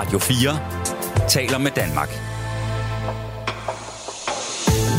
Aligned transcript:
Radio 0.00 0.18
4 0.18 1.28
taler 1.28 1.58
med 1.58 1.70
Danmark. 1.70 2.08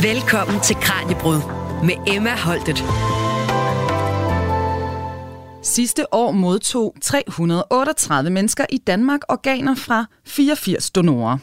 Velkommen 0.02 0.60
til 0.60 0.76
Kranjebrud 0.76 1.40
med 1.84 2.14
Emma 2.14 2.36
Holtet. 2.36 2.84
Sidste 5.62 6.14
år 6.14 6.32
modtog 6.32 6.94
338 7.02 8.30
mennesker 8.30 8.66
i 8.70 8.78
Danmark 8.78 9.20
organer 9.28 9.74
fra 9.74 10.06
84 10.26 10.90
donorer. 10.90 11.38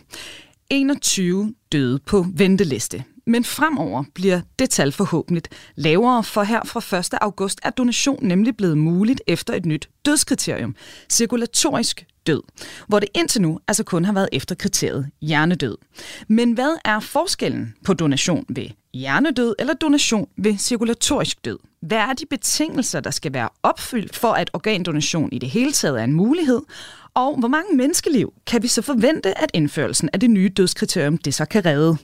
21 0.70 1.54
døde 1.72 2.00
på 2.00 2.26
venteliste. 2.34 3.04
Men 3.30 3.44
fremover 3.44 4.04
bliver 4.14 4.42
det 4.60 4.70
tal 4.70 4.92
forhåbentlig 4.92 5.44
lavere, 5.76 6.24
for 6.24 6.44
her 6.44 6.62
fra 6.66 6.98
1. 6.98 7.10
august 7.22 7.60
er 7.64 7.70
donation 7.70 8.20
nemlig 8.22 8.58
blevet 8.58 8.78
muligt 8.78 9.22
efter 9.28 9.54
et 9.54 9.66
nyt 9.66 9.90
dødskriterium, 10.06 10.76
cirkulatorisk 11.10 12.06
død, 12.28 12.42
hvor 12.88 13.00
det 13.00 13.10
indtil 13.14 13.42
nu 13.42 13.60
altså 13.68 13.84
kun 13.84 14.06
har 14.06 14.14
været 14.14 14.30
efter 14.32 14.56
kriteriet 14.56 15.10
hjernedød. 15.22 15.78
Men 16.28 16.52
hvad 16.52 16.78
er 16.86 17.00
forskellen 17.00 17.74
på 17.86 17.94
donation 17.94 18.46
ved 18.50 18.70
hjernedød 18.94 19.56
eller 19.60 19.74
donation 19.74 20.28
ved 20.38 20.58
cirkulatorisk 20.58 21.46
død? 21.46 21.58
Hvad 21.82 21.98
er 21.98 22.14
de 22.14 22.26
betingelser, 22.30 23.00
der 23.00 23.12
skal 23.12 23.34
være 23.34 23.50
opfyldt 23.64 24.16
for, 24.16 24.32
at 24.32 24.50
organdonation 24.54 25.30
i 25.32 25.40
det 25.40 25.50
hele 25.50 25.72
taget 25.72 26.00
er 26.00 26.04
en 26.04 26.14
mulighed? 26.14 26.62
Og 27.14 27.40
hvor 27.40 27.48
mange 27.48 27.78
menneskeliv 27.78 28.34
kan 28.48 28.64
vi 28.64 28.68
så 28.68 28.82
forvente, 28.82 29.42
at 29.42 29.52
indførelsen 29.54 30.10
af 30.14 30.20
det 30.20 30.30
nye 30.30 30.50
dødskriterium 30.50 31.18
det 31.18 31.34
så 31.34 31.46
kan 31.46 31.66
redde? 31.66 31.98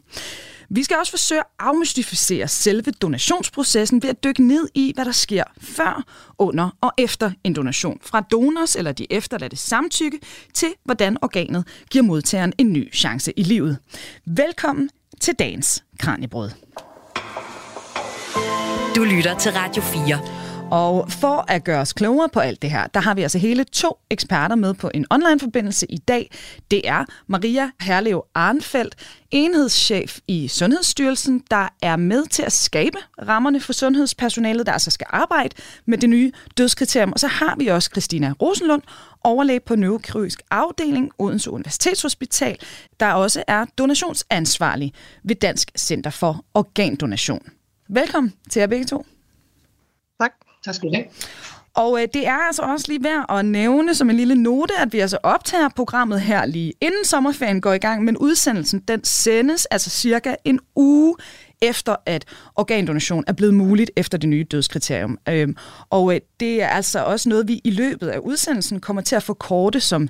Vi 0.69 0.83
skal 0.83 0.97
også 0.97 1.11
forsøge 1.11 1.39
at 1.39 1.45
afmystificere 1.59 2.47
selve 2.47 2.91
donationsprocessen 2.91 4.03
ved 4.03 4.09
at 4.09 4.23
dykke 4.23 4.47
ned 4.47 4.69
i, 4.73 4.91
hvad 4.95 5.05
der 5.05 5.11
sker 5.11 5.43
før, 5.61 6.03
under 6.37 6.69
og 6.81 6.91
efter 6.97 7.31
en 7.43 7.53
donation. 7.53 7.99
Fra 8.01 8.21
donors 8.21 8.75
eller 8.75 8.91
de 8.91 9.07
efterladte 9.09 9.55
samtykke 9.55 10.20
til, 10.53 10.70
hvordan 10.83 11.17
organet 11.21 11.67
giver 11.89 12.03
modtageren 12.03 12.53
en 12.57 12.73
ny 12.73 12.93
chance 12.93 13.40
i 13.40 13.43
livet. 13.43 13.77
Velkommen 14.25 14.90
til 15.21 15.34
dagens 15.34 15.84
Kranjebrød. 15.99 16.49
Du 18.95 19.03
lytter 19.03 19.37
til 19.40 19.51
Radio 19.51 19.81
4. 19.81 20.45
Og 20.76 21.12
for 21.12 21.45
at 21.48 21.63
gøre 21.63 21.81
os 21.81 21.93
klogere 21.93 22.29
på 22.29 22.40
alt 22.40 22.62
det 22.62 22.71
her, 22.71 22.87
der 22.87 22.99
har 22.99 23.13
vi 23.13 23.21
altså 23.21 23.37
hele 23.37 23.63
to 23.63 23.98
eksperter 24.09 24.55
med 24.55 24.73
på 24.73 24.91
en 24.93 25.05
online-forbindelse 25.09 25.85
i 25.91 25.98
dag. 25.98 26.31
Det 26.71 26.87
er 26.87 27.05
Maria 27.27 27.71
Herlev 27.81 28.26
Arnfeldt, 28.34 28.96
enhedschef 29.31 30.20
i 30.27 30.48
Sundhedsstyrelsen, 30.48 31.43
der 31.51 31.68
er 31.81 31.96
med 31.96 32.26
til 32.26 32.43
at 32.43 32.51
skabe 32.51 32.98
rammerne 33.27 33.59
for 33.59 33.73
sundhedspersonalet, 33.73 34.65
der 34.65 34.71
altså 34.71 34.91
skal 34.91 35.07
arbejde 35.09 35.55
med 35.85 35.98
det 35.98 36.09
nye 36.09 36.31
dødskriterium. 36.57 37.13
Og 37.13 37.20
så 37.20 37.27
har 37.27 37.55
vi 37.57 37.68
også 37.68 37.90
Christina 37.93 38.34
Rosenlund, 38.41 38.81
overlæge 39.23 39.59
på 39.59 39.76
neurokirurgisk 39.76 40.41
afdeling 40.51 41.12
Odense 41.18 41.51
Universitetshospital, 41.51 42.57
der 42.99 43.13
også 43.13 43.43
er 43.48 43.65
donationsansvarlig 43.77 44.93
ved 45.23 45.35
Dansk 45.35 45.71
Center 45.77 46.09
for 46.09 46.46
Organdonation. 46.53 47.41
Velkommen 47.90 48.34
til 48.49 48.59
jer 48.59 48.68
begge 48.68 48.85
to. 48.85 49.05
Tak. 50.20 50.45
Tak 50.66 50.76
skal 50.76 50.90
du 50.90 50.94
have. 50.96 51.05
Og 51.74 52.02
øh, 52.02 52.08
det 52.13 52.27
er 52.27 52.48
altså 52.48 52.62
også 52.62 52.85
lige 52.90 53.04
værd 53.04 53.26
at 53.30 53.46
nævne 53.46 53.96
som 53.96 54.10
en 54.10 54.18
lille 54.18 54.35
note, 54.35 54.74
at 54.80 54.94
vi 54.94 54.99
altså 54.99 55.18
optager 55.24 55.70
programmet 55.76 56.21
her 56.21 56.46
lige 56.46 56.74
inden 56.82 57.05
sommerferien 57.05 57.62
går 57.62 57.74
i 57.74 57.77
gang, 57.77 58.04
men 58.04 58.18
udsendelsen 58.18 58.80
den 58.80 59.04
sendes 59.04 59.66
altså 59.66 59.90
cirka 59.90 60.36
en 60.43 60.60
uge 60.76 61.16
efter 61.62 61.96
at 62.05 62.26
organdonation 62.55 63.24
er 63.27 63.34
blevet 63.34 63.54
muligt 63.54 63.91
efter 63.96 64.18
det 64.18 64.30
nye 64.30 64.44
dødskriterium. 64.52 65.18
Øhm, 65.30 65.58
og 65.90 66.16
øh, 66.16 66.22
det 66.40 66.62
er 66.62 66.68
altså 66.68 67.03
også 67.03 67.30
noget, 67.30 67.47
vi 67.47 67.62
i 67.63 67.72
løbet 67.72 68.08
af 68.08 68.18
udsendelsen 68.18 68.80
kommer 68.80 69.02
til 69.02 69.16
at 69.16 69.24
forkorte 69.24 69.80
som 69.80 70.09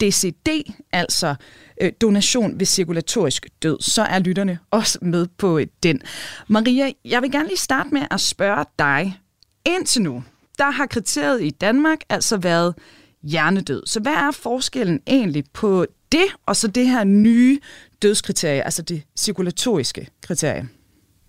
DCD, 0.00 0.48
altså 0.92 1.34
øh, 1.80 1.92
donation 2.00 2.58
ved 2.60 2.66
cirkulatorisk 2.66 3.48
død, 3.62 3.76
så 3.80 4.02
er 4.02 4.18
lytterne 4.18 4.58
også 4.70 4.98
med 5.02 5.26
på 5.38 5.58
øh, 5.58 5.66
den. 5.82 6.00
Maria, 6.48 6.92
jeg 7.04 7.22
vil 7.22 7.32
gerne 7.32 7.48
lige 7.48 7.58
starte 7.58 7.88
med 7.92 8.02
at 8.10 8.20
spørge 8.20 8.64
dig. 8.78 9.19
Indtil 9.64 10.02
nu, 10.02 10.24
der 10.58 10.70
har 10.70 10.86
kriteriet 10.86 11.42
i 11.42 11.50
Danmark 11.50 11.98
altså 12.08 12.36
været 12.36 12.74
hjernedød. 13.22 13.82
Så 13.86 14.00
hvad 14.00 14.12
er 14.12 14.30
forskellen 14.30 15.00
egentlig 15.06 15.44
på 15.52 15.86
det 16.12 16.26
og 16.46 16.56
så 16.56 16.68
det 16.68 16.88
her 16.88 17.04
nye 17.04 17.60
dødskriterie, 18.02 18.62
altså 18.62 18.82
det 18.82 19.02
cirkulatoriske 19.16 20.08
kriterie? 20.22 20.68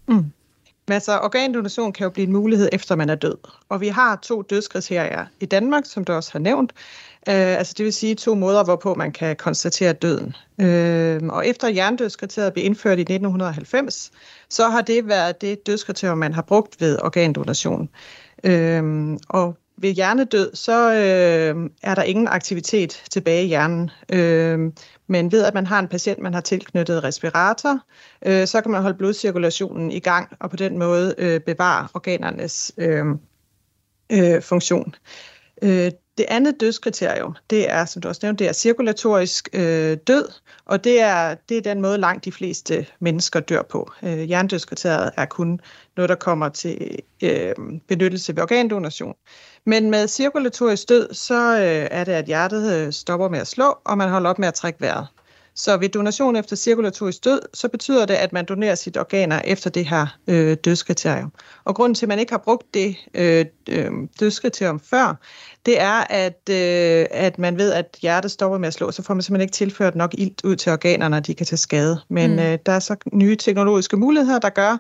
Mm. 0.08 0.26
Altså, 0.88 1.20
organdonation 1.20 1.94
kan 1.94 2.04
jo 2.04 2.10
blive 2.10 2.28
en 2.28 2.34
mulighed 2.34 2.70
efter 2.72 2.96
man 2.96 3.10
er 3.10 3.16
død. 3.16 3.38
Og 3.70 3.82
vi 3.82 3.88
har 3.88 4.16
to 4.16 4.42
dødskriterier 4.42 5.26
i 5.40 5.46
Danmark, 5.46 5.84
som 5.86 6.04
du 6.04 6.14
også 6.14 6.30
har 6.34 6.40
nævnt. 6.40 6.74
Uh, 7.28 7.34
altså 7.34 7.74
det 7.78 7.84
vil 7.84 7.94
sige 7.94 8.16
to 8.16 8.36
måder, 8.36 8.64
hvorpå 8.64 8.94
man 8.96 9.12
kan 9.12 9.36
konstatere 9.36 9.94
døden. 9.94 10.36
Uh, 10.58 11.36
og 11.36 11.48
efter 11.48 11.70
hjernedødskriteriet 11.70 12.54
blev 12.54 12.66
indført 12.66 12.98
i 12.98 13.02
1990, 13.02 14.12
så 14.50 14.70
har 14.70 14.82
det 14.82 15.08
været 15.08 15.42
det 15.42 15.68
dødskriterium, 15.68 16.18
man 16.18 16.34
har 16.34 16.42
brugt 16.42 16.82
ved 16.82 17.00
organdonation. 17.02 17.90
Øhm, 18.44 19.18
og 19.30 19.58
ved 19.78 19.92
hjernedød, 19.92 20.56
så 20.56 20.94
øh, 20.94 21.70
er 21.84 21.96
der 21.96 22.04
ingen 22.04 22.28
aktivitet 22.28 23.04
tilbage 23.12 23.44
i 23.44 23.48
hjernen. 23.48 23.90
Øh, 24.14 24.72
men 25.08 25.32
ved 25.32 25.44
at 25.44 25.54
man 25.54 25.68
har 25.68 25.80
en 25.80 25.88
patient, 25.88 26.20
man 26.20 26.34
har 26.34 26.42
tilknyttet 26.42 27.04
respirator, 27.04 27.80
øh, 28.26 28.48
så 28.48 28.62
kan 28.62 28.72
man 28.72 28.82
holde 28.82 28.98
blodcirkulationen 28.98 29.92
i 29.92 30.00
gang, 30.00 30.30
og 30.40 30.50
på 30.50 30.56
den 30.56 30.78
måde 30.78 31.16
øh, 31.18 31.40
bevare 31.40 31.88
organernes 31.94 32.72
øh, 32.78 33.06
øh, 34.12 34.42
funktion. 34.42 34.96
Øh, 35.62 35.92
det 36.18 36.26
andet 36.30 36.60
dødskriterium, 36.60 37.36
det 37.50 37.70
er, 37.72 37.86
som 37.86 38.02
du 38.02 38.08
også 38.08 38.20
nævnte, 38.24 38.44
det 38.44 38.50
er 38.50 38.54
cirkulatorisk 38.54 39.50
øh, 39.54 39.98
død, 40.08 40.30
og 40.66 40.84
det 40.84 41.02
er, 41.02 41.36
det 41.50 41.58
er 41.58 41.62
den 41.62 41.82
måde, 41.82 41.98
langt 41.98 42.26
de 42.26 42.32
fleste 42.32 42.88
mennesker 43.00 43.40
dør 43.40 43.62
på. 43.62 43.92
Øh, 44.04 44.20
hjernedødskriteriet 44.20 45.12
er 45.18 45.26
kun 45.26 45.60
noget, 45.98 46.10
der 46.10 46.16
kommer 46.16 46.50
til 46.50 47.00
øh, 47.24 47.56
benyttelse 47.88 48.36
ved 48.36 48.44
organdonation. 48.44 49.16
Men 49.66 49.90
med 49.90 50.08
cirkulatorisk 50.08 50.90
død, 50.90 51.14
så 51.14 51.58
øh, 51.58 51.88
er 51.92 52.04
det, 52.04 52.12
at 52.12 52.26
hjertet 52.26 52.74
øh, 52.74 52.94
stopper 52.94 53.30
med 53.30 53.40
at 53.40 53.48
slå, 53.48 53.78
og 53.86 53.98
man 53.98 54.10
holder 54.10 54.30
op 54.30 54.40
med 54.40 54.48
at 54.48 54.54
trække 54.54 54.82
vejret. 54.82 55.08
Så 55.56 55.78
ved 55.78 55.90
donation 55.90 56.36
efter 56.36 56.56
cirkulatorisk 56.56 57.24
død, 57.24 57.42
så 57.54 57.68
betyder 57.70 58.06
det, 58.06 58.14
at 58.14 58.34
man 58.34 58.46
donerer 58.46 58.76
sit 58.76 58.98
organer 58.98 59.42
efter 59.46 59.70
det 59.70 59.86
her 59.86 60.18
øh, 60.28 60.58
dødskriterium. 60.66 61.32
Og 61.64 61.76
grunden 61.76 61.96
til, 61.96 62.06
at 62.06 62.08
man 62.08 62.20
ikke 62.20 62.32
har 62.32 62.38
brugt 62.44 62.74
det 62.74 62.96
øh, 63.14 63.46
øh, 63.70 63.92
dødskriterium 64.20 64.80
før, 64.80 65.16
det 65.66 65.82
er, 65.82 66.04
at, 66.10 66.50
øh, 66.50 67.06
at 67.12 67.40
man 67.40 67.58
ved, 67.58 67.74
at 67.74 67.98
hjertet 68.02 68.32
stopper 68.32 68.58
med 68.58 68.68
at 68.68 68.74
slå, 68.74 68.92
så 68.92 69.04
får 69.04 69.14
man 69.14 69.22
simpelthen 69.22 69.42
ikke 69.42 69.54
tilført 69.54 69.96
nok 69.96 70.16
ilt 70.18 70.42
ud 70.44 70.56
til 70.56 70.72
organerne, 70.72 71.18
og 71.18 71.28
de 71.28 71.34
kan 71.34 71.46
tage 71.46 71.58
skade. 71.58 72.02
Men 72.10 72.32
mm. 72.32 72.40
øh, 72.40 72.60
der 72.66 72.72
er 72.72 72.80
så 72.80 72.96
nye 73.14 73.36
teknologiske 73.36 73.98
muligheder, 73.98 74.40
der 74.40 74.50
gør, 74.50 74.78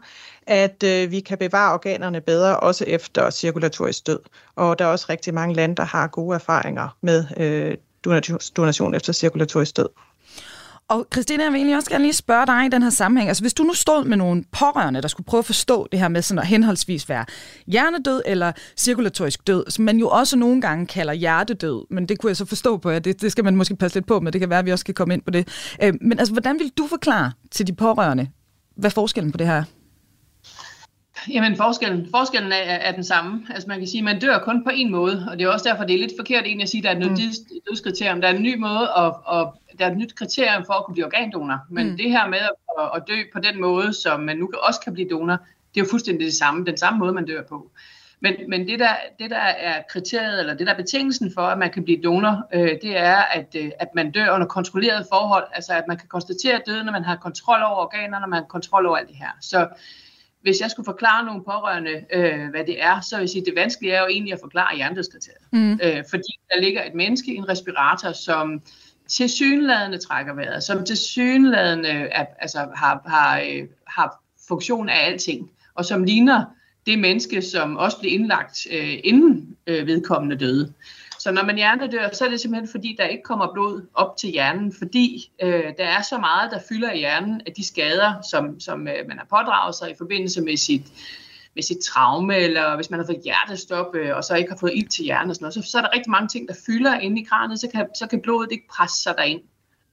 at 0.47 0.83
øh, 0.83 1.11
vi 1.11 1.19
kan 1.19 1.37
bevare 1.37 1.73
organerne 1.73 2.21
bedre, 2.21 2.59
også 2.59 2.85
efter 2.87 3.29
cirkulatorisk 3.29 4.07
død. 4.07 4.19
Og 4.55 4.79
der 4.79 4.85
er 4.85 4.89
også 4.89 5.05
rigtig 5.09 5.33
mange 5.33 5.55
lande, 5.55 5.75
der 5.75 5.83
har 5.83 6.07
gode 6.07 6.35
erfaringer 6.35 6.97
med 7.01 7.25
øh, 7.37 7.77
donation 8.57 8.95
efter 8.95 9.13
cirkulatorisk 9.13 9.77
død. 9.77 9.89
Og 10.91 11.07
Christina, 11.13 11.43
jeg 11.43 11.51
vil 11.51 11.57
egentlig 11.57 11.77
også 11.77 11.89
gerne 11.89 12.03
lige 12.03 12.13
spørge 12.13 12.45
dig 12.45 12.65
i 12.65 12.69
den 12.69 12.83
her 12.83 12.89
sammenhæng. 12.89 13.27
Altså 13.29 13.43
hvis 13.43 13.53
du 13.53 13.63
nu 13.63 13.73
stod 13.73 14.05
med 14.05 14.17
nogle 14.17 14.43
pårørende, 14.51 15.01
der 15.01 15.07
skulle 15.07 15.25
prøve 15.25 15.39
at 15.39 15.45
forstå 15.45 15.87
det 15.91 15.99
her 15.99 16.07
med 16.07 16.21
sådan 16.21 16.39
at 16.39 16.47
henholdsvis 16.47 17.09
være 17.09 17.25
hjernedød 17.67 18.21
eller 18.25 18.51
cirkulatorisk 18.77 19.47
død, 19.47 19.63
som 19.69 19.85
man 19.85 19.97
jo 19.97 20.07
også 20.07 20.37
nogle 20.37 20.61
gange 20.61 20.85
kalder 20.85 21.13
hjertedød, 21.13 21.85
men 21.89 22.05
det 22.05 22.19
kunne 22.19 22.29
jeg 22.29 22.37
så 22.37 22.45
forstå 22.45 22.77
på, 22.77 22.89
at 22.89 23.05
det, 23.05 23.21
det 23.21 23.31
skal 23.31 23.43
man 23.43 23.55
måske 23.55 23.75
passe 23.75 23.97
lidt 23.97 24.07
på 24.07 24.19
med. 24.19 24.31
Det 24.31 24.41
kan 24.41 24.49
være, 24.49 24.59
at 24.59 24.65
vi 24.65 24.71
også 24.71 24.83
skal 24.83 24.93
komme 24.93 25.13
ind 25.13 25.21
på 25.21 25.31
det. 25.31 25.47
Øh, 25.83 25.93
men 26.01 26.19
altså, 26.19 26.33
hvordan 26.33 26.59
vil 26.59 26.71
du 26.77 26.87
forklare 26.87 27.31
til 27.51 27.67
de 27.67 27.73
pårørende, 27.73 28.27
hvad 28.75 28.91
forskellen 28.91 29.31
på 29.31 29.37
det 29.37 29.47
her 29.47 29.55
er? 29.55 29.63
Jamen 31.29 31.55
forskellen, 31.55 32.07
forskellen 32.11 32.51
er, 32.51 32.55
er 32.55 32.91
den 32.91 33.03
samme. 33.03 33.45
Altså 33.49 33.67
man 33.67 33.77
kan 33.77 33.87
sige, 33.87 33.99
at 33.99 34.03
man 34.03 34.19
dør 34.19 34.37
kun 34.37 34.63
på 34.63 34.69
en 34.73 34.91
måde, 34.91 35.27
og 35.31 35.39
det 35.39 35.45
er 35.45 35.49
også 35.49 35.69
derfor, 35.69 35.83
det 35.83 35.93
er 35.93 35.99
lidt 35.99 36.13
forkert 36.17 36.45
egentlig 36.45 36.63
at 36.63 36.69
sige, 36.69 36.79
at 36.79 36.83
der 36.83 36.89
er 36.89 37.11
et 37.11 37.11
nyt 37.11 37.29
mm. 37.51 37.57
dødskriterium. 37.69 38.21
Der 38.21 38.27
er 38.27 38.33
en 38.33 38.43
ny 38.43 38.57
måde, 38.57 38.89
at, 38.97 39.13
at, 39.33 39.47
der 39.79 39.85
er 39.85 39.91
et 39.91 39.97
nyt 39.97 40.15
kriterium 40.15 40.65
for 40.65 40.73
at 40.73 40.85
kunne 40.85 40.93
blive 40.93 41.05
organdonor. 41.05 41.59
Men 41.69 41.89
mm. 41.89 41.97
det 41.97 42.11
her 42.11 42.27
med 42.27 42.37
at, 42.37 42.89
at 42.95 43.03
dø 43.07 43.15
på 43.33 43.39
den 43.39 43.61
måde, 43.61 43.93
som 43.93 44.19
man 44.19 44.37
nu 44.37 44.51
også 44.61 44.79
kan 44.79 44.93
blive 44.93 45.09
donor, 45.09 45.37
det 45.73 45.81
er 45.81 45.85
jo 45.85 45.89
fuldstændig 45.89 46.25
det 46.25 46.33
samme, 46.33 46.65
den 46.65 46.77
samme 46.77 46.99
måde, 46.99 47.13
man 47.13 47.25
dør 47.25 47.41
på. 47.43 47.71
Men, 48.23 48.35
men 48.49 48.67
det, 48.67 48.79
der, 48.79 48.95
det, 49.19 49.29
der 49.29 49.37
er 49.37 49.81
kriteriet, 49.89 50.39
eller 50.39 50.53
det 50.53 50.67
der 50.67 50.73
er 50.73 50.77
betingelsen 50.77 51.31
for, 51.33 51.41
at 51.41 51.57
man 51.57 51.71
kan 51.71 51.83
blive 51.83 52.01
donor, 52.03 52.47
øh, 52.53 52.69
det 52.81 52.97
er, 52.97 53.15
at, 53.15 53.55
øh, 53.57 53.71
at 53.79 53.87
man 53.95 54.11
dør 54.11 54.35
under 54.35 54.47
kontrolleret 54.47 55.05
forhold. 55.11 55.43
Altså 55.53 55.73
at 55.73 55.83
man 55.87 55.97
kan 55.97 56.07
konstatere 56.07 56.61
døden, 56.65 56.85
når 56.85 56.91
man 56.91 57.03
har 57.03 57.15
kontrol 57.15 57.63
over 57.63 57.75
organerne, 57.75 58.21
når 58.21 58.27
man 58.27 58.39
har 58.39 58.47
kontrol 58.47 58.85
over 58.85 58.97
alt 58.97 59.07
det 59.07 59.17
her. 59.17 59.37
Så 59.41 59.67
hvis 60.41 60.61
jeg 60.61 60.71
skulle 60.71 60.85
forklare 60.85 61.25
nogle 61.25 61.43
pårørende, 61.43 62.05
øh, 62.13 62.49
hvad 62.49 62.63
det 62.65 62.83
er, 62.83 63.01
så 63.01 63.15
vil 63.15 63.21
jeg 63.21 63.29
sige, 63.29 63.41
at 63.41 63.45
det 63.45 63.55
vanskelige 63.55 63.93
er 63.93 64.01
jo 64.01 64.07
egentlig 64.07 64.33
at 64.33 64.39
forklare 64.39 64.75
hjernedødskriteriet. 64.75 65.45
Mm. 65.51 65.79
Øh, 65.83 66.03
fordi 66.09 66.39
der 66.53 66.61
ligger 66.61 66.83
et 66.83 66.95
menneske 66.95 67.33
i 67.33 67.35
en 67.35 67.49
respirator, 67.49 68.11
som 68.11 68.61
til 69.07 69.29
synladende 69.29 69.97
trækker 69.97 70.33
vejret, 70.33 70.63
som 70.63 70.85
til 70.85 70.97
synladende 70.97 71.89
er, 71.89 72.25
altså, 72.39 72.67
har, 72.75 73.01
har, 73.05 73.39
øh, 73.39 73.67
har 73.87 74.23
funktion 74.47 74.89
af 74.89 75.05
alting, 75.05 75.51
og 75.75 75.85
som 75.85 76.03
ligner 76.03 76.45
det 76.85 76.99
menneske, 76.99 77.41
som 77.41 77.77
også 77.77 77.99
blev 77.99 78.13
indlagt 78.13 78.67
øh, 78.71 78.99
inden 79.03 79.57
øh, 79.67 79.87
vedkommende 79.87 80.35
døde. 80.35 80.73
Så 81.23 81.31
når 81.31 81.43
man 81.45 81.55
hjernedør, 81.55 82.09
så 82.13 82.25
er 82.25 82.29
det 82.29 82.39
simpelthen 82.39 82.71
fordi, 82.71 82.95
der 82.97 83.05
ikke 83.05 83.23
kommer 83.23 83.53
blod 83.53 83.87
op 83.93 84.17
til 84.17 84.29
hjernen, 84.29 84.73
fordi 84.77 85.31
øh, 85.43 85.63
der 85.77 85.85
er 85.85 86.01
så 86.01 86.17
meget, 86.17 86.51
der 86.51 86.59
fylder 86.69 86.91
i 86.91 86.97
hjernen 86.97 87.41
af 87.45 87.53
de 87.53 87.67
skader, 87.67 88.13
som, 88.31 88.59
som 88.59 88.87
øh, 88.87 89.07
man 89.07 89.17
har 89.17 89.27
pådraget 89.29 89.75
sig 89.75 89.91
i 89.91 89.93
forbindelse 89.97 90.41
med 90.41 90.57
sit, 90.57 90.81
med 91.55 91.63
sit 91.63 91.77
traume, 91.77 92.35
eller 92.35 92.75
hvis 92.75 92.89
man 92.89 92.99
har 92.99 93.05
fået 93.05 93.21
hjertestop, 93.23 93.95
øh, 93.95 94.15
og 94.15 94.23
så 94.23 94.35
ikke 94.35 94.51
har 94.51 94.57
fået 94.57 94.71
ild 94.75 94.87
til 94.87 95.03
hjernen 95.03 95.29
og 95.29 95.35
sådan 95.35 95.43
noget, 95.43 95.53
så, 95.53 95.71
så 95.71 95.77
er 95.77 95.81
der 95.81 95.95
rigtig 95.95 96.11
mange 96.11 96.27
ting, 96.27 96.47
der 96.47 96.55
fylder 96.65 96.99
inde 96.99 97.21
i 97.21 97.23
kranet, 97.23 97.59
så 97.59 97.67
kan, 97.67 97.87
så 97.95 98.07
kan 98.07 98.21
blodet 98.21 98.51
ikke 98.51 98.67
presse 98.67 99.03
sig 99.03 99.13
derind. 99.17 99.41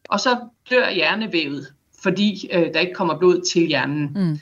Og 0.09 0.21
så 0.21 0.39
dør 0.71 0.91
hjernevævet, 0.91 1.67
fordi 2.03 2.51
øh, 2.53 2.75
der 2.75 2.81
ikke 2.81 2.95
kommer 2.95 3.19
blod 3.19 3.43
til 3.53 3.67
hjernen. 3.67 4.13
Mm. 4.15 4.39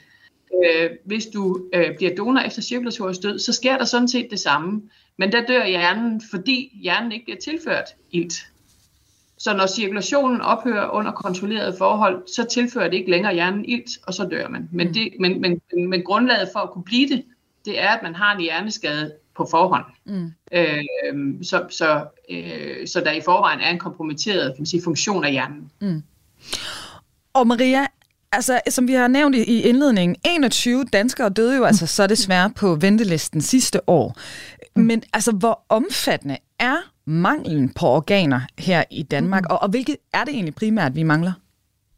Øh, 0.65 0.91
hvis 1.05 1.27
du 1.27 1.67
øh, 1.75 1.97
bliver 1.97 2.15
donor 2.15 2.41
efter 2.41 2.63
cirkulatorisk 2.63 3.23
død, 3.23 3.39
så 3.39 3.53
sker 3.53 3.79
der 3.79 3.85
sådan 3.85 4.09
set 4.09 4.29
det 4.31 4.41
samme. 4.41 4.83
Men 5.19 5.33
der 5.33 5.47
dør 5.47 5.67
hjernen, 5.67 6.23
fordi 6.31 6.79
hjernen 6.83 7.13
ikke 7.13 7.25
bliver 7.25 7.39
tilført 7.39 7.85
ilt. 8.11 8.47
Så 9.39 9.57
når 9.57 9.67
cirkulationen 9.67 10.41
ophører 10.41 10.89
under 10.89 11.13
kontrolleret 11.13 11.79
forhold, 11.79 12.29
så 12.37 12.45
tilfører 12.45 12.89
det 12.89 12.97
ikke 12.97 13.11
længere 13.11 13.35
hjernen 13.35 13.65
ilt, 13.65 13.91
og 14.07 14.15
så 14.15 14.25
dør 14.31 14.49
man. 14.49 14.69
Men, 14.73 14.95
det, 14.95 15.13
men, 15.21 15.41
men, 15.41 15.61
men 15.89 16.03
grundlaget 16.03 16.49
for 16.53 16.61
at 16.61 16.71
kunne 16.71 16.85
blive 16.85 17.09
det, 17.09 17.25
det 17.65 17.83
er, 17.83 17.89
at 17.89 18.03
man 18.03 18.15
har 18.15 18.35
en 18.35 18.41
hjerneskade 18.41 19.13
på 19.37 19.47
forhånd. 19.51 19.85
Mm. 20.05 20.33
Øh, 20.53 20.85
så, 21.43 21.67
så, 21.71 22.05
øh, 22.31 22.87
så 22.87 23.01
der 23.01 23.13
i 23.13 23.21
forvejen 23.25 23.61
er 23.61 23.71
en 23.71 23.79
kompromitteret 23.79 24.55
kan 24.55 24.61
man 24.63 24.67
sige, 24.67 24.83
funktion 24.85 25.25
af 25.25 25.33
hjernen. 25.33 25.71
Mm. 25.81 26.03
Og 27.33 27.47
Maria, 27.47 27.87
altså, 28.33 28.61
som 28.69 28.89
vi 28.89 28.93
har 28.93 29.09
nævnt 29.09 29.37
i 29.37 29.63
indledningen, 29.63 30.17
21 30.25 30.85
danskere 30.85 31.29
døde 31.29 31.57
jo 31.57 31.65
altså 31.65 31.87
så 31.87 32.07
desværre 32.07 32.51
på 32.51 32.75
ventelisten 32.75 33.41
sidste 33.41 33.89
år. 33.89 34.17
Men 34.77 35.03
altså, 35.13 35.33
hvor 35.33 35.65
omfattende 35.69 36.37
er 36.59 36.77
manglen 37.07 37.69
på 37.69 37.87
organer 37.87 38.41
her 38.59 38.85
i 38.91 39.03
Danmark, 39.03 39.43
mm. 39.43 39.51
og, 39.51 39.63
og 39.63 39.69
hvilket 39.69 39.97
er 40.13 40.25
det 40.25 40.35
egentlig 40.35 40.55
primært, 40.55 40.95
vi 40.95 41.03
mangler? 41.03 41.33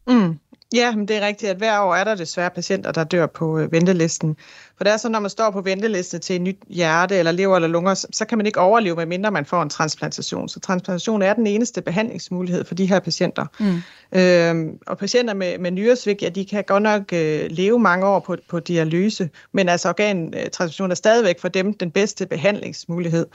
Mm. 0.07 0.39
Ja, 0.73 0.95
men 0.95 1.07
det 1.07 1.17
er 1.17 1.27
rigtigt, 1.27 1.51
at 1.51 1.57
hver 1.57 1.79
år 1.79 1.95
er 1.95 2.03
der 2.03 2.15
desværre 2.15 2.49
patienter, 2.49 2.91
der 2.91 3.03
dør 3.03 3.25
på 3.25 3.59
øh, 3.59 3.71
ventelisten. 3.71 4.35
For 4.79 4.83
det 4.83 4.93
er 4.93 4.97
så, 4.97 5.09
når 5.09 5.19
man 5.19 5.29
står 5.29 5.51
på 5.51 5.61
venteliste 5.61 6.19
til 6.19 6.35
et 6.35 6.41
nyt 6.41 6.57
hjerte 6.69 7.15
eller 7.15 7.31
lever 7.31 7.55
eller 7.55 7.67
lunger, 7.67 7.93
så 7.93 8.25
kan 8.25 8.37
man 8.37 8.45
ikke 8.47 8.59
overleve, 8.59 8.95
medmindre 8.95 9.31
man 9.31 9.45
får 9.45 9.61
en 9.61 9.69
transplantation. 9.69 10.49
Så 10.49 10.59
transplantation 10.59 11.21
er 11.21 11.33
den 11.33 11.47
eneste 11.47 11.81
behandlingsmulighed 11.81 12.65
for 12.65 12.75
de 12.75 12.85
her 12.85 12.99
patienter. 12.99 13.45
Mm. 13.59 14.19
Øhm, 14.19 14.77
og 14.87 14.97
patienter 14.97 15.33
med, 15.33 15.57
med 15.57 15.71
nyresvigt, 15.71 16.21
ja, 16.21 16.29
de 16.29 16.45
kan 16.45 16.63
godt 16.63 16.83
nok 16.83 17.13
øh, 17.13 17.45
leve 17.49 17.79
mange 17.79 18.05
år 18.05 18.19
på, 18.19 18.35
på 18.49 18.59
dialyse, 18.59 19.29
men 19.51 19.69
altså 19.69 19.89
organtransplantation 19.89 20.91
er 20.91 20.95
stadigvæk 20.95 21.39
for 21.39 21.47
dem 21.47 21.73
den 21.73 21.91
bedste 21.91 22.25
behandlingsmulighed. 22.25 23.25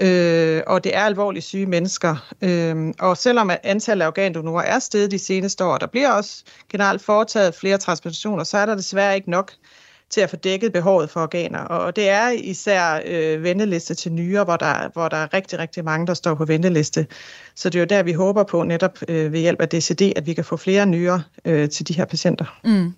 Øh, 0.00 0.62
og 0.66 0.84
det 0.84 0.96
er 0.96 1.02
alvorligt 1.02 1.44
syge 1.44 1.66
mennesker. 1.66 2.32
Øh, 2.42 2.94
og 2.98 3.16
selvom 3.16 3.50
antallet 3.62 4.04
af 4.04 4.06
organdonorer 4.06 4.64
er 4.64 4.78
steget 4.78 5.10
de 5.10 5.18
seneste 5.18 5.64
år, 5.64 5.78
der 5.78 5.86
bliver 5.86 6.10
også 6.10 6.44
generelt 6.72 7.02
foretaget 7.02 7.54
flere 7.54 7.78
transplantationer, 7.78 8.44
så 8.44 8.58
er 8.58 8.66
der 8.66 8.74
desværre 8.74 9.14
ikke 9.14 9.30
nok 9.30 9.52
til 10.10 10.20
at 10.20 10.30
få 10.30 10.36
dækket 10.36 10.72
behovet 10.72 11.10
for 11.10 11.20
organer. 11.20 11.58
Og 11.58 11.96
det 11.96 12.08
er 12.08 12.28
især 12.28 13.00
øh, 13.06 13.42
venteliste 13.42 13.94
til 13.94 14.12
nyere, 14.12 14.44
hvor 14.44 14.56
der, 14.56 14.92
hvor 14.92 15.08
der 15.08 15.16
er 15.16 15.34
rigtig, 15.34 15.58
rigtig 15.58 15.84
mange, 15.84 16.06
der 16.06 16.14
står 16.14 16.34
på 16.34 16.44
venteliste. 16.44 17.06
Så 17.54 17.70
det 17.70 17.78
er 17.78 17.80
jo 17.80 17.86
der, 17.86 18.02
vi 18.02 18.12
håber 18.12 18.42
på 18.42 18.62
netop 18.62 18.98
øh, 19.08 19.32
ved 19.32 19.40
hjælp 19.40 19.60
af 19.60 19.68
DCD, 19.68 20.02
at 20.16 20.26
vi 20.26 20.34
kan 20.34 20.44
få 20.44 20.56
flere 20.56 20.86
nyere 20.86 21.22
øh, 21.44 21.70
til 21.70 21.88
de 21.88 21.92
her 21.92 22.04
patienter. 22.04 22.60
Mm. 22.64 22.92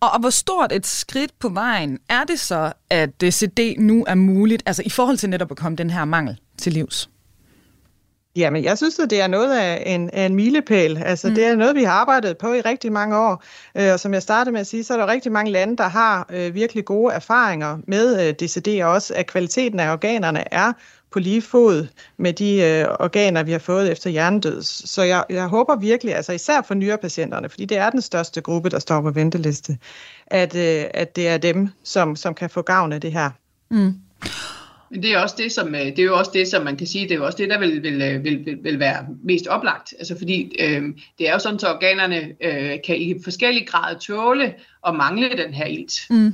Og, 0.00 0.10
og 0.12 0.20
hvor 0.20 0.30
stort 0.30 0.72
et 0.72 0.86
skridt 0.86 1.30
på 1.38 1.48
vejen 1.48 1.98
er 2.08 2.24
det 2.24 2.40
så, 2.40 2.72
at 2.90 3.20
DCD 3.20 3.60
nu 3.78 4.04
er 4.08 4.14
muligt, 4.14 4.62
altså 4.66 4.82
i 4.86 4.90
forhold 4.90 5.16
til 5.16 5.30
netop 5.30 5.50
at 5.50 5.56
komme 5.56 5.76
den 5.76 5.90
her 5.90 6.04
mangel 6.04 6.40
til 6.58 6.72
livs? 6.72 7.10
Jamen, 8.36 8.64
jeg 8.64 8.78
synes, 8.78 8.98
at 8.98 9.10
det 9.10 9.20
er 9.20 9.26
noget 9.26 9.58
af 9.58 9.82
en, 9.86 10.10
af 10.12 10.26
en 10.26 10.34
milepæl. 10.34 11.02
Altså, 11.04 11.28
mm. 11.28 11.34
det 11.34 11.46
er 11.46 11.56
noget, 11.56 11.76
vi 11.76 11.82
har 11.82 11.92
arbejdet 11.92 12.38
på 12.38 12.52
i 12.52 12.60
rigtig 12.60 12.92
mange 12.92 13.18
år. 13.18 13.44
Øh, 13.76 13.92
og 13.92 14.00
som 14.00 14.14
jeg 14.14 14.22
startede 14.22 14.52
med 14.52 14.60
at 14.60 14.66
sige, 14.66 14.84
så 14.84 14.94
er 14.94 14.98
der 14.98 15.06
rigtig 15.06 15.32
mange 15.32 15.50
lande, 15.50 15.76
der 15.76 15.88
har 15.88 16.26
øh, 16.32 16.54
virkelig 16.54 16.84
gode 16.84 17.14
erfaringer 17.14 17.78
med 17.86 18.28
øh, 18.28 18.34
DCD, 18.34 18.82
og 18.82 18.90
også 18.90 19.14
at 19.14 19.26
kvaliteten 19.26 19.80
af 19.80 19.92
organerne 19.92 20.54
er 20.54 20.72
på 21.12 21.18
lige 21.18 21.42
fod 21.42 21.86
med 22.16 22.32
de 22.32 22.62
øh, 22.62 22.84
organer, 23.00 23.42
vi 23.42 23.52
har 23.52 23.58
fået 23.58 23.92
efter 23.92 24.10
hjernedød. 24.10 24.62
Så 24.62 25.02
jeg, 25.02 25.24
jeg 25.30 25.46
håber 25.46 25.76
virkelig, 25.76 26.14
altså 26.14 26.32
især 26.32 26.62
for 26.62 26.74
nyere 26.74 26.98
patienterne, 26.98 27.48
fordi 27.48 27.64
det 27.64 27.76
er 27.76 27.90
den 27.90 28.02
største 28.02 28.40
gruppe, 28.40 28.70
der 28.70 28.78
står 28.78 29.00
på 29.00 29.10
venteliste, 29.10 29.78
at, 30.26 30.56
øh, 30.56 30.84
at 30.94 31.16
det 31.16 31.28
er 31.28 31.38
dem, 31.38 31.68
som, 31.84 32.16
som 32.16 32.34
kan 32.34 32.50
få 32.50 32.62
gavn 32.62 32.92
af 32.92 33.00
det 33.00 33.12
her. 33.12 33.30
Mm. 33.70 33.94
Men 34.90 35.02
det 35.02 35.12
er 35.12 35.18
også 35.18 35.34
det, 35.38 35.52
som, 35.52 35.74
øh, 35.74 35.80
det 35.80 35.98
er 35.98 36.04
jo 36.04 36.18
også 36.18 36.30
det, 36.34 36.48
som 36.48 36.64
man 36.64 36.76
kan 36.76 36.86
sige, 36.86 37.04
det 37.04 37.10
er 37.10 37.16
jo 37.16 37.26
også 37.26 37.38
det, 37.38 37.50
der 37.50 37.58
vil, 37.58 37.82
vil, 37.82 38.02
øh, 38.02 38.24
vil, 38.24 38.46
vil, 38.46 38.58
vil 38.62 38.78
være 38.78 39.06
mest 39.24 39.46
oplagt. 39.46 39.94
Altså 39.98 40.18
fordi 40.18 40.56
øh, 40.60 40.82
det 41.18 41.28
er 41.28 41.32
jo 41.32 41.38
sådan, 41.38 41.60
at 41.62 41.74
organerne 41.74 42.34
øh, 42.40 42.78
kan 42.86 42.96
i 42.96 43.14
forskellige 43.24 43.66
grader 43.66 43.98
tåle 43.98 44.54
og 44.82 44.96
mangle 44.96 45.36
den 45.36 45.54
her 45.54 45.66
ilt. 45.66 45.92
Mm. 46.10 46.26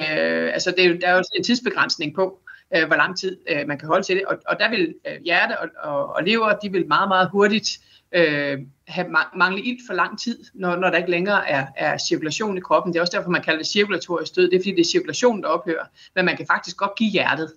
Øh, 0.00 0.50
altså 0.52 0.70
det 0.70 0.84
er 0.84 0.88
jo, 0.88 0.96
der 1.00 1.08
er 1.08 1.16
jo 1.16 1.22
en 1.36 1.44
tidsbegrænsning 1.44 2.14
på, 2.14 2.38
øh, 2.76 2.86
hvor 2.86 2.96
lang 2.96 3.18
tid 3.18 3.36
øh, 3.50 3.68
man 3.68 3.78
kan 3.78 3.88
holde 3.88 4.06
til 4.06 4.16
det. 4.16 4.24
Og, 4.24 4.38
og 4.48 4.58
der 4.58 4.70
vil 4.70 4.94
øh, 5.06 5.22
hjerte 5.24 5.58
og, 5.58 5.68
og, 5.82 6.14
og 6.14 6.24
lever, 6.24 6.52
de 6.52 6.72
vil 6.72 6.88
meget, 6.88 7.08
meget 7.08 7.28
hurtigt 7.32 7.78
øh, 8.12 8.58
have 8.88 9.08
mangle 9.36 9.62
ilt 9.62 9.80
for 9.86 9.94
lang 9.94 10.18
tid, 10.18 10.38
når, 10.54 10.76
når 10.76 10.90
der 10.90 10.96
ikke 10.96 11.10
længere 11.10 11.48
er, 11.48 11.66
er 11.76 11.98
cirkulation 11.98 12.58
i 12.58 12.60
kroppen. 12.60 12.92
Det 12.92 12.98
er 12.98 13.02
også 13.02 13.16
derfor, 13.16 13.30
man 13.30 13.42
kalder 13.42 13.58
det 13.58 13.66
cirkulatorisk 13.66 14.36
død. 14.36 14.50
Det 14.50 14.56
er 14.56 14.60
fordi, 14.60 14.70
det 14.70 14.80
er 14.80 14.90
cirkulationen, 14.90 15.42
der 15.42 15.48
ophører. 15.48 15.84
Men 16.14 16.24
man 16.24 16.36
kan 16.36 16.46
faktisk 16.46 16.76
godt 16.76 16.94
give 16.96 17.10
hjertet 17.10 17.52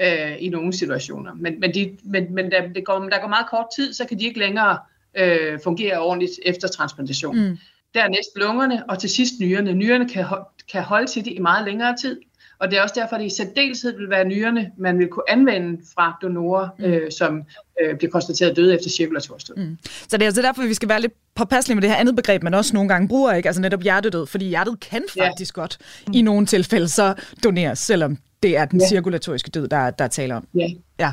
øh, 0.00 0.36
i 0.38 0.48
nogle 0.48 0.72
situationer. 0.72 1.34
Men, 1.34 1.60
men, 1.60 1.74
de, 1.74 1.96
men, 2.04 2.34
men 2.34 2.50
der, 2.50 2.68
det 2.68 2.84
går, 2.84 2.98
der 2.98 3.20
går 3.20 3.28
meget 3.28 3.46
kort 3.50 3.66
tid, 3.76 3.92
så 3.92 4.04
kan 4.04 4.18
de 4.18 4.24
ikke 4.24 4.38
længere 4.38 4.78
øh, 5.14 5.58
fungere 5.64 6.00
ordentligt 6.00 6.32
efter 6.46 6.68
transplantation. 6.68 7.36
Mm. 7.36 7.58
Dernæst 7.94 8.30
lungerne, 8.36 8.90
og 8.90 8.98
til 8.98 9.10
sidst 9.10 9.40
nyrerne. 9.40 9.72
Nyrerne 9.72 10.08
kan, 10.08 10.24
kan 10.72 10.82
holde 10.82 11.06
til 11.06 11.24
det 11.24 11.32
i 11.32 11.38
meget 11.38 11.64
længere 11.64 11.96
tid. 11.96 12.20
Og 12.60 12.70
det 12.70 12.78
er 12.78 12.82
også 12.82 12.94
derfor, 12.98 13.16
at 13.16 13.20
det 13.20 13.26
i 13.26 13.36
særdeleshed 13.36 13.96
vil 13.96 14.10
være 14.10 14.24
nyrerne, 14.24 14.70
man 14.78 14.98
vil 14.98 15.08
kunne 15.08 15.30
anvende 15.30 15.82
fra 15.94 16.18
donorer, 16.22 16.68
mm. 16.78 16.84
øh, 16.84 17.12
som 17.12 17.42
øh, 17.82 17.96
bliver 17.96 18.10
konstateret 18.10 18.56
døde 18.56 18.74
efter 18.74 18.90
cirkulatorisk 18.90 19.48
død. 19.48 19.56
Mm. 19.56 19.78
Så 19.82 20.16
det 20.16 20.22
er 20.22 20.26
altså 20.26 20.42
derfor, 20.42 20.62
at 20.62 20.68
vi 20.68 20.74
skal 20.74 20.88
være 20.88 21.00
lidt 21.00 21.12
påpasselige 21.34 21.74
med 21.74 21.82
det 21.82 21.90
her 21.90 21.96
andet 21.96 22.16
begreb, 22.16 22.42
man 22.42 22.54
også 22.54 22.74
nogle 22.74 22.88
gange 22.88 23.08
bruger, 23.08 23.32
ikke? 23.32 23.48
altså 23.48 23.62
netop 23.62 23.82
hjertedød, 23.82 24.26
fordi 24.26 24.44
hjertet 24.44 24.80
kan 24.80 25.04
faktisk 25.18 25.56
ja. 25.56 25.60
godt 25.60 25.78
mm. 26.06 26.12
i 26.14 26.22
nogle 26.22 26.46
tilfælde 26.46 26.88
så 26.88 27.14
doneres, 27.44 27.78
selvom 27.78 28.18
det 28.42 28.56
er 28.56 28.64
den 28.64 28.80
ja. 28.80 28.86
cirkulatoriske 28.88 29.50
død, 29.50 29.68
der, 29.68 29.90
der 29.90 30.08
taler 30.08 30.36
om. 30.36 30.46
Ja. 30.54 30.68
Ja. 30.98 31.12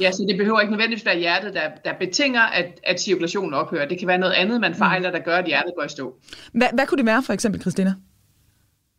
ja, 0.00 0.12
så 0.12 0.24
det 0.28 0.36
behøver 0.38 0.60
ikke 0.60 0.72
nødvendigvis 0.72 1.06
være 1.06 1.18
hjertet, 1.18 1.54
der, 1.54 1.62
der 1.84 1.92
betinger, 2.00 2.40
at, 2.40 2.80
at 2.84 3.00
cirkulationen 3.00 3.54
ophører. 3.54 3.88
Det 3.88 3.98
kan 3.98 4.08
være 4.08 4.18
noget 4.18 4.32
andet, 4.32 4.60
man 4.60 4.74
fejler, 4.74 5.10
der 5.10 5.18
gør, 5.18 5.36
at 5.36 5.44
hjertet 5.44 5.72
går 5.76 5.84
i 5.84 5.88
stå. 5.88 6.14
Hvad, 6.52 6.68
hvad 6.74 6.86
kunne 6.86 6.98
det 6.98 7.06
være 7.06 7.22
for 7.22 7.32
eksempel, 7.32 7.60
Christina? 7.60 7.94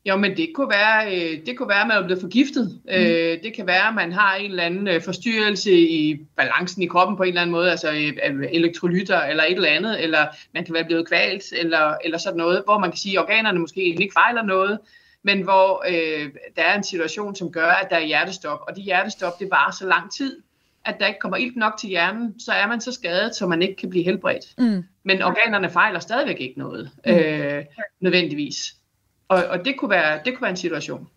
Jo, 0.06 0.18
men 0.18 0.38
det 0.38 0.52
kunne 0.56 0.70
være, 0.70 1.16
øh, 1.16 1.46
det 1.46 1.58
kunne 1.58 1.70
være, 1.70 1.82
at 1.82 1.88
man 1.88 1.98
er 1.98 2.06
blevet 2.06 2.22
forgiftet. 2.22 2.80
Mm. 2.84 2.92
Øh, 2.94 3.44
det 3.44 3.54
kan 3.56 3.68
være, 3.68 3.88
at 3.88 3.96
man 3.96 4.12
har 4.12 4.36
en 4.36 4.50
eller 4.50 4.64
anden 4.64 4.88
øh, 4.88 5.02
forstyrrelse 5.02 5.72
i 5.72 6.20
balancen 6.38 6.82
i 6.82 6.86
kroppen 6.86 7.18
på 7.18 7.24
en 7.24 7.30
eller 7.30 7.42
anden 7.42 7.52
måde, 7.52 7.72
altså 7.72 8.14
elektrolytter 8.52 9.22
eller 9.22 9.44
et 9.44 9.52
eller 9.52 9.70
andet, 9.70 10.04
eller 10.04 10.28
man 10.54 10.66
kan 10.66 10.74
være 10.74 10.86
blevet 10.86 11.08
kvalt, 11.08 11.44
eller, 11.58 11.96
eller 12.04 12.18
sådan 12.18 12.38
noget, 12.38 12.62
hvor 12.66 12.80
man 12.80 12.92
kan 12.92 12.98
sige, 12.98 13.20
at 13.20 13.24
organerne 13.24 13.60
måske 13.60 13.84
ikke 13.84 14.14
fejler 14.14 14.44
noget, 14.44 14.80
men 15.24 15.42
hvor 15.42 15.86
øh, 15.90 16.30
der 16.56 16.64
er 16.64 16.78
en 16.78 16.84
situation, 16.84 17.36
som 17.36 17.52
gør, 17.52 17.68
at 17.68 17.88
der 17.90 17.96
er 17.96 18.06
hjertestop, 18.06 18.60
og 18.68 18.76
det 18.76 18.84
hjertestop, 18.84 19.40
det 19.40 19.48
varer 19.52 19.72
så 19.72 19.88
lang 19.88 20.12
tid, 20.12 20.38
at 20.86 20.96
der 21.00 21.08
ikke 21.08 21.20
kommer 21.20 21.38
ilt 21.38 21.56
nok 21.56 21.74
til 21.80 21.90
hjernen, 21.90 22.40
så 22.40 22.52
er 22.52 22.68
man 22.68 22.82
så 22.82 22.92
skadet, 22.92 23.36
så 23.36 23.48
man 23.48 23.62
ikke 23.62 23.76
kan 23.76 23.90
blive 23.90 24.04
helbredt. 24.04 24.46
Mm. 24.58 24.84
Men 25.04 25.22
organerne 25.22 25.70
fejler 25.70 26.00
stadigvæk 26.00 26.40
ikke 26.40 26.60
noget, 26.60 26.90
mm. 27.06 27.12
øh, 27.12 27.66
nødvendigvis. 28.00 28.76
Og, 29.32 29.44
og 29.50 29.66
det, 29.66 29.76
kunne 29.78 29.90
være, 29.90 30.20
det 30.26 30.34
kunne 30.34 30.42
være 30.42 30.52
en 30.52 30.58
situation. 30.58 31.08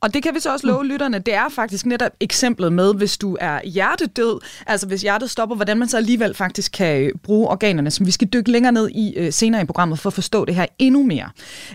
Og 0.00 0.14
det 0.14 0.22
kan 0.22 0.34
vi 0.34 0.40
så 0.40 0.52
også 0.52 0.66
love 0.66 0.86
lytterne, 0.86 1.18
det 1.18 1.34
er 1.34 1.48
faktisk 1.48 1.86
netop 1.86 2.12
eksemplet 2.20 2.72
med, 2.72 2.94
hvis 2.94 3.18
du 3.18 3.36
er 3.40 3.60
hjertedød, 3.64 4.40
altså 4.66 4.86
hvis 4.86 5.02
hjertet 5.02 5.30
stopper, 5.30 5.56
hvordan 5.56 5.78
man 5.78 5.88
så 5.88 5.96
alligevel 5.96 6.34
faktisk 6.34 6.72
kan 6.72 7.12
bruge 7.22 7.48
organerne, 7.48 7.90
som 7.90 8.06
vi 8.06 8.10
skal 8.10 8.28
dykke 8.28 8.50
længere 8.50 8.72
ned 8.72 8.88
i 8.88 9.14
øh, 9.16 9.32
senere 9.32 9.62
i 9.62 9.64
programmet, 9.64 9.98
for 9.98 10.10
at 10.10 10.14
forstå 10.14 10.44
det 10.44 10.54
her 10.54 10.66
endnu 10.78 11.02
mere. 11.02 11.30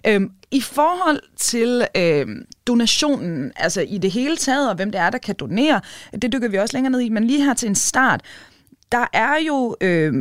Øhm, 0.07 0.31
I 0.51 0.61
forhold 0.61 1.19
til 1.37 1.87
øh, 1.97 2.27
donationen, 2.67 3.51
altså 3.55 3.81
i 3.81 3.97
det 3.97 4.11
hele 4.11 4.37
taget, 4.37 4.69
og 4.69 4.75
hvem 4.75 4.91
det 4.91 5.01
er, 5.01 5.09
der 5.09 5.17
kan 5.17 5.35
donere, 5.35 5.81
det 6.21 6.33
dykker 6.33 6.47
vi 6.47 6.57
også 6.57 6.77
længere 6.77 6.91
ned 6.91 6.99
i, 6.99 7.09
men 7.09 7.23
lige 7.23 7.43
her 7.43 7.53
til 7.53 7.69
en 7.69 7.75
start, 7.75 8.21
der 8.91 9.05
er 9.13 9.35
jo 9.47 9.75
øh, 9.81 10.13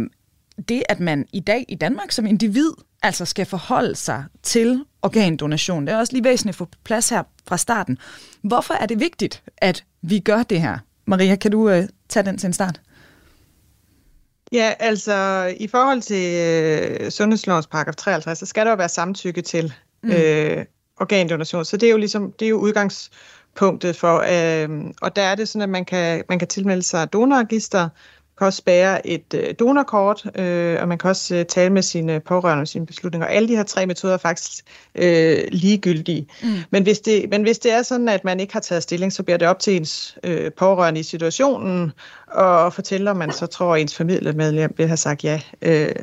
det, 0.69 0.83
at 0.89 1.01
man 1.01 1.27
i 1.33 1.41
dag 1.41 1.65
i 1.69 1.75
Danmark 1.75 2.13
som 2.13 2.27
individ 2.27 2.71
altså 3.03 3.25
skal 3.25 3.47
forholde 3.47 3.97
sig 3.97 4.25
til 4.43 4.85
organdonation. 5.03 5.87
Det 5.87 5.93
er 5.93 5.99
også 5.99 6.13
lige 6.13 6.25
væsentligt 6.25 6.55
at 6.55 6.59
få 6.59 6.69
plads 6.85 7.09
her 7.09 7.23
fra 7.47 7.57
starten. 7.57 7.99
Hvorfor 8.43 8.75
er 8.75 8.87
det 8.87 9.01
vigtigt, 9.01 9.43
at 9.59 9.85
vi 10.03 10.19
gør 10.19 10.43
det 10.43 10.61
her? 10.61 10.79
Maria, 11.07 11.37
kan 11.37 11.51
du 11.51 11.71
uh, 11.71 11.85
tage 12.09 12.27
den 12.27 12.39
til 12.39 12.47
en 12.47 12.53
start? 12.53 12.81
Ja, 14.53 14.73
altså 14.79 15.47
i 15.61 15.69
forhold 15.69 16.01
til 16.01 16.41
øh, 16.41 17.11
sundhedslovens 17.11 17.67
paragraf 17.67 17.95
53, 17.95 18.39
så 18.39 18.47
skal 18.47 18.65
der 18.65 18.71
jo 18.71 18.77
være 18.77 18.89
samtykke 18.89 19.43
til 19.43 19.73
mm. 20.03 20.11
øh, 20.11 20.65
organdonation. 21.01 21.65
Så 21.65 21.77
det 21.77 21.87
er 21.87 21.91
jo 21.91 21.97
ligesom 21.97 22.33
det 22.33 22.45
er 22.45 22.51
jo 22.51 22.59
udgangs 22.59 23.11
punktet 23.55 23.97
for, 23.97 24.17
øh, 24.19 24.93
og 25.03 25.17
der 25.17 25.23
er 25.23 25.35
det 25.35 25.49
sådan, 25.49 25.63
at 25.63 25.69
man 25.69 25.85
kan, 25.85 26.23
man 26.29 26.39
kan 26.39 26.49
tilmelde 26.49 26.83
sig 26.83 27.13
donorregister, 27.13 27.89
kan 28.39 28.47
også 28.47 28.57
spære 28.57 29.07
et 29.07 29.35
øh, 29.35 29.55
donorkort, 29.59 30.27
øh, 30.35 30.81
og 30.81 30.89
man 30.89 30.99
kan 30.99 31.11
også 31.11 31.35
øh, 31.35 31.45
tale 31.45 31.73
med 31.73 31.83
sine 31.83 32.21
pårørende 32.21 32.63
og 32.63 32.69
sine 32.69 32.87
beslutninger. 32.87 33.27
Alle 33.27 33.49
de 33.49 33.57
her 33.57 33.63
tre 33.63 33.87
metoder 33.87 34.15
er 34.15 34.19
faktisk 34.19 34.65
øh, 34.95 35.39
ligegyldige. 35.53 36.27
Mm. 36.43 36.49
Men, 36.71 36.83
hvis 36.83 37.01
det, 37.01 37.31
men 37.31 37.43
hvis 37.43 37.59
det 37.59 37.73
er 37.73 37.83
sådan, 37.83 38.09
at 38.09 38.25
man 38.25 38.41
ikke 38.41 38.53
har 38.53 38.61
taget 38.61 38.83
stilling, 38.83 39.13
så 39.13 39.23
bliver 39.23 39.39
det 39.39 39.49
op 39.49 39.59
til 39.59 39.77
ens 39.77 40.19
øh, 40.25 40.53
pårørende 40.53 41.01
i 41.01 41.03
situationen 41.03 41.93
og 42.35 42.73
fortælle, 42.73 43.11
om 43.11 43.17
man 43.17 43.33
så 43.33 43.47
tror, 43.47 43.75
at 43.75 43.81
ens 43.81 43.97
familiemedlem 43.97 44.75
vil 44.77 44.87
have 44.87 44.97
sagt 44.97 45.25
ja 45.25 45.41
øh, 45.63 45.95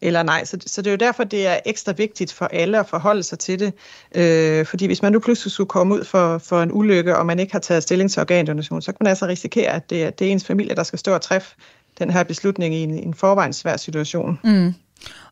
eller 0.00 0.22
nej. 0.22 0.44
Så, 0.44 0.58
så 0.66 0.82
det 0.82 0.86
er 0.86 0.90
jo 0.90 0.96
derfor, 0.96 1.24
det 1.24 1.46
er 1.46 1.58
ekstra 1.66 1.92
vigtigt 1.92 2.32
for 2.32 2.44
alle 2.44 2.78
at 2.78 2.88
forholde 2.88 3.22
sig 3.22 3.38
til 3.38 3.60
det. 3.60 3.72
Øh, 4.14 4.66
fordi 4.66 4.86
hvis 4.86 5.02
man 5.02 5.12
nu 5.12 5.18
pludselig 5.18 5.52
skulle 5.52 5.68
komme 5.68 5.94
ud 5.94 6.04
for, 6.04 6.38
for 6.38 6.62
en 6.62 6.72
ulykke, 6.72 7.16
og 7.16 7.26
man 7.26 7.38
ikke 7.38 7.52
har 7.52 7.60
taget 7.60 7.82
stilling 7.82 8.10
til 8.10 8.20
organdonation, 8.20 8.82
så 8.82 8.92
kan 8.92 8.96
man 9.00 9.08
altså 9.08 9.26
risikere, 9.26 9.70
at 9.70 9.90
det, 9.90 10.18
det 10.18 10.26
er 10.26 10.32
ens 10.32 10.44
familie, 10.44 10.74
der 10.74 10.82
skal 10.82 10.98
stå 10.98 11.14
og 11.14 11.20
træffe 11.20 11.56
den 11.98 12.10
her 12.10 12.22
beslutning 12.22 12.74
i 12.74 12.78
en, 12.78 12.90
en 12.90 13.14
forvejen 13.14 13.52
svær 13.52 13.76
situation. 13.76 14.38
Mm. 14.44 14.74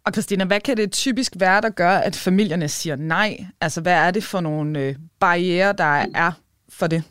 Og 0.05 0.13
Christina, 0.13 0.45
hvad 0.45 0.61
kan 0.61 0.77
det 0.77 0.93
typisk 0.93 1.33
være, 1.37 1.61
der 1.61 1.71
gør, 1.71 1.91
at 1.91 2.17
familierne 2.17 2.69
siger 2.69 2.97
nej? 2.97 3.47
Altså, 3.61 3.81
hvad 3.81 3.93
er 3.93 4.11
det 4.11 4.25
for 4.25 4.41
nogle 4.41 4.81
øh, 4.81 4.95
barriere, 5.21 5.75
der 5.79 6.05
er 6.15 6.33
for 6.69 6.87
det? 6.87 7.03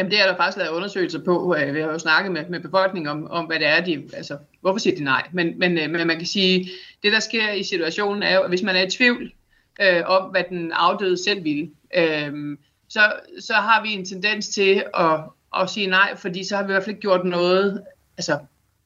Jamen, 0.00 0.10
det 0.10 0.20
er 0.20 0.26
der 0.26 0.36
faktisk 0.36 0.58
lavet 0.58 0.70
undersøgelser 0.70 1.24
på. 1.24 1.56
Øh, 1.58 1.74
vi 1.74 1.80
har 1.80 1.86
jo 1.86 1.98
snakket 1.98 2.32
med, 2.32 2.44
med 2.48 2.60
befolkningen 2.60 3.08
om, 3.08 3.30
om, 3.30 3.44
hvad 3.44 3.58
det 3.58 3.66
er, 3.66 3.84
de, 3.84 4.02
altså, 4.12 4.38
hvorfor 4.60 4.78
siger 4.78 4.96
de 4.96 5.04
nej? 5.04 5.28
Men, 5.32 5.58
men, 5.58 5.78
øh, 5.78 5.90
men 5.90 6.06
man 6.06 6.16
kan 6.16 6.26
sige, 6.26 6.70
det 7.02 7.12
der 7.12 7.20
sker 7.20 7.52
i 7.52 7.62
situationen 7.62 8.22
er 8.22 8.34
jo, 8.34 8.40
at 8.40 8.48
hvis 8.48 8.62
man 8.62 8.76
er 8.76 8.82
i 8.86 8.90
tvivl 8.90 9.32
øh, 9.80 10.02
om, 10.06 10.30
hvad 10.30 10.44
den 10.48 10.72
afdøde 10.72 11.24
selv 11.24 11.44
vil, 11.44 11.70
øh, 11.96 12.56
så, 12.88 13.12
så 13.40 13.54
har 13.54 13.82
vi 13.82 13.92
en 13.92 14.04
tendens 14.04 14.48
til 14.48 14.84
at, 14.94 15.20
at 15.56 15.70
sige 15.70 15.86
nej, 15.86 16.16
fordi 16.16 16.44
så 16.44 16.56
har 16.56 16.62
vi 16.62 16.66
i 16.66 16.72
hvert 16.72 16.82
fald 16.82 16.96
ikke 16.96 17.00
gjort 17.00 17.24
noget 17.24 17.82
altså, 18.16 18.38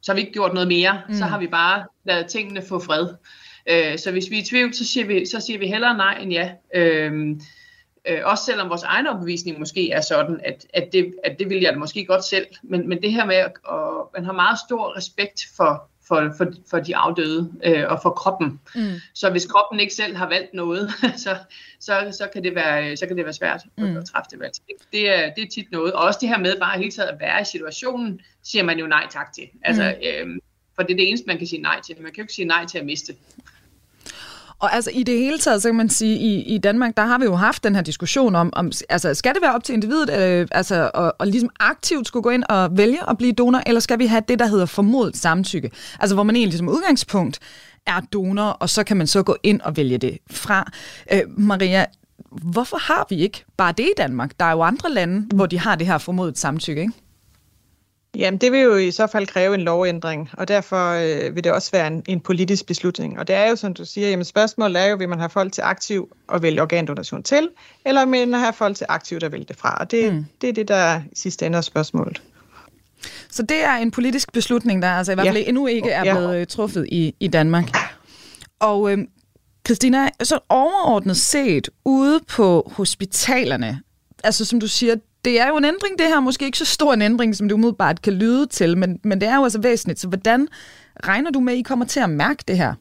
så 0.03 0.13
har 0.13 0.15
vi 0.15 0.21
ikke 0.21 0.33
gjort 0.33 0.55
noget 0.55 0.69
mere. 0.69 1.01
Mm. 1.09 1.15
Så 1.15 1.25
har 1.25 1.39
vi 1.39 1.47
bare 1.47 1.85
lavet 2.05 2.27
tingene 2.27 2.63
få 2.63 2.79
fred. 2.79 3.09
Øh, 3.71 3.99
så 3.99 4.11
hvis 4.11 4.31
vi 4.31 4.39
er 4.39 4.43
i 4.43 4.45
tvivl, 4.45 4.75
så 4.75 4.85
siger 4.85 5.07
vi, 5.07 5.27
så 5.27 5.41
siger 5.41 5.59
vi 5.59 5.67
hellere 5.67 5.97
nej 5.97 6.19
end 6.23 6.33
ja. 6.33 6.51
Øh, 6.75 7.37
øh, 8.09 8.21
også 8.25 8.45
selvom 8.45 8.69
vores 8.69 8.83
egen 8.83 9.07
opbevisning 9.07 9.59
måske 9.59 9.91
er 9.91 10.01
sådan, 10.01 10.41
at, 10.45 10.67
at, 10.75 10.89
det, 10.93 11.15
at 11.25 11.39
det 11.39 11.49
vil 11.49 11.61
jeg 11.61 11.79
måske 11.79 12.05
godt 12.05 12.25
selv. 12.25 12.47
Men, 12.63 12.89
men 12.89 13.03
det 13.03 13.13
her 13.13 13.25
med, 13.25 13.35
at 13.35 13.53
og 13.65 14.11
man 14.15 14.25
har 14.25 14.33
meget 14.33 14.59
stor 14.69 14.97
respekt 14.97 15.47
for, 15.57 15.89
for, 16.09 16.35
for, 16.37 16.47
for 16.71 16.79
de 16.79 16.97
afdøde 16.97 17.53
øh, 17.65 17.85
og 17.89 17.99
for 18.03 18.11
kroppen. 18.11 18.61
Mm. 18.75 18.93
Så 19.15 19.31
hvis 19.31 19.47
kroppen 19.47 19.81
ikke 19.81 19.95
selv 19.95 20.17
har 20.17 20.29
valgt 20.29 20.55
noget, 20.55 20.91
så, 21.25 21.37
så, 21.81 22.17
så, 22.19 22.29
kan, 22.33 22.45
det 22.45 22.55
være, 22.55 22.97
så 22.97 23.07
kan 23.07 23.17
det 23.17 23.25
være 23.25 23.35
svært 23.35 23.63
mm. 23.79 23.97
at 23.97 24.05
træffe 24.05 24.31
det 24.31 24.41
valg. 24.41 24.53
Det 24.93 25.19
er, 25.19 25.35
det 25.35 25.45
er 25.45 25.49
tit 25.49 25.73
noget. 25.73 25.93
Og 25.93 26.03
også 26.03 26.19
det 26.21 26.29
her 26.29 26.39
med 26.39 26.61
bare 26.61 26.79
hele 26.79 26.91
taget 26.91 27.09
at 27.09 27.21
være 27.21 27.41
i 27.41 27.45
situationen, 27.45 28.21
siger 28.43 28.63
man 28.63 28.79
jo 28.79 28.87
nej 28.87 29.07
tak 29.11 29.33
til. 29.33 29.49
Altså, 29.63 29.95
mm. 30.01 30.31
øh, 30.31 30.41
for 30.77 30.83
det 30.83 30.93
er 30.93 30.97
det 30.97 31.09
eneste, 31.09 31.27
man 31.27 31.39
kan 31.39 31.47
sige 31.47 31.63
nej 31.63 31.81
til. 31.81 31.97
Man 31.97 32.13
kan 32.13 32.17
jo 32.17 32.23
ikke 32.23 32.33
sige 32.33 32.49
nej 32.49 32.67
til 32.67 32.79
at 32.79 32.85
miste. 32.85 33.15
Og 34.59 34.75
altså 34.75 34.91
i 34.95 35.03
det 35.03 35.19
hele 35.19 35.39
taget, 35.39 35.63
så 35.63 35.69
kan 35.69 35.77
man 35.77 35.89
sige, 35.89 36.19
i, 36.19 36.43
i 36.55 36.59
Danmark, 36.59 36.97
der 36.97 37.05
har 37.05 37.19
vi 37.19 37.25
jo 37.25 37.35
haft 37.35 37.65
den 37.65 37.75
her 37.75 37.83
diskussion 37.83 38.35
om, 38.35 38.51
om 38.53 38.73
altså 38.89 39.15
skal 39.15 39.35
det 39.35 39.43
være 39.43 39.55
op 39.55 39.65
til 39.65 39.73
individet, 39.73 40.11
øh, 40.11 40.49
altså 40.53 40.91
og, 40.95 41.15
og 41.19 41.27
ligesom 41.27 41.51
aktivt 41.61 42.07
skulle 42.07 42.23
gå 42.23 42.31
ind 42.31 42.45
og 42.49 42.77
vælge 42.77 43.11
at 43.11 43.19
blive 43.19 43.33
donor, 43.33 43.63
eller 43.67 43.81
skal 43.81 43.99
vi 43.99 44.07
have 44.07 44.23
det, 44.29 44.39
der 44.39 44.47
hedder 44.47 44.67
formodet 44.67 45.17
samtykke? 45.17 45.71
Altså 46.01 46.15
hvor 46.15 46.23
man 46.23 46.37
egentlig 46.37 46.59
som 46.59 46.69
udgangspunkt 46.69 47.39
er 47.87 48.01
donor, 48.13 48.45
og 48.45 48.71
så 48.71 48.85
kan 48.85 48.97
man 48.97 49.07
så 49.07 49.23
gå 49.23 49.37
ind 49.43 49.61
og 49.61 49.77
vælge 49.77 49.99
det 49.99 50.19
fra. 50.31 50.71
Øh, 51.13 51.21
Maria, 51.29 51.87
hvorfor 52.31 52.77
har 52.77 53.07
vi 53.11 53.17
ikke 53.17 53.45
bare 53.57 53.73
det 53.73 53.85
i 53.85 53.93
Danmark? 53.97 54.33
Der 54.41 54.45
er 54.45 54.53
jo 54.53 54.63
andre 54.63 54.93
lande, 54.93 55.27
hvor 55.35 55.47
de 55.47 55.59
har 55.59 55.75
det 55.75 55.87
her 55.87 55.99
formodet 55.99 56.39
samtykke, 56.39 56.81
ikke? 56.81 56.93
Jamen, 58.17 58.39
det 58.39 58.53
vil 58.53 58.61
jo 58.61 58.77
i 58.77 58.91
så 58.91 59.07
fald 59.07 59.27
kræve 59.27 59.55
en 59.55 59.61
lovændring, 59.61 60.31
og 60.33 60.49
derfor 60.49 60.91
øh, 60.91 61.35
vil 61.35 61.45
det 61.45 61.53
også 61.53 61.71
være 61.71 61.87
en, 61.87 62.03
en 62.09 62.21
politisk 62.21 62.67
beslutning. 62.67 63.19
Og 63.19 63.29
det 63.29 63.37
er 63.37 63.49
jo, 63.49 63.57
som 63.57 63.75
du 63.75 63.85
siger, 63.85 64.09
jamen 64.09 64.25
spørgsmålet 64.25 64.83
er 64.83 64.87
jo, 64.87 64.97
vil 64.97 65.09
man 65.09 65.19
have 65.19 65.31
folk 65.31 65.53
til 65.53 65.63
aktiv 65.63 66.17
at 66.33 66.43
vælge 66.43 66.63
organdonation 66.63 67.23
til, 67.23 67.49
eller 67.87 68.07
vil 68.07 68.29
man 68.29 68.41
have 68.41 68.53
folk 68.53 68.77
til 68.77 68.87
aktivt 68.89 69.23
at 69.23 69.33
vælge 69.33 69.45
det 69.45 69.57
fra? 69.57 69.77
Og 69.81 69.91
det, 69.91 70.15
mm. 70.15 70.27
det 70.41 70.49
er 70.49 70.53
det, 70.53 70.69
der 70.69 71.01
i 71.13 71.17
sidste 71.17 71.47
ende 71.47 71.59
er 71.59 71.63
spørgsmålet. 71.63 72.23
Så 73.31 73.43
det 73.43 73.65
er 73.65 73.75
en 73.75 73.91
politisk 73.91 74.33
beslutning, 74.33 74.83
der 74.83 74.89
altså 74.89 75.13
i 75.13 75.15
hvert 75.15 75.27
fald 75.27 75.37
ja. 75.37 75.45
endnu 75.49 75.67
ikke 75.67 75.91
er 75.91 76.03
blevet 76.03 76.35
ja. 76.35 76.41
Øh, 76.41 76.47
truffet 76.47 76.87
i, 76.93 77.15
i 77.21 77.29
Danmark. 77.29 77.65
Og 78.61 78.93
øh, 78.93 78.99
Christina, 79.67 80.09
så 80.23 80.39
overordnet 80.49 81.17
set 81.17 81.69
ude 81.85 82.21
på 82.29 82.73
hospitalerne, 82.77 83.81
altså 84.25 84.45
som 84.45 84.61
du 84.61 84.69
siger, 84.69 84.97
det 85.25 85.41
er 85.41 85.49
jo 85.49 85.57
en 85.57 85.65
ændring, 85.65 85.99
det 85.99 86.07
her. 86.07 86.21
Måske 86.21 86.45
ikke 86.45 86.59
så 86.59 86.65
stor 86.65 86.95
en 86.95 87.03
ændring, 87.03 87.37
som 87.37 87.49
det 87.49 87.55
umiddelbart 87.55 88.03
kan 88.03 88.13
lyde 88.13 88.47
til, 88.47 88.79
men, 88.79 89.01
men 89.05 89.21
det 89.21 89.29
er 89.29 89.37
jo 89.37 89.43
altså 89.43 89.61
væsentligt. 89.61 90.01
Så 90.01 90.09
hvordan 90.09 90.49
regner 91.07 91.31
du 91.31 91.41
med, 91.41 91.53
at 91.53 91.59
I 91.59 91.63
kommer 91.63 91.85
til 91.85 92.01
at 92.01 92.11
mærke 92.11 92.45
det 92.49 92.57
her? 92.57 92.75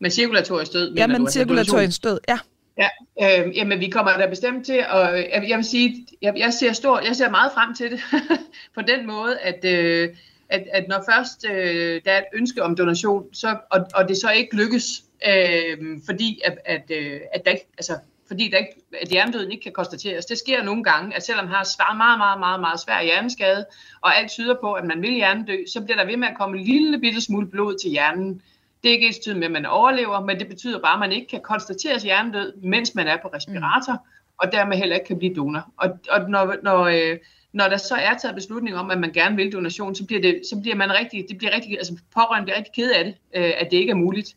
Med 0.00 0.10
cirkulatorisk 0.10 0.72
død, 0.72 0.94
Ja, 0.94 1.06
med 1.06 1.30
cirkulatorisk 1.30 2.04
død, 2.04 2.18
ja. 2.28 2.38
Ja, 2.78 2.88
øh, 3.22 3.56
jamen 3.56 3.80
vi 3.80 3.88
kommer 3.88 4.18
da 4.18 4.26
bestemt 4.26 4.66
til, 4.66 4.84
og 4.90 5.18
jeg, 5.18 5.44
jeg 5.48 5.56
vil 5.56 5.64
sige, 5.64 6.06
jeg, 6.22 6.34
jeg, 6.36 6.52
ser 6.52 6.72
stor, 6.72 7.00
jeg 7.06 7.16
ser 7.16 7.30
meget 7.30 7.52
frem 7.52 7.74
til 7.74 7.90
det, 7.90 8.00
på 8.76 8.80
den 8.82 9.06
måde, 9.06 9.38
at, 9.38 9.64
øh, 9.64 10.08
at, 10.48 10.64
at 10.72 10.84
når 10.88 11.04
først 11.10 11.46
øh, 11.50 12.00
der 12.04 12.12
er 12.12 12.18
et 12.18 12.24
ønske 12.34 12.62
om 12.62 12.76
donation, 12.76 13.34
så, 13.34 13.56
og, 13.70 13.86
og 13.94 14.08
det 14.08 14.16
så 14.16 14.30
ikke 14.30 14.56
lykkes, 14.56 15.02
øh, 15.28 15.78
fordi 16.06 16.40
at, 16.44 16.58
at, 16.64 16.90
øh, 16.90 17.20
at 17.34 17.44
der 17.44 17.50
ikke, 17.50 17.66
altså, 17.78 17.92
fordi 18.28 18.48
der 18.48 18.58
ikke, 18.58 18.76
at 19.02 19.08
hjernedøden 19.08 19.52
ikke 19.52 19.62
kan 19.62 19.72
konstateres. 19.72 20.26
Det 20.26 20.38
sker 20.38 20.62
nogle 20.62 20.84
gange, 20.84 21.16
at 21.16 21.26
selvom 21.26 21.44
man 21.44 21.54
har 21.54 21.64
svær, 21.64 21.94
meget, 21.96 22.18
meget, 22.18 22.38
meget, 22.38 22.60
meget 22.60 22.80
svær 22.80 23.02
hjerneskade, 23.02 23.66
og 24.00 24.18
alt 24.18 24.30
tyder 24.30 24.54
på, 24.60 24.72
at 24.72 24.84
man 24.84 25.02
vil 25.02 25.10
hjernedø, 25.10 25.56
så 25.72 25.80
bliver 25.80 25.96
der 25.96 26.06
ved 26.06 26.16
med 26.16 26.28
at 26.28 26.36
komme 26.36 26.58
en 26.58 26.64
lille 26.64 27.00
bitte 27.00 27.20
smule 27.20 27.46
blod 27.46 27.78
til 27.78 27.90
hjernen. 27.90 28.42
Det 28.82 28.88
er 28.88 28.92
ikke 28.92 29.08
et 29.08 29.36
med, 29.36 29.44
at 29.44 29.50
man 29.50 29.66
overlever, 29.66 30.20
men 30.20 30.38
det 30.38 30.48
betyder 30.48 30.80
bare, 30.80 30.92
at 30.92 31.00
man 31.00 31.12
ikke 31.12 31.26
kan 31.26 31.40
konstateres 31.40 32.02
hjernedød, 32.02 32.52
mens 32.62 32.94
man 32.94 33.06
er 33.08 33.16
på 33.22 33.28
respirator, 33.28 33.92
mm. 33.92 34.36
og 34.38 34.52
dermed 34.52 34.76
heller 34.76 34.96
ikke 34.96 35.06
kan 35.06 35.18
blive 35.18 35.34
donor. 35.34 35.72
Og, 35.76 35.98
og 36.10 36.30
når, 36.30 36.54
når, 36.62 36.84
øh, 36.84 37.18
når 37.52 37.68
der 37.68 37.76
så 37.76 37.94
er 37.94 38.14
taget 38.16 38.34
beslutning 38.34 38.76
om, 38.76 38.90
at 38.90 38.98
man 38.98 39.12
gerne 39.12 39.36
vil 39.36 39.52
donation, 39.52 39.94
så 39.94 40.06
bliver, 40.06 40.22
det, 40.22 40.42
så 40.50 40.60
bliver 40.60 40.76
man 40.76 40.92
rigtig, 40.92 41.26
det 41.28 41.38
bliver 41.38 41.54
rigtig, 41.54 41.78
altså 41.78 41.98
pårørende 42.14 42.44
bliver 42.44 42.56
rigtig 42.56 42.74
ked 42.74 42.90
af 42.90 43.04
det, 43.04 43.14
øh, 43.36 43.52
at 43.58 43.68
det 43.70 43.76
ikke 43.76 43.90
er 43.90 43.94
muligt. 43.96 44.36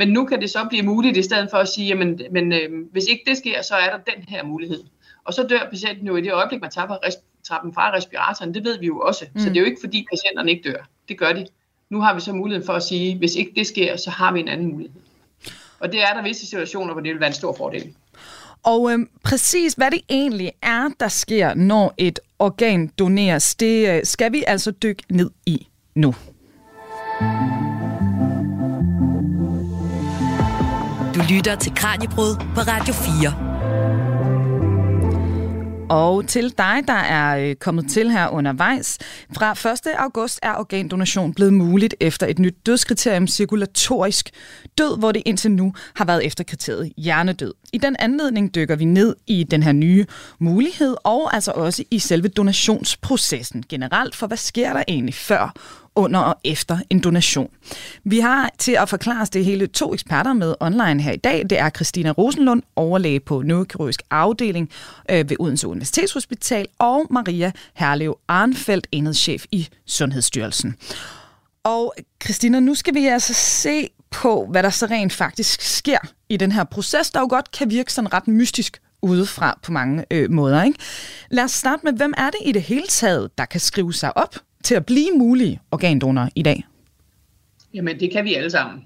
Men 0.00 0.08
nu 0.08 0.24
kan 0.24 0.40
det 0.40 0.50
så 0.50 0.66
blive 0.68 0.82
muligt, 0.82 1.16
i 1.16 1.22
stedet 1.22 1.48
for 1.50 1.58
at 1.58 1.68
sige, 1.68 1.86
jamen, 1.86 2.20
men 2.30 2.52
øh, 2.52 2.86
hvis 2.92 3.04
ikke 3.04 3.22
det 3.26 3.36
sker, 3.36 3.62
så 3.62 3.74
er 3.74 3.90
der 3.90 4.12
den 4.14 4.24
her 4.28 4.44
mulighed. 4.44 4.82
Og 5.24 5.34
så 5.34 5.42
dør 5.42 5.68
patienten 5.70 6.06
jo 6.06 6.16
i 6.16 6.20
det 6.20 6.32
øjeblik, 6.32 6.60
man 6.60 6.70
tager 6.70 6.98
trappen 7.48 7.74
fra 7.74 7.96
respiratoren. 7.96 8.54
Det 8.54 8.64
ved 8.64 8.78
vi 8.78 8.86
jo 8.86 9.00
også. 9.00 9.24
Mm. 9.34 9.40
Så 9.40 9.48
det 9.48 9.56
er 9.56 9.60
jo 9.60 9.66
ikke, 9.66 9.80
fordi 9.80 10.06
patienterne 10.10 10.50
ikke 10.50 10.70
dør. 10.70 10.88
Det 11.08 11.18
gør 11.18 11.32
de. 11.32 11.46
Nu 11.90 12.00
har 12.00 12.14
vi 12.14 12.20
så 12.20 12.32
muligheden 12.32 12.66
for 12.66 12.72
at 12.72 12.82
sige, 12.82 13.18
hvis 13.18 13.34
ikke 13.34 13.52
det 13.56 13.66
sker, 13.66 13.96
så 13.96 14.10
har 14.10 14.32
vi 14.32 14.40
en 14.40 14.48
anden 14.48 14.72
mulighed. 14.72 15.00
Og 15.80 15.92
det 15.92 16.02
er 16.02 16.14
der 16.14 16.22
visse 16.22 16.46
situationer, 16.46 16.92
hvor 16.92 17.02
det 17.02 17.12
vil 17.12 17.20
være 17.20 17.28
en 17.28 17.34
stor 17.34 17.54
fordel. 17.56 17.94
Og 18.62 18.92
øh, 18.92 18.98
præcis 19.24 19.74
hvad 19.74 19.90
det 19.90 20.00
egentlig 20.10 20.52
er, 20.62 20.88
der 21.00 21.08
sker, 21.08 21.54
når 21.54 21.94
et 21.98 22.20
organ 22.38 22.88
doneres, 22.98 23.54
det 23.54 23.88
øh, 23.88 24.04
skal 24.04 24.32
vi 24.32 24.44
altså 24.46 24.70
dykke 24.70 25.02
ned 25.10 25.30
i 25.46 25.66
nu. 25.94 26.14
Du 31.20 31.24
lytter 31.34 31.54
til 31.54 31.74
Kranjebrud 31.74 32.36
på 32.54 32.60
Radio 32.60 32.94
4. 32.94 33.34
Og 35.90 36.26
til 36.26 36.54
dig, 36.58 36.80
der 36.86 36.92
er 36.92 37.38
øh, 37.38 37.54
kommet 37.54 37.90
til 37.90 38.10
her 38.10 38.28
undervejs. 38.28 38.98
Fra 39.34 39.70
1. 39.72 39.80
august 39.98 40.38
er 40.42 40.54
organdonation 40.54 41.34
blevet 41.34 41.52
muligt 41.52 41.94
efter 42.00 42.26
et 42.26 42.38
nyt 42.38 42.66
dødskriterium 42.66 43.26
cirkulatorisk 43.26 44.30
død, 44.78 44.98
hvor 44.98 45.12
det 45.12 45.22
indtil 45.26 45.50
nu 45.50 45.74
har 45.94 46.04
været 46.04 46.26
efter 46.26 46.44
kriteriet 46.44 46.92
hjernedød. 46.96 47.54
I 47.72 47.78
den 47.78 47.96
anledning 47.98 48.54
dykker 48.54 48.76
vi 48.76 48.84
ned 48.84 49.16
i 49.26 49.44
den 49.44 49.62
her 49.62 49.72
nye 49.72 50.06
mulighed, 50.38 50.96
og 51.04 51.34
altså 51.34 51.52
også 51.54 51.84
i 51.90 51.98
selve 51.98 52.28
donationsprocessen 52.28 53.64
generelt, 53.68 54.16
for 54.16 54.26
hvad 54.26 54.36
sker 54.36 54.72
der 54.72 54.82
egentlig 54.88 55.14
før 55.14 55.54
under 56.00 56.20
og 56.20 56.36
efter 56.44 56.78
en 56.90 57.00
donation. 57.00 57.50
Vi 58.04 58.20
har 58.20 58.50
til 58.58 58.72
at 58.72 58.88
forklare 58.88 59.22
os 59.22 59.30
det 59.30 59.44
hele 59.44 59.66
to 59.66 59.94
eksperter 59.94 60.32
med 60.32 60.54
online 60.60 61.02
her 61.02 61.12
i 61.12 61.16
dag. 61.16 61.42
Det 61.50 61.58
er 61.58 61.70
Christina 61.70 62.10
Rosenlund, 62.10 62.62
overlæge 62.76 63.20
på 63.20 63.42
neurokirurgisk 63.42 64.02
afdeling 64.10 64.70
øh, 65.10 65.30
ved 65.30 65.36
Odense 65.40 65.68
Universitetshospital, 65.68 66.66
og 66.78 67.06
Maria 67.10 67.52
Herlev 67.74 68.18
Arnfeldt, 68.28 68.86
enhedschef 68.92 69.44
i 69.52 69.68
Sundhedsstyrelsen. 69.86 70.76
Og 71.64 71.94
Christina, 72.24 72.60
nu 72.60 72.74
skal 72.74 72.94
vi 72.94 73.06
altså 73.06 73.34
se 73.34 73.88
på, 74.10 74.46
hvad 74.50 74.62
der 74.62 74.70
så 74.70 74.86
rent 74.86 75.12
faktisk 75.12 75.60
sker 75.62 75.98
i 76.28 76.36
den 76.36 76.52
her 76.52 76.64
proces, 76.64 77.10
der 77.10 77.20
jo 77.20 77.26
godt 77.30 77.50
kan 77.50 77.70
virke 77.70 77.92
sådan 77.92 78.12
ret 78.12 78.28
mystisk 78.28 78.80
udefra 79.02 79.58
på 79.62 79.72
mange 79.72 80.04
øh, 80.10 80.30
måder. 80.30 80.62
Ikke? 80.62 80.78
Lad 81.30 81.44
os 81.44 81.50
starte 81.50 81.80
med, 81.84 81.92
hvem 81.92 82.14
er 82.16 82.30
det 82.30 82.38
i 82.44 82.52
det 82.52 82.62
hele 82.62 82.86
taget, 82.86 83.38
der 83.38 83.44
kan 83.44 83.60
skrive 83.60 83.94
sig 83.94 84.16
op 84.16 84.36
til 84.64 84.74
at 84.74 84.86
blive 84.86 85.10
mulige 85.18 85.60
organdonorer 85.70 86.28
i 86.34 86.42
dag? 86.42 86.66
Jamen, 87.74 88.00
det 88.00 88.10
kan 88.10 88.24
vi 88.24 88.34
alle 88.34 88.50
sammen. 88.50 88.84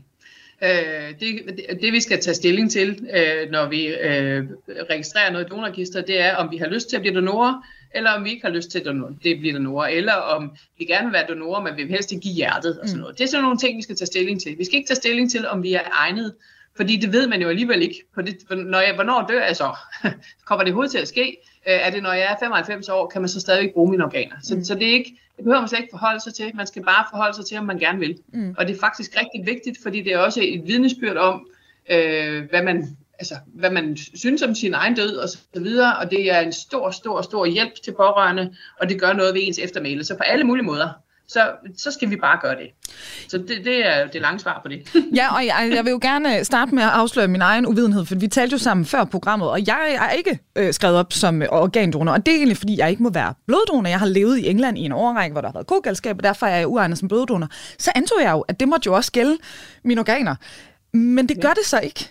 Øh, 0.62 1.20
det, 1.20 1.60
det 1.82 1.92
vi 1.92 2.00
skal 2.00 2.20
tage 2.20 2.34
stilling 2.34 2.70
til, 2.70 3.08
øh, 3.14 3.50
når 3.50 3.68
vi 3.68 3.86
øh, 3.86 4.44
registrerer 4.90 5.32
noget 5.32 5.46
i 5.46 5.48
donorregister, 5.48 6.00
det 6.00 6.20
er, 6.20 6.34
om 6.34 6.50
vi 6.50 6.56
har 6.56 6.66
lyst 6.66 6.88
til 6.88 6.96
at 6.96 7.02
blive 7.02 7.14
donorer, 7.14 7.66
eller 7.94 8.10
om 8.10 8.24
vi 8.24 8.30
ikke 8.30 8.46
har 8.46 8.52
lyst 8.52 8.70
til 8.70 8.78
at 8.78 8.84
det 9.24 9.38
blive 9.38 9.54
donorer, 9.54 9.88
eller 9.88 10.12
om 10.12 10.56
vi 10.78 10.84
gerne 10.84 11.06
vil 11.06 11.12
være 11.12 11.26
donorer, 11.28 11.62
men 11.62 11.76
vi 11.76 11.82
vil 11.82 11.90
helst 11.92 12.12
ikke 12.12 12.22
give 12.22 12.34
hjertet 12.34 12.80
og 12.80 12.88
sådan 12.88 12.98
mm. 12.98 13.00
noget. 13.00 13.18
Det 13.18 13.24
er 13.24 13.28
sådan 13.28 13.42
nogle 13.42 13.58
ting, 13.58 13.76
vi 13.76 13.82
skal 13.82 13.96
tage 13.96 14.06
stilling 14.06 14.40
til. 14.40 14.58
Vi 14.58 14.64
skal 14.64 14.76
ikke 14.76 14.88
tage 14.88 14.96
stilling 14.96 15.30
til, 15.30 15.48
om 15.48 15.62
vi 15.62 15.74
er 15.74 15.80
egnet, 15.92 16.34
fordi 16.76 16.96
det 16.96 17.12
ved 17.12 17.26
man 17.26 17.42
jo 17.42 17.48
alligevel 17.48 17.82
ikke. 17.82 18.04
På 18.14 18.22
det, 18.22 18.36
når 18.50 18.80
jeg, 18.80 18.94
hvornår 18.94 19.26
dør 19.28 19.46
jeg 19.46 19.56
så? 19.56 19.76
Kommer 20.46 20.64
det 20.64 20.72
overhovedet 20.72 20.90
til 20.90 20.98
at 20.98 21.08
ske? 21.08 21.36
er 21.66 21.90
det, 21.90 22.02
når 22.02 22.12
jeg 22.12 22.32
er 22.32 22.36
95 22.40 22.88
år, 22.88 23.06
kan 23.08 23.22
man 23.22 23.28
så 23.28 23.40
stadig 23.40 23.70
bruge 23.74 23.90
mine 23.90 24.04
organer. 24.04 24.36
Så, 24.42 24.56
mm. 24.56 24.64
så 24.64 24.74
det, 24.74 24.88
er 24.88 24.92
ikke, 24.92 25.18
det 25.36 25.44
behøver 25.44 25.60
man 25.60 25.68
slet 25.68 25.78
ikke 25.78 25.90
forholde 25.90 26.20
sig 26.20 26.34
til. 26.34 26.56
Man 26.56 26.66
skal 26.66 26.82
bare 26.82 27.06
forholde 27.10 27.34
sig 27.34 27.46
til, 27.46 27.58
om 27.58 27.64
man 27.64 27.78
gerne 27.78 27.98
vil. 27.98 28.18
Mm. 28.32 28.54
Og 28.58 28.68
det 28.68 28.76
er 28.76 28.80
faktisk 28.80 29.16
rigtig 29.20 29.46
vigtigt, 29.46 29.78
fordi 29.82 30.02
det 30.02 30.12
er 30.12 30.18
også 30.18 30.40
et 30.42 30.62
vidnesbyrd 30.66 31.16
om, 31.16 31.46
øh, 31.90 32.48
hvad 32.50 32.62
man 32.62 32.96
altså, 33.18 33.34
hvad 33.46 33.70
man 33.70 33.96
synes 33.96 34.42
om 34.42 34.54
sin 34.54 34.74
egen 34.74 34.94
død 34.94 35.16
og 35.16 35.28
så 35.28 35.38
videre, 35.54 35.96
og 35.96 36.10
det 36.10 36.32
er 36.32 36.40
en 36.40 36.52
stor, 36.52 36.90
stor, 36.90 37.22
stor 37.22 37.46
hjælp 37.46 37.74
til 37.84 37.92
pårørende, 37.92 38.54
og 38.80 38.88
det 38.88 39.00
gør 39.00 39.12
noget 39.12 39.34
ved 39.34 39.40
ens 39.44 39.58
eftermæle. 39.58 40.04
Så 40.04 40.16
på 40.16 40.22
alle 40.22 40.44
mulige 40.44 40.64
måder 40.64 40.88
så, 41.28 41.50
så 41.76 41.90
skal 41.90 42.10
vi 42.10 42.16
bare 42.16 42.38
gøre 42.42 42.56
det. 42.56 42.70
Så 43.28 43.38
det, 43.38 43.64
det 43.64 43.86
er 43.86 44.06
det 44.06 44.20
lange 44.20 44.40
svar 44.40 44.60
på 44.62 44.68
det. 44.68 44.88
ja, 45.18 45.34
og 45.34 45.46
jeg, 45.46 45.70
jeg 45.74 45.84
vil 45.84 45.90
jo 45.90 45.98
gerne 46.02 46.44
starte 46.44 46.74
med 46.74 46.82
at 46.82 46.88
afsløre 46.88 47.28
min 47.28 47.42
egen 47.42 47.66
uvidenhed, 47.66 48.06
for 48.06 48.14
vi 48.14 48.28
talte 48.28 48.54
jo 48.54 48.58
sammen 48.58 48.86
før 48.86 49.04
programmet, 49.04 49.48
og 49.48 49.66
jeg 49.66 49.98
er 50.00 50.10
ikke 50.10 50.38
øh, 50.56 50.72
skrevet 50.72 50.96
op 50.96 51.12
som 51.12 51.42
organdonor, 51.50 52.12
og 52.12 52.26
det 52.26 52.32
er 52.32 52.36
egentlig, 52.36 52.56
fordi 52.56 52.78
jeg 52.78 52.90
ikke 52.90 53.02
må 53.02 53.10
være 53.10 53.34
bloddonor. 53.46 53.88
Jeg 53.88 53.98
har 53.98 54.06
levet 54.06 54.38
i 54.38 54.48
England 54.48 54.78
i 54.78 54.80
en 54.80 54.92
årrække, 54.92 55.32
hvor 55.32 55.40
der 55.40 55.48
har 55.48 55.52
været 55.52 55.66
kogalskab, 55.66 56.16
og 56.16 56.24
derfor 56.24 56.46
er 56.46 56.56
jeg 56.56 56.68
uegnet 56.68 56.98
som 56.98 57.08
bloddonor. 57.08 57.48
Så 57.78 57.92
antog 57.94 58.22
jeg 58.22 58.32
jo, 58.32 58.40
at 58.40 58.60
det 58.60 58.68
måtte 58.68 58.86
jo 58.86 58.94
også 58.94 59.12
gælde 59.12 59.38
mine 59.84 60.00
organer. 60.00 60.34
Men 60.92 61.28
det 61.28 61.40
gør 61.42 61.52
det 61.52 61.66
så 61.66 61.80
ikke. 61.80 62.10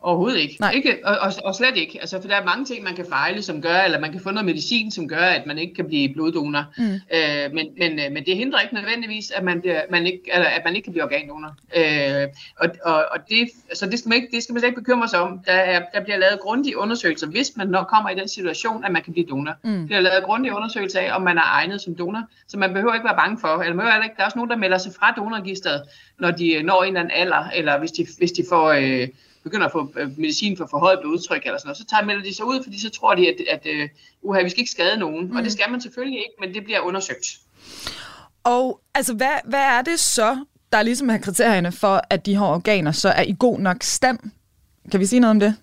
Overhovedet 0.00 0.38
ikke. 0.38 0.56
Nej. 0.60 0.72
ikke 0.72 0.98
og, 1.04 1.18
og, 1.18 1.32
og 1.44 1.54
slet 1.54 1.76
ikke. 1.76 2.00
Altså, 2.00 2.20
for 2.20 2.28
der 2.28 2.36
er 2.36 2.44
mange 2.44 2.64
ting, 2.64 2.84
man 2.84 2.94
kan 2.94 3.06
fejle, 3.10 3.42
som 3.42 3.62
gør, 3.62 3.80
eller 3.80 4.00
man 4.00 4.12
kan 4.12 4.20
få 4.20 4.30
noget 4.30 4.46
medicin, 4.46 4.90
som 4.90 5.08
gør, 5.08 5.16
at 5.16 5.46
man 5.46 5.58
ikke 5.58 5.74
kan 5.74 5.86
blive 5.86 6.14
bloddonor. 6.14 6.64
Mm. 6.78 6.84
Øh, 6.84 7.52
men, 7.52 7.66
men, 7.78 7.98
øh, 7.98 8.12
men 8.12 8.24
det 8.24 8.36
hindrer 8.36 8.60
ikke 8.60 8.74
nødvendigvis, 8.74 9.30
at 9.30 9.44
man, 9.44 9.62
man 9.90 10.06
ikke, 10.06 10.20
eller, 10.32 10.46
at 10.46 10.62
man 10.64 10.76
ikke 10.76 10.84
kan 10.84 10.92
blive 10.92 11.04
organdonor. 11.04 11.54
Øh, 11.76 12.28
og, 12.56 12.68
og, 12.84 13.04
og 13.10 13.18
det, 13.28 13.48
så 13.74 13.86
det 13.86 13.98
skal, 13.98 14.08
man 14.08 14.16
ikke, 14.16 14.28
det 14.32 14.42
skal 14.42 14.52
man 14.52 14.60
slet 14.60 14.68
ikke 14.68 14.80
bekymre 14.80 15.08
sig 15.08 15.20
om. 15.20 15.38
Der, 15.46 15.52
er, 15.52 15.82
der 15.94 16.00
bliver 16.04 16.18
lavet 16.18 16.40
grundige 16.40 16.78
undersøgelser, 16.78 17.26
hvis 17.26 17.56
man 17.56 17.66
når 17.66 17.82
kommer 17.82 18.10
i 18.10 18.14
den 18.14 18.28
situation, 18.28 18.84
at 18.84 18.92
man 18.92 19.02
kan 19.02 19.12
blive 19.12 19.26
donor. 19.26 19.54
Mm. 19.64 19.78
Der 19.78 19.86
bliver 19.86 20.00
lavet 20.00 20.24
grundige 20.24 20.54
undersøgelser 20.54 21.00
af, 21.00 21.16
om 21.16 21.22
man 21.22 21.38
er 21.38 21.42
egnet 21.44 21.80
som 21.80 21.94
donor. 21.94 22.22
Så 22.48 22.58
man 22.58 22.72
behøver 22.72 22.94
ikke 22.94 23.06
være 23.06 23.16
bange 23.16 23.38
for, 23.40 23.48
eller 23.48 23.74
man 23.74 23.86
behøver 23.86 24.02
ikke, 24.02 24.16
der 24.16 24.22
er 24.22 24.26
også 24.26 24.38
nogen, 24.38 24.50
der 24.50 24.56
melder 24.56 24.78
sig 24.78 24.92
fra 24.98 25.12
donorregisteret, 25.16 25.82
når 26.18 26.30
de 26.30 26.62
når 26.62 26.82
en 26.82 26.88
eller 26.88 27.00
anden 27.00 27.14
alder, 27.16 27.50
eller 27.54 27.78
hvis 27.78 27.90
de, 27.90 28.06
hvis 28.18 28.32
de 28.32 28.44
får... 28.48 28.68
Øh, 28.70 29.08
begynder 29.48 29.66
at 29.66 29.72
få 29.72 29.92
øh, 29.98 30.18
medicin 30.18 30.56
for 30.56 30.66
forhøjet 30.70 30.98
blodtryk 31.02 31.42
eller 31.44 31.58
sådan 31.58 31.68
noget, 31.68 31.76
så 31.76 31.86
tager, 31.90 32.04
melder 32.04 32.22
de 32.22 32.34
sig 32.34 32.44
ud, 32.44 32.62
fordi 32.62 32.80
så 32.80 32.90
tror 32.90 33.14
de, 33.14 33.28
at, 33.28 33.36
at 33.54 33.62
uh, 33.74 33.88
uha, 34.22 34.42
vi 34.42 34.50
skal 34.50 34.60
ikke 34.60 34.70
skade 34.70 34.96
nogen. 34.96 35.24
Mm. 35.26 35.36
Og 35.36 35.42
det 35.42 35.44
mm. 35.44 35.50
skal 35.50 35.70
man 35.70 35.80
selvfølgelig 35.80 36.18
ikke, 36.18 36.36
men 36.40 36.54
det 36.54 36.64
bliver 36.64 36.80
undersøgt. 36.80 37.26
Og 38.44 38.80
altså, 38.94 39.14
hvad, 39.14 39.36
hvad 39.44 39.64
er 39.76 39.82
det 39.82 40.00
så, 40.00 40.44
der 40.72 40.82
ligesom 40.82 41.10
er 41.10 41.18
kriterierne 41.18 41.72
for, 41.72 42.00
at 42.10 42.26
de 42.26 42.36
her 42.36 42.44
organer 42.44 42.92
så 42.92 43.08
er 43.08 43.22
i 43.22 43.36
god 43.38 43.58
nok 43.58 43.76
stand? 43.82 44.18
Kan 44.90 45.00
vi 45.00 45.06
sige 45.06 45.20
noget 45.20 45.30
om 45.30 45.40
det? 45.40 45.54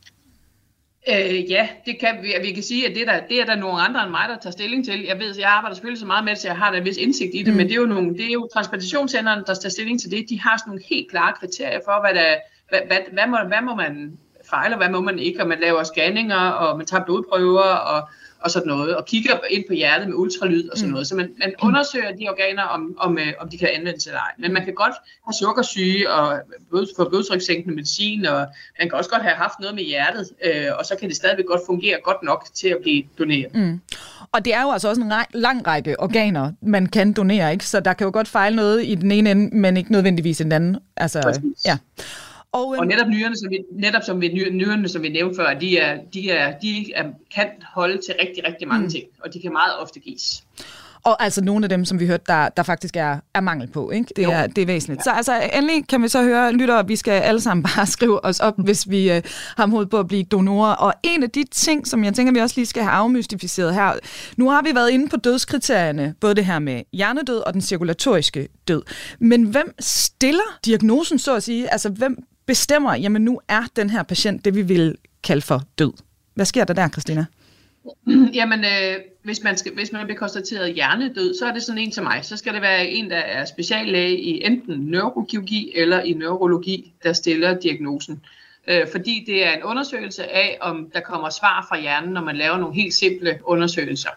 Øh, 1.09 1.51
ja, 1.51 1.67
det 1.85 1.99
kan 1.99 2.15
vi. 2.21 2.33
Vi 2.41 2.51
kan 2.51 2.63
sige, 2.63 2.89
at 2.89 2.95
det, 2.95 3.07
der, 3.07 3.19
det 3.29 3.41
er 3.41 3.45
der 3.45 3.55
nogle 3.55 3.81
andre 3.81 4.03
end 4.03 4.11
mig, 4.11 4.29
der 4.29 4.37
tager 4.37 4.51
stilling 4.51 4.85
til. 4.85 5.03
Jeg 5.03 5.19
ved, 5.19 5.35
jeg 5.39 5.49
arbejder 5.49 5.75
selvfølgelig 5.75 5.99
så 5.99 6.05
meget 6.05 6.25
med 6.25 6.33
det, 6.33 6.41
så 6.41 6.47
jeg 6.47 6.57
har 6.57 6.71
da 6.71 6.77
en 6.77 6.85
vis 6.85 6.97
indsigt 6.97 7.31
i 7.33 7.43
det, 7.43 7.47
mm. 7.47 7.57
men 7.57 7.65
det 7.65 7.71
er 7.71 7.81
jo, 7.81 7.85
nogle, 7.85 8.13
det 8.13 8.25
er 8.25 8.33
jo 8.33 8.49
transplantationscenterne, 8.53 9.43
der 9.47 9.53
tager 9.53 9.69
stilling 9.69 10.01
til 10.01 10.11
det. 10.11 10.25
De 10.29 10.41
har 10.41 10.57
sådan 10.57 10.69
nogle 10.69 10.83
helt 10.89 11.09
klare 11.09 11.33
kriterier 11.39 11.79
for, 11.85 12.01
hvad 12.01 12.13
der, 12.13 12.35
hvad, 12.69 12.79
hvad, 12.87 12.97
hvad, 13.13 13.27
må, 13.27 13.37
hvad 13.47 13.61
må 13.61 13.75
man 13.75 14.17
fejle, 14.49 14.75
og 14.75 14.77
hvad 14.77 14.89
må 14.89 15.01
man 15.01 15.19
ikke, 15.19 15.41
og 15.41 15.47
man 15.47 15.59
laver 15.59 15.83
scanninger, 15.83 16.49
og 16.49 16.77
man 16.77 16.85
tager 16.85 17.03
blodprøver, 17.03 17.61
og, 17.61 18.09
og 18.45 18.51
sådan 18.51 18.67
noget, 18.67 18.95
og 18.95 19.05
kigger 19.05 19.33
ind 19.49 19.63
på 19.67 19.73
hjertet 19.73 20.07
med 20.07 20.15
ultralyd 20.15 20.69
og 20.69 20.77
sådan 20.77 20.89
mm. 20.89 20.91
noget. 20.91 21.07
Så 21.07 21.15
man, 21.15 21.29
man 21.39 21.53
undersøger 21.61 22.11
de 22.15 22.29
organer, 22.29 22.63
om, 22.63 22.95
om, 22.99 23.17
øh, 23.17 23.33
om 23.39 23.49
de 23.49 23.57
kan 23.57 23.69
anvendes 23.73 24.07
eller 24.07 24.19
ej. 24.19 24.31
Men 24.39 24.53
man 24.53 24.65
kan 24.65 24.73
godt 24.73 24.93
have 25.25 25.33
sukkersyge 25.39 26.11
og 26.11 26.39
blod, 26.69 26.87
få 26.97 27.09
blodtrykssænkende 27.09 27.75
medicin, 27.75 28.25
og 28.25 28.47
man 28.79 28.89
kan 28.89 28.93
også 28.93 29.09
godt 29.09 29.21
have 29.21 29.35
haft 29.35 29.59
noget 29.59 29.75
med 29.75 29.83
hjertet, 29.83 30.29
øh, 30.45 30.67
og 30.79 30.85
så 30.85 30.95
kan 30.99 31.09
det 31.09 31.17
stadigvæk 31.17 31.45
godt 31.45 31.61
fungere 31.65 31.97
godt 32.03 32.23
nok 32.23 32.45
til 32.53 32.67
at 32.67 32.77
blive 32.81 33.03
doneret. 33.19 33.55
Mm. 33.55 33.81
Og 34.31 34.45
det 34.45 34.53
er 34.53 34.61
jo 34.61 34.71
altså 34.71 34.89
også 34.89 35.01
en 35.01 35.11
lang 35.33 35.67
række 35.67 35.99
organer, 35.99 36.51
man 36.61 36.85
kan 36.85 37.13
donere, 37.13 37.51
ikke? 37.51 37.65
Så 37.65 37.79
der 37.79 37.93
kan 37.93 38.05
jo 38.05 38.11
godt 38.13 38.27
fejle 38.27 38.55
noget 38.55 38.85
i 38.85 38.95
den 38.95 39.11
ene 39.11 39.31
ende, 39.31 39.57
men 39.57 39.77
ikke 39.77 39.91
nødvendigvis 39.91 40.39
i 40.39 40.43
den 40.43 40.51
anden. 40.51 40.77
Altså, 40.97 41.41
ja. 41.65 41.77
Og, 42.55 42.73
øhm, 42.73 42.79
og 42.79 42.87
netop 42.87 43.07
nyrerne, 43.07 43.37
som 43.37 43.49
vi, 43.49 43.59
netop 43.71 44.03
som 44.03 44.21
vi, 44.21 44.27
nyrerne, 44.51 44.89
som 44.89 45.03
vi 45.03 45.09
nævnte 45.09 45.35
før, 45.35 45.53
de, 45.53 45.77
er, 45.77 45.99
de, 46.13 46.31
er, 46.31 46.59
de 46.59 46.93
er, 46.95 47.03
kan 47.35 47.47
holde 47.73 47.97
til 47.97 48.13
rigtig, 48.21 48.43
rigtig 48.47 48.67
mange 48.67 48.83
mm. 48.83 48.91
ting, 48.91 49.03
og 49.23 49.33
de 49.33 49.39
kan 49.41 49.51
meget 49.51 49.73
ofte 49.81 49.99
gives. 49.99 50.43
Og 51.03 51.23
altså 51.23 51.43
nogle 51.43 51.65
af 51.65 51.69
dem, 51.69 51.85
som 51.85 51.99
vi 51.99 52.07
hørte, 52.07 52.23
der, 52.27 52.49
der 52.49 52.63
faktisk 52.63 52.95
er, 52.95 53.19
er 53.33 53.41
mangel 53.41 53.67
på. 53.67 53.91
Ikke? 53.91 54.13
Det, 54.15 54.23
er, 54.23 54.47
det 54.47 54.61
er 54.61 54.65
væsentligt. 54.65 54.99
Ja. 54.99 55.03
Så 55.03 55.11
altså, 55.11 55.49
endelig 55.53 55.87
kan 55.87 56.03
vi 56.03 56.07
så 56.07 56.23
høre, 56.23 56.51
lytter, 56.51 56.83
vi 56.83 56.95
skal 56.95 57.11
alle 57.11 57.41
sammen 57.41 57.63
bare 57.75 57.85
skrive 57.85 58.25
os 58.25 58.39
op, 58.39 58.53
hvis 58.57 58.89
vi 58.89 59.11
øh, 59.11 59.21
har 59.57 59.65
mod 59.65 59.85
på 59.85 59.99
at 59.99 60.07
blive 60.07 60.23
donorer. 60.23 60.73
Og 60.73 60.93
en 61.03 61.23
af 61.23 61.29
de 61.29 61.43
ting, 61.51 61.87
som 61.87 62.03
jeg 62.03 62.13
tænker, 62.13 62.33
vi 62.33 62.39
også 62.39 62.55
lige 62.57 62.65
skal 62.65 62.83
have 62.83 62.91
afmystificeret 62.91 63.73
her. 63.73 63.93
Nu 64.37 64.49
har 64.49 64.61
vi 64.61 64.75
været 64.75 64.89
inde 64.89 65.09
på 65.09 65.17
dødskriterierne, 65.17 66.15
både 66.21 66.35
det 66.35 66.45
her 66.45 66.59
med 66.59 66.81
hjernedød 66.93 67.37
og 67.37 67.53
den 67.53 67.61
cirkulatoriske 67.61 68.47
død. 68.67 68.83
Men 69.19 69.43
hvem 69.43 69.75
stiller 69.79 70.57
diagnosen, 70.65 71.19
så 71.19 71.35
at 71.35 71.43
sige? 71.43 71.71
Altså, 71.71 71.89
hvem 71.89 72.17
bestemmer, 72.45 72.95
jamen 72.95 73.21
nu 73.21 73.41
er 73.47 73.61
den 73.75 73.89
her 73.89 74.03
patient 74.03 74.45
det, 74.45 74.55
vi 74.55 74.61
vil 74.61 74.95
kalde 75.23 75.41
for 75.41 75.61
død. 75.79 75.93
Hvad 76.33 76.45
sker 76.45 76.63
der 76.63 76.73
der, 76.73 76.89
Christina? 76.89 77.25
Jamen, 78.39 78.59
øh, 78.59 78.95
hvis, 79.23 79.43
man 79.43 79.57
skal, 79.57 79.73
hvis 79.73 79.91
man 79.91 80.05
bliver 80.05 80.19
konstateret 80.19 80.73
hjernedød, 80.73 81.35
så 81.39 81.45
er 81.45 81.53
det 81.53 81.63
sådan 81.63 81.81
en 81.81 81.91
til 81.91 82.03
mig. 82.03 82.25
Så 82.25 82.37
skal 82.37 82.53
det 82.53 82.61
være 82.61 82.87
en, 82.87 83.09
der 83.09 83.17
er 83.17 83.45
speciallæge 83.45 84.19
i 84.19 84.45
enten 84.45 84.79
neurokirurgi 84.79 85.73
eller 85.75 86.01
i 86.01 86.13
neurologi, 86.13 86.93
der 87.03 87.13
stiller 87.13 87.59
diagnosen. 87.59 88.21
Øh, 88.67 88.87
fordi 88.91 89.23
det 89.27 89.45
er 89.45 89.51
en 89.51 89.63
undersøgelse 89.63 90.23
af, 90.35 90.57
om 90.61 90.91
der 90.93 90.99
kommer 90.99 91.29
svar 91.29 91.65
fra 91.69 91.79
hjernen, 91.79 92.13
når 92.13 92.21
man 92.21 92.35
laver 92.35 92.57
nogle 92.57 92.75
helt 92.75 92.93
simple 92.93 93.39
undersøgelser. 93.43 94.09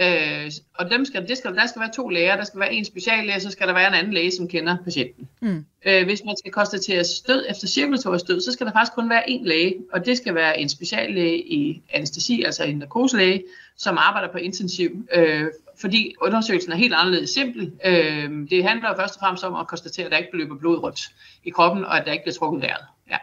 Øh, 0.00 0.50
og 0.74 0.90
dem 0.90 1.04
skal, 1.04 1.28
det 1.28 1.38
skal, 1.38 1.54
der 1.54 1.66
skal 1.66 1.80
være 1.80 1.90
to 1.96 2.08
læger. 2.08 2.36
Der 2.36 2.44
skal 2.44 2.60
være 2.60 2.72
en 2.72 2.84
speciallæge, 2.84 3.40
så 3.40 3.50
skal 3.50 3.66
der 3.68 3.74
være 3.74 3.88
en 3.88 3.94
anden 3.94 4.12
læge, 4.12 4.30
som 4.30 4.48
kender 4.48 4.76
patienten. 4.84 5.28
Mm. 5.40 5.64
Øh, 5.86 6.04
hvis 6.04 6.22
man 6.24 6.36
skal 6.38 6.52
konstatere 6.52 7.04
død 7.28 7.46
efter 7.50 7.66
cirkulatorisk 7.66 8.28
død, 8.28 8.40
så 8.40 8.52
skal 8.52 8.66
der 8.66 8.72
faktisk 8.72 8.92
kun 8.92 9.10
være 9.10 9.30
en 9.30 9.44
læge, 9.44 9.76
og 9.92 10.06
det 10.06 10.16
skal 10.16 10.34
være 10.34 10.60
en 10.60 10.68
speciallæge 10.68 11.38
i 11.38 11.82
anestesi, 11.94 12.42
altså 12.42 12.64
en 12.64 12.78
narkoselæge, 12.78 13.44
som 13.76 13.98
arbejder 13.98 14.32
på 14.32 14.38
intensiv, 14.38 15.06
øh, 15.14 15.46
fordi 15.80 16.14
undersøgelsen 16.22 16.72
er 16.72 16.76
helt 16.76 16.94
anderledes 16.94 17.30
simpel. 17.30 17.72
Øh, 17.84 18.30
det 18.50 18.64
handler 18.64 18.96
først 18.96 19.14
og 19.14 19.20
fremmest 19.20 19.44
om 19.44 19.54
at 19.54 19.66
konstatere, 19.66 20.06
at 20.06 20.12
der 20.12 20.18
ikke 20.18 20.36
løber 20.36 20.56
blod 20.56 20.78
rundt 20.78 21.00
i 21.44 21.50
kroppen, 21.50 21.84
og 21.84 21.98
at 21.98 22.06
der 22.06 22.12
ikke 22.12 22.24
bliver 22.24 22.34
trukket 22.34 22.62
vejret. 22.62 22.84
Ja. 23.10 23.16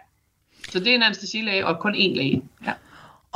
Så 0.69 0.80
det 0.80 0.88
er 0.88 0.95
en 0.95 1.03
anestesilæge, 1.03 1.65
og 1.65 1.80
kun 1.80 1.95
én 1.95 2.15
læge. 2.15 2.43
Ja. 2.65 2.73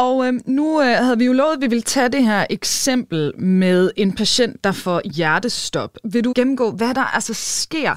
Og 0.02 0.28
øh, 0.28 0.34
nu 0.46 0.82
øh, 0.82 0.88
havde 0.88 1.18
vi 1.18 1.26
jo 1.26 1.34
lovet, 1.34 1.54
at 1.54 1.62
vi 1.62 1.68
ville 1.68 1.82
tage 1.82 2.10
det 2.10 2.24
her 2.24 2.46
eksempel 2.50 3.40
med 3.40 3.92
en 3.98 4.16
patient, 4.16 4.64
der 4.64 4.72
får 4.72 5.02
hjertestop. 5.16 5.98
Vil 6.04 6.24
du 6.24 6.34
gennemgå, 6.36 6.72
hvad 6.72 6.94
der 6.94 7.16
altså 7.16 7.34
sker, 7.34 7.96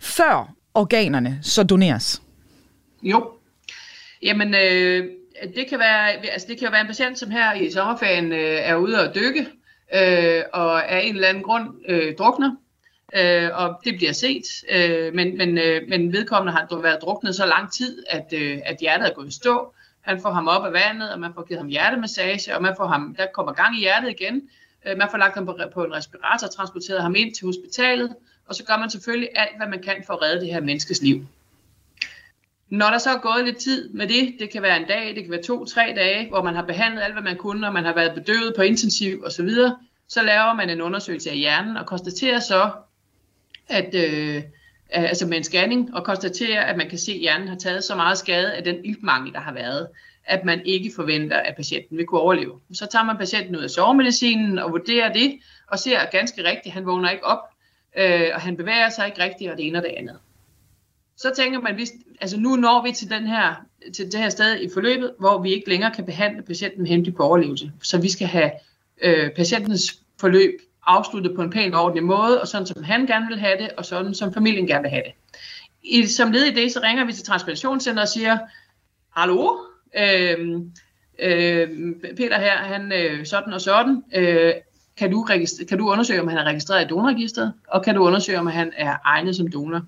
før 0.00 0.54
organerne 0.74 1.38
så 1.42 1.62
doneres? 1.62 2.22
Jo. 3.02 3.30
Jamen, 4.22 4.54
øh, 4.54 5.04
det, 5.54 5.66
kan 5.68 5.78
være, 5.78 6.10
altså, 6.10 6.46
det 6.48 6.58
kan 6.58 6.66
jo 6.66 6.70
være 6.70 6.80
en 6.80 6.86
patient, 6.86 7.18
som 7.18 7.30
her 7.30 7.54
i 7.54 7.70
sommerferien 7.70 8.32
øh, 8.32 8.58
er 8.62 8.76
ude 8.76 9.00
at 9.00 9.14
dykke, 9.14 9.46
øh, 9.94 10.42
og 10.52 10.90
af 10.90 11.00
en 11.04 11.14
eller 11.14 11.28
anden 11.28 11.42
grund 11.42 11.68
øh, 11.88 12.14
drukner. 12.18 12.50
Øh, 13.16 13.50
og 13.54 13.80
det 13.84 13.96
bliver 13.96 14.12
set, 14.12 14.44
øh, 14.70 15.14
men, 15.14 15.36
men, 15.36 15.58
øh, 15.58 15.82
men 15.88 16.12
vedkommende 16.12 16.52
har 16.52 16.82
været 16.82 17.02
druknet 17.02 17.34
så 17.34 17.46
lang 17.46 17.72
tid, 17.72 18.04
at, 18.10 18.32
øh, 18.32 18.58
at 18.64 18.76
hjertet 18.80 19.08
er 19.08 19.14
gået 19.14 19.28
i 19.28 19.34
stå, 19.34 19.74
han 20.08 20.20
får 20.20 20.30
ham 20.30 20.48
op 20.48 20.64
af 20.64 20.72
vandet, 20.72 21.12
og 21.12 21.20
man 21.20 21.34
får 21.34 21.42
givet 21.46 21.60
ham 21.60 21.68
hjertemassage, 21.68 22.56
og 22.56 22.62
man 22.62 22.74
får 22.76 22.86
ham, 22.86 23.14
der 23.18 23.26
kommer 23.34 23.52
gang 23.52 23.76
i 23.76 23.80
hjertet 23.80 24.10
igen. 24.10 24.48
Øh, 24.86 24.98
man 24.98 25.08
får 25.10 25.18
lagt 25.18 25.34
ham 25.34 25.46
på, 25.46 25.58
på 25.74 25.84
en 25.84 25.92
respirator, 25.92 26.46
transporteret 26.46 27.02
ham 27.02 27.14
ind 27.14 27.34
til 27.34 27.46
hospitalet, 27.46 28.14
og 28.46 28.54
så 28.54 28.64
gør 28.64 28.76
man 28.76 28.90
selvfølgelig 28.90 29.28
alt, 29.34 29.56
hvad 29.56 29.68
man 29.68 29.82
kan 29.82 30.04
for 30.06 30.14
at 30.14 30.22
redde 30.22 30.40
det 30.40 30.48
her 30.48 30.60
menneskes 30.60 31.02
liv. 31.02 31.26
Når 32.68 32.86
der 32.86 32.98
så 32.98 33.10
er 33.10 33.18
gået 33.18 33.44
lidt 33.44 33.56
tid 33.56 33.88
med 33.88 34.08
det, 34.08 34.36
det 34.40 34.50
kan 34.50 34.62
være 34.62 34.76
en 34.76 34.86
dag, 34.86 35.14
det 35.14 35.22
kan 35.22 35.30
være 35.30 35.42
to, 35.42 35.64
tre 35.64 35.92
dage, 35.96 36.28
hvor 36.28 36.42
man 36.42 36.54
har 36.54 36.62
behandlet 36.62 37.02
alt, 37.02 37.14
hvad 37.14 37.22
man 37.22 37.36
kunne, 37.36 37.66
og 37.66 37.72
man 37.72 37.84
har 37.84 37.94
været 37.94 38.14
bedøvet 38.14 38.52
på 38.56 38.62
intensiv 38.62 39.24
osv., 39.24 39.50
så, 39.50 39.74
så 40.08 40.22
laver 40.22 40.54
man 40.54 40.70
en 40.70 40.80
undersøgelse 40.80 41.30
af 41.30 41.36
hjernen 41.36 41.76
og 41.76 41.86
konstaterer 41.86 42.40
så, 42.40 42.70
at, 43.68 43.94
øh, 43.94 44.42
altså 44.90 45.26
med 45.26 45.36
en 45.36 45.44
scanning, 45.44 45.94
og 45.94 46.04
konstaterer, 46.04 46.62
at 46.62 46.76
man 46.76 46.88
kan 46.88 46.98
se, 46.98 47.12
at 47.12 47.18
hjernen 47.18 47.48
har 47.48 47.56
taget 47.56 47.84
så 47.84 47.94
meget 47.94 48.18
skade 48.18 48.52
af 48.52 48.64
den 48.64 48.84
iltmangel, 48.84 49.32
der 49.32 49.40
har 49.40 49.52
været, 49.52 49.88
at 50.24 50.44
man 50.44 50.60
ikke 50.64 50.92
forventer, 50.96 51.36
at 51.36 51.56
patienten 51.56 51.96
vil 51.96 52.06
kunne 52.06 52.20
overleve. 52.20 52.60
Så 52.72 52.86
tager 52.86 53.04
man 53.04 53.16
patienten 53.16 53.56
ud 53.56 53.62
af 53.62 53.70
sovemedicinen 53.70 54.58
og 54.58 54.70
vurderer 54.70 55.12
det, 55.12 55.38
og 55.66 55.78
ser 55.78 56.10
ganske 56.10 56.44
rigtigt, 56.44 56.66
at 56.66 56.72
han 56.72 56.86
vågner 56.86 57.10
ikke 57.10 57.24
op, 57.24 57.38
øh, 57.98 58.30
og 58.34 58.40
han 58.40 58.56
bevæger 58.56 58.90
sig 58.90 59.06
ikke 59.06 59.22
rigtigt, 59.22 59.50
og 59.50 59.56
det 59.56 59.66
ene 59.66 59.78
og 59.78 59.82
det 59.82 59.94
andet. 59.96 60.18
så 61.16 61.32
tænker 61.36 61.60
man, 61.60 61.74
hvis, 61.74 61.92
altså 62.20 62.40
nu 62.40 62.56
når 62.56 62.82
vi 62.82 62.92
til, 62.92 63.10
den 63.10 63.26
her, 63.26 63.54
til 63.94 64.12
det 64.12 64.20
her 64.20 64.28
sted 64.28 64.60
i 64.60 64.68
forløbet, 64.74 65.14
hvor 65.18 65.42
vi 65.42 65.52
ikke 65.54 65.68
længere 65.68 65.90
kan 65.94 66.04
behandle 66.04 66.42
patienten 66.42 66.82
med 66.82 66.88
henblik 66.88 67.16
på 67.16 67.22
overlevelse. 67.22 67.72
Så 67.82 68.00
vi 68.00 68.10
skal 68.10 68.26
have 68.26 68.50
øh, 69.02 69.30
patientens 69.30 70.00
forløb 70.20 70.60
afsluttet 70.88 71.36
på 71.36 71.42
en 71.42 71.50
pæn 71.50 71.74
og 71.74 71.82
ordentlig 71.82 72.04
måde, 72.04 72.40
og 72.40 72.48
sådan 72.48 72.66
som 72.66 72.82
han 72.82 73.06
gerne 73.06 73.26
vil 73.28 73.38
have 73.38 73.58
det, 73.58 73.70
og 73.76 73.84
sådan 73.84 74.14
som 74.14 74.34
familien 74.34 74.66
gerne 74.66 74.82
vil 74.82 74.90
have 74.90 75.02
det. 75.02 75.12
I, 75.82 76.06
som 76.06 76.32
led 76.32 76.44
i 76.44 76.54
det, 76.54 76.72
så 76.72 76.80
ringer 76.82 77.04
vi 77.04 77.12
til 77.12 77.24
transplantationscenteret 77.24 78.02
og 78.02 78.08
siger, 78.08 78.38
hallo, 79.16 79.56
øh, 79.98 80.60
øh, 81.18 81.68
Peter 82.16 82.38
her, 82.40 82.56
han 82.56 82.92
øh, 82.92 83.26
sådan 83.26 83.52
og 83.52 83.60
sådan, 83.60 84.04
øh, 84.14 84.52
kan, 84.96 85.10
du 85.10 85.28
kan 85.68 85.78
du 85.78 85.90
undersøge, 85.90 86.20
om 86.20 86.28
han 86.28 86.38
er 86.38 86.44
registreret 86.44 86.84
i 86.84 86.88
donorregisteret, 86.88 87.52
og 87.68 87.84
kan 87.84 87.94
du 87.94 88.06
undersøge, 88.06 88.38
om 88.38 88.46
han 88.46 88.72
er 88.76 88.96
egnet 89.04 89.36
som 89.36 89.50
donor. 89.50 89.82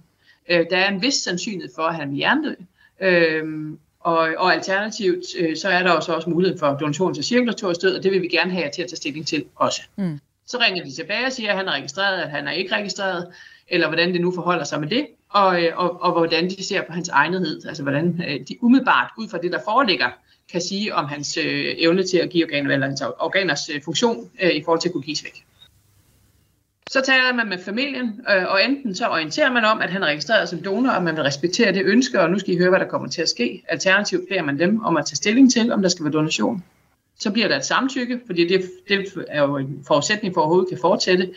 Øh, 0.49 0.67
der 0.71 0.77
er 0.77 0.89
en 0.89 1.03
vis 1.03 1.15
sandsynlighed 1.15 1.75
for, 1.75 1.83
at 1.83 1.95
han 1.95 2.11
er 2.11 2.15
hjernedød, 2.15 2.57
øh, 3.01 3.73
og, 4.01 4.29
og 4.39 4.55
alternativt, 4.55 5.25
øh, 5.39 5.57
så 5.57 5.69
er 5.69 5.83
der 5.83 5.91
også, 5.91 6.13
også 6.13 6.31
mulighed 6.31 6.59
for 6.59 6.75
donation 6.75 7.15
til 7.15 7.25
cirkulatorisk 7.25 7.83
død, 7.83 7.97
og 7.97 8.03
det 8.03 8.13
vil 8.13 8.23
vi 8.23 8.29
gerne 8.29 8.51
have 8.51 8.65
jer 8.65 8.71
til 8.71 8.83
at 8.83 8.89
tage 8.89 8.97
stilling 8.97 9.27
til 9.27 9.45
også. 9.57 9.83
Mm. 9.97 10.21
Så 10.51 10.59
ringer 10.59 10.85
de 10.85 10.95
tilbage 10.95 11.27
og 11.27 11.33
siger, 11.33 11.51
at 11.51 11.57
han 11.57 11.69
er 11.69 11.73
registreret, 11.73 12.23
at 12.23 12.31
han 12.31 12.49
er 12.49 12.53
ikke 12.53 12.75
registreret, 12.75 13.27
eller 13.69 13.87
hvordan 13.87 14.13
det 14.13 14.21
nu 14.21 14.33
forholder 14.35 14.65
sig 14.65 14.81
med 14.81 14.89
det, 14.89 15.07
og, 15.29 15.63
øh, 15.63 15.73
og, 15.77 16.03
og 16.03 16.13
hvordan 16.13 16.51
de 16.51 16.65
ser 16.65 16.83
på 16.83 16.93
hans 16.93 17.09
egnethed, 17.09 17.67
altså 17.67 17.83
hvordan 17.83 18.25
øh, 18.29 18.41
de 18.49 18.65
umiddelbart 18.65 19.11
ud 19.19 19.29
fra 19.29 19.39
det, 19.39 19.53
der 19.53 19.59
foreligger, 19.65 20.09
kan 20.53 20.61
sige 20.61 20.95
om 20.95 21.05
hans 21.05 21.37
øh, 21.37 21.75
evne 21.79 22.03
til 22.03 22.19
at 22.19 22.31
give 22.31 22.45
organer, 22.45 22.71
eller 22.71 22.87
hans 22.87 23.03
organers 23.03 23.69
øh, 23.75 23.83
funktion 23.83 24.31
øh, 24.43 24.51
i 24.51 24.63
forhold 24.65 24.81
til 24.81 24.89
at 24.89 24.93
kunne 24.93 25.03
gives 25.03 25.25
væk. 25.25 25.45
Så 26.91 27.01
taler 27.01 27.35
man 27.35 27.49
med 27.49 27.59
familien, 27.59 28.21
øh, 28.31 28.45
og 28.49 28.65
enten 28.65 28.95
så 28.95 29.09
orienterer 29.09 29.53
man 29.53 29.65
om, 29.65 29.81
at 29.81 29.91
han 29.91 30.03
er 30.03 30.07
registreret 30.07 30.49
som 30.49 30.63
donor, 30.63 30.91
og 30.91 31.03
man 31.03 31.17
vil 31.17 31.23
respektere 31.23 31.73
det 31.73 31.83
ønske, 31.85 32.21
og 32.21 32.31
nu 32.31 32.39
skal 32.39 32.55
I 32.55 32.59
høre, 32.59 32.71
hvad 32.71 32.81
der 32.81 32.89
kommer 32.89 33.09
til 33.09 33.23
at 33.23 33.29
ske. 33.29 33.63
Alternativt 33.69 34.29
beder 34.29 34.43
man 34.43 34.59
dem 34.59 34.85
om 34.85 34.97
at 34.97 35.07
tage 35.07 35.17
stilling 35.17 35.53
til, 35.53 35.73
om 35.73 35.83
der 35.83 35.89
skal 35.89 36.05
være 36.05 36.13
donation. 36.13 36.65
Så 37.21 37.31
bliver 37.31 37.49
der 37.49 37.57
et 37.57 37.65
samtykke, 37.65 38.21
fordi 38.27 38.49
det, 38.49 38.71
det 38.89 39.27
er 39.29 39.43
jo 39.43 39.57
en 39.57 39.85
forudsætning 39.87 40.35
for 40.35 40.41
at 40.41 40.45
overhovedet 40.45 40.69
kan 40.69 40.79
fortsætte. 40.81 41.35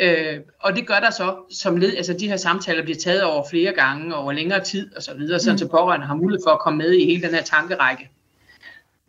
Øh, 0.00 0.40
og 0.60 0.76
det 0.76 0.86
gør 0.86 1.00
der 1.00 1.10
så 1.10 1.36
som 1.50 1.76
led, 1.76 1.96
altså 1.96 2.12
de 2.12 2.28
her 2.28 2.36
samtaler 2.36 2.82
bliver 2.82 2.98
taget 2.98 3.22
over 3.22 3.44
flere 3.50 3.72
gange, 3.72 4.14
over 4.14 4.32
længere 4.32 4.64
tid 4.64 4.96
og 4.96 5.02
så 5.02 5.14
videre, 5.14 5.40
sådan 5.40 5.54
mm. 5.54 5.58
så 5.58 5.68
pårørende 5.68 6.06
har 6.06 6.14
mulighed 6.14 6.44
for 6.46 6.50
at 6.50 6.60
komme 6.60 6.78
med 6.78 6.92
i 6.92 7.04
hele 7.04 7.22
den 7.22 7.34
her 7.34 7.42
tankerække. 7.42 8.10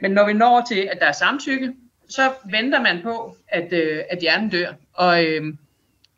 Men 0.02 0.12
når 0.12 0.26
vi 0.26 0.34
når 0.34 0.66
til, 0.70 0.90
at 0.92 0.98
der 1.00 1.06
er 1.06 1.12
samtykke, 1.12 1.74
så 2.10 2.32
venter 2.52 2.82
man 2.82 3.00
på, 3.04 3.38
at, 3.48 3.74
øh, 3.74 4.02
at 4.10 4.20
hjernen 4.20 4.50
dør. 4.50 4.74
Og, 4.94 5.26
øh, 5.26 5.54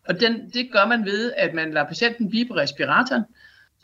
og 0.07 0.19
den, 0.19 0.49
det 0.53 0.69
gør 0.71 0.85
man 0.85 1.05
ved, 1.05 1.33
at 1.37 1.53
man 1.53 1.73
lader 1.73 1.87
patienten 1.87 2.29
blive 2.29 2.47
på 2.47 2.55
respiratoren. 2.55 3.23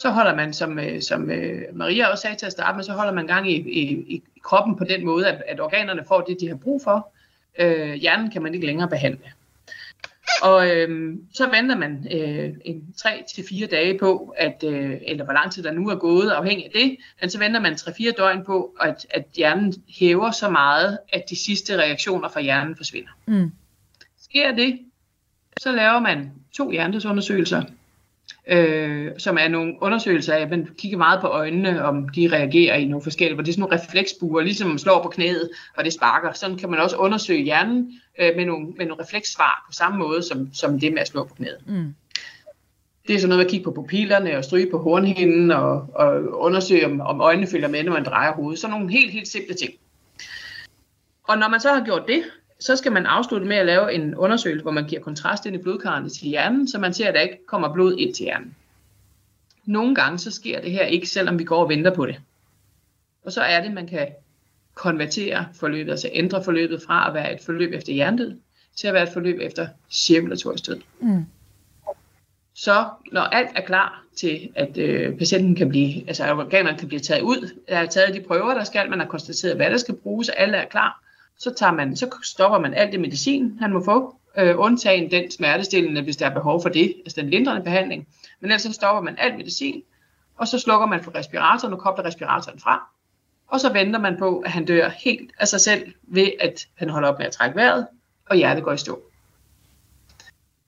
Så 0.03 0.09
holder 0.09 0.35
man, 0.35 0.53
som, 0.53 0.79
øh, 0.79 1.01
som 1.01 1.31
øh, 1.31 1.61
Maria 1.73 2.07
også 2.07 2.21
sagde 2.21 2.35
til 2.35 2.45
at 2.45 2.51
starte 2.51 2.75
med, 2.75 2.83
så 2.83 2.93
holder 2.93 3.13
man 3.13 3.27
gang 3.27 3.51
i, 3.51 3.55
i, 3.55 3.83
i 4.15 4.23
kroppen 4.41 4.75
på 4.75 4.83
den 4.83 5.05
måde, 5.05 5.27
at, 5.27 5.43
at 5.47 5.59
organerne 5.59 6.03
får 6.07 6.21
det, 6.21 6.37
de 6.39 6.47
har 6.47 6.55
brug 6.55 6.81
for. 6.83 7.13
Øh, 7.59 7.93
hjernen 7.93 8.31
kan 8.31 8.41
man 8.41 8.53
ikke 8.53 8.65
længere 8.65 8.89
behandle. 8.89 9.31
Og 10.41 10.69
øh, 10.69 11.17
så 11.33 11.49
venter 11.49 11.77
man 11.77 12.07
øh, 12.11 12.53
en 12.65 12.93
3 12.97 13.23
til 13.35 13.43
fire 13.49 13.67
dage 13.67 13.97
på, 13.99 14.35
at, 14.37 14.63
øh, 14.67 14.97
eller 15.07 15.23
hvor 15.23 15.33
lang 15.33 15.51
tid 15.51 15.63
der 15.63 15.71
nu 15.71 15.89
er 15.89 15.95
gået, 15.95 16.29
afhængig 16.29 16.65
af 16.65 16.71
det, 16.75 16.97
men 17.21 17.29
så 17.29 17.39
venter 17.39 17.59
man 17.59 17.73
3-4 17.73 18.11
døgn 18.11 18.45
på, 18.45 18.75
at, 18.81 19.07
at 19.09 19.25
hjernen 19.35 19.73
hæver 19.99 20.31
så 20.31 20.49
meget, 20.49 20.97
at 21.13 21.23
de 21.29 21.35
sidste 21.35 21.77
reaktioner 21.77 22.29
fra 22.29 22.41
hjernen 22.41 22.75
forsvinder. 22.75 23.11
Mm. 23.25 23.51
Sker 24.21 24.51
det, 24.51 24.79
så 25.59 25.71
laver 25.71 25.99
man 25.99 26.31
to 26.57 26.71
hjernedødsundersøgelser, 26.71 27.63
øh, 28.47 29.11
som 29.17 29.37
er 29.39 29.47
nogle 29.47 29.73
undersøgelser 29.81 30.33
af, 30.33 30.41
at 30.41 30.49
man 30.49 30.67
kigger 30.77 30.97
meget 30.97 31.21
på 31.21 31.27
øjnene, 31.27 31.85
om 31.85 32.09
de 32.09 32.29
reagerer 32.31 32.75
i 32.75 32.85
nogle 32.85 33.03
forskellige, 33.03 33.33
hvor 33.33 33.43
det 33.43 33.49
er 33.49 33.53
sådan 33.53 33.61
nogle 33.61 33.81
refleksbuer, 33.81 34.41
ligesom 34.41 34.69
man 34.69 34.79
slår 34.79 35.03
på 35.03 35.09
knæet, 35.09 35.49
og 35.77 35.83
det 35.83 35.93
sparker. 35.93 36.33
Sådan 36.33 36.57
kan 36.57 36.69
man 36.69 36.79
også 36.79 36.95
undersøge 36.95 37.43
hjernen 37.43 37.99
øh, 38.19 38.35
med, 38.35 38.45
nogle, 38.45 38.67
med 38.77 38.85
nogle 38.85 39.03
reflekssvar 39.03 39.65
på 39.67 39.73
samme 39.73 39.97
måde, 39.97 40.23
som, 40.23 40.53
som 40.53 40.79
det 40.79 40.93
med 40.93 41.01
at 41.01 41.07
slå 41.07 41.23
på 41.23 41.35
knæet. 41.35 41.57
Mm. 41.67 41.95
Det 43.07 43.15
er 43.15 43.19
sådan 43.19 43.29
noget 43.29 43.45
at 43.45 43.51
kigge 43.51 43.63
på 43.63 43.71
pupillerne 43.71 44.37
og 44.37 44.43
stryge 44.43 44.71
på 44.71 44.77
hornhinden 44.77 45.51
og, 45.51 45.87
og 45.95 46.21
undersøge, 46.39 46.85
om, 46.85 47.01
om 47.01 47.21
øjnene 47.21 47.47
følger 47.47 47.67
med, 47.67 47.83
når 47.83 47.91
man 47.91 48.05
drejer 48.05 48.33
hovedet. 48.33 48.59
Så 48.59 48.67
nogle 48.67 48.91
helt, 48.91 49.11
helt 49.11 49.27
simple 49.27 49.55
ting. 49.55 49.73
Og 51.23 51.37
når 51.37 51.49
man 51.49 51.59
så 51.59 51.73
har 51.73 51.85
gjort 51.85 52.03
det, 52.07 52.23
så 52.65 52.75
skal 52.75 52.91
man 52.91 53.05
afslutte 53.05 53.47
med 53.47 53.55
at 53.55 53.65
lave 53.65 53.93
en 53.93 54.15
undersøgelse, 54.15 54.61
hvor 54.61 54.71
man 54.71 54.87
giver 54.87 55.01
kontrast 55.01 55.45
ind 55.45 55.55
i 55.55 55.59
blodkarrene 55.59 56.09
til 56.09 56.27
hjernen, 56.27 56.67
så 56.67 56.79
man 56.79 56.93
ser, 56.93 57.07
at 57.07 57.13
der 57.13 57.21
ikke 57.21 57.45
kommer 57.45 57.73
blod 57.73 57.97
ind 57.97 58.13
til 58.13 58.23
hjernen. 58.23 58.55
Nogle 59.65 59.95
gange 59.95 60.19
så 60.19 60.31
sker 60.31 60.61
det 60.61 60.71
her 60.71 60.83
ikke, 60.83 61.07
selvom 61.07 61.39
vi 61.39 61.43
går 61.43 61.63
og 61.63 61.69
venter 61.69 61.95
på 61.95 62.05
det. 62.05 62.19
Og 63.25 63.31
så 63.31 63.41
er 63.41 63.63
det, 63.63 63.73
man 63.73 63.87
kan 63.87 64.07
konvertere 64.73 65.45
forløbet, 65.53 65.91
altså 65.91 66.09
ændre 66.13 66.43
forløbet 66.43 66.81
fra 66.87 67.07
at 67.07 67.13
være 67.13 67.33
et 67.33 67.41
forløb 67.41 67.73
efter 67.73 67.93
hjernedød, 67.93 68.37
til 68.75 68.87
at 68.87 68.93
være 68.93 69.03
et 69.03 69.13
forløb 69.13 69.39
efter 69.41 69.67
cirkulatorisk 69.91 70.67
død. 70.67 70.81
Mm. 70.99 71.25
Så 72.55 72.85
når 73.11 73.21
alt 73.21 73.49
er 73.55 73.65
klar 73.65 74.03
til, 74.15 74.49
at 74.55 74.77
øh, 74.77 75.17
patienten 75.17 75.55
kan 75.55 75.69
blive, 75.69 76.07
altså 76.07 76.33
organerne 76.33 76.77
kan 76.77 76.87
blive 76.87 76.99
taget 76.99 77.21
ud, 77.21 77.49
der 77.69 77.77
er 77.77 77.85
taget 77.85 78.15
de 78.15 78.21
prøver, 78.27 78.53
der 78.53 78.63
skal, 78.63 78.89
man 78.89 78.99
har 78.99 79.07
konstateret, 79.07 79.55
hvad 79.55 79.71
der 79.71 79.77
skal 79.77 79.95
bruges, 79.95 80.29
alle 80.29 80.57
er 80.57 80.65
klar, 80.65 81.02
så, 81.43 81.53
tager 81.53 81.71
man, 81.71 81.95
så 81.95 82.09
stopper 82.23 82.59
man 82.59 82.73
alt 82.73 82.91
det 82.91 82.99
medicin, 82.99 83.57
han 83.59 83.73
må 83.73 83.83
få, 83.83 84.15
øh, 84.37 84.55
undtagen 84.57 85.11
den 85.11 85.31
smertestillende, 85.31 86.01
hvis 86.01 86.17
der 86.17 86.25
er 86.25 86.33
behov 86.33 86.61
for 86.61 86.69
det, 86.69 86.95
altså 87.05 87.21
den 87.21 87.29
lindrende 87.29 87.63
behandling. 87.63 88.07
Men 88.39 88.51
ellers 88.51 88.61
så 88.61 88.73
stopper 88.73 89.01
man 89.01 89.15
alt 89.17 89.37
medicin, 89.37 89.83
og 90.37 90.47
så 90.47 90.59
slukker 90.59 90.87
man 90.87 91.03
for 91.03 91.15
respiratoren 91.15 91.73
og 91.73 91.79
kobler 91.79 92.05
respiratoren 92.05 92.59
fra. 92.59 92.89
Og 93.47 93.59
så 93.59 93.73
venter 93.73 93.99
man 93.99 94.17
på, 94.17 94.39
at 94.39 94.51
han 94.51 94.65
dør 94.65 94.89
helt 94.89 95.31
af 95.39 95.47
sig 95.47 95.61
selv, 95.61 95.93
ved 96.03 96.31
at 96.39 96.67
han 96.75 96.89
holder 96.89 97.09
op 97.09 97.17
med 97.17 97.25
at 97.25 97.31
trække 97.31 97.55
vejret, 97.55 97.87
og 98.29 98.35
hjertet 98.35 98.63
går 98.63 98.71
i 98.71 98.77
stå. 98.77 99.01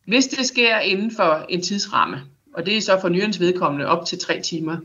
Hvis 0.05 0.27
det 0.27 0.45
sker 0.45 0.79
inden 0.79 1.15
for 1.15 1.45
en 1.49 1.61
tidsramme, 1.61 2.21
og 2.53 2.65
det 2.65 2.77
er 2.77 2.81
så 2.81 3.01
for 3.01 3.09
nyrens 3.09 3.39
vedkommende 3.39 3.85
op 3.85 4.05
til 4.05 4.19
tre 4.19 4.41
timer, 4.41 4.77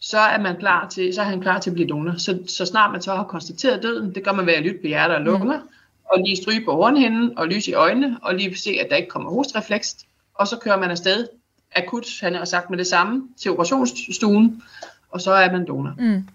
så 0.00 0.18
er, 0.18 0.38
man 0.38 0.56
klar 0.56 0.88
til, 0.88 1.14
så 1.14 1.20
er 1.20 1.24
han 1.24 1.40
klar 1.40 1.58
til 1.58 1.70
at 1.70 1.74
blive 1.74 1.88
donor. 1.88 2.14
Så, 2.18 2.38
så 2.46 2.66
snart 2.66 2.92
man 2.92 3.02
så 3.02 3.14
har 3.14 3.24
konstateret 3.24 3.82
døden, 3.82 4.14
det 4.14 4.24
gør 4.24 4.32
man 4.32 4.46
ved 4.46 4.54
at 4.54 4.62
lytte 4.62 4.80
på 4.80 4.86
hjerte 4.86 5.12
og 5.12 5.20
lunger, 5.20 5.58
mm. 5.58 5.68
og 6.04 6.18
lige 6.18 6.36
stryge 6.36 6.64
på 6.64 6.72
hornhinden, 6.72 7.38
og 7.38 7.48
lyse 7.48 7.70
i 7.70 7.74
øjnene, 7.74 8.18
og 8.22 8.34
lige 8.34 8.56
se, 8.56 8.70
at 8.70 8.86
der 8.90 8.96
ikke 8.96 9.08
kommer 9.08 9.30
hostrefleks. 9.30 9.96
Og 10.34 10.46
så 10.48 10.58
kører 10.58 10.78
man 10.78 10.90
afsted 10.90 11.26
akut, 11.76 12.06
han 12.20 12.34
har 12.34 12.44
sagt 12.44 12.70
med 12.70 12.78
det 12.78 12.86
samme, 12.86 13.28
til 13.36 13.50
operationsstuen, 13.50 14.62
og 15.10 15.20
så 15.20 15.32
er 15.32 15.52
man 15.52 15.66
donor. 15.66 15.94
Mm. 15.98 16.28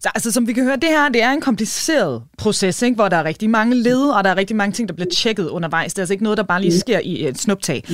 Så 0.00 0.10
altså, 0.14 0.32
som 0.32 0.46
vi 0.46 0.52
kan 0.52 0.64
høre, 0.64 0.76
det 0.76 0.88
her 0.88 1.08
det 1.08 1.22
er 1.22 1.30
en 1.30 1.40
kompliceret 1.40 2.22
proces, 2.38 2.82
ikke? 2.82 2.94
hvor 2.94 3.08
der 3.08 3.16
er 3.16 3.24
rigtig 3.24 3.50
mange 3.50 3.74
led, 3.74 4.02
og 4.02 4.24
der 4.24 4.30
er 4.30 4.36
rigtig 4.36 4.56
mange 4.56 4.72
ting, 4.72 4.88
der 4.88 4.94
bliver 4.94 5.10
tjekket 5.10 5.48
undervejs. 5.48 5.94
Det 5.94 5.98
er 5.98 6.02
altså 6.02 6.14
ikke 6.14 6.24
noget, 6.24 6.36
der 6.38 6.44
bare 6.44 6.60
lige 6.60 6.78
sker 6.78 6.98
i 6.98 7.28
et 7.28 7.38
snuptag. 7.38 7.84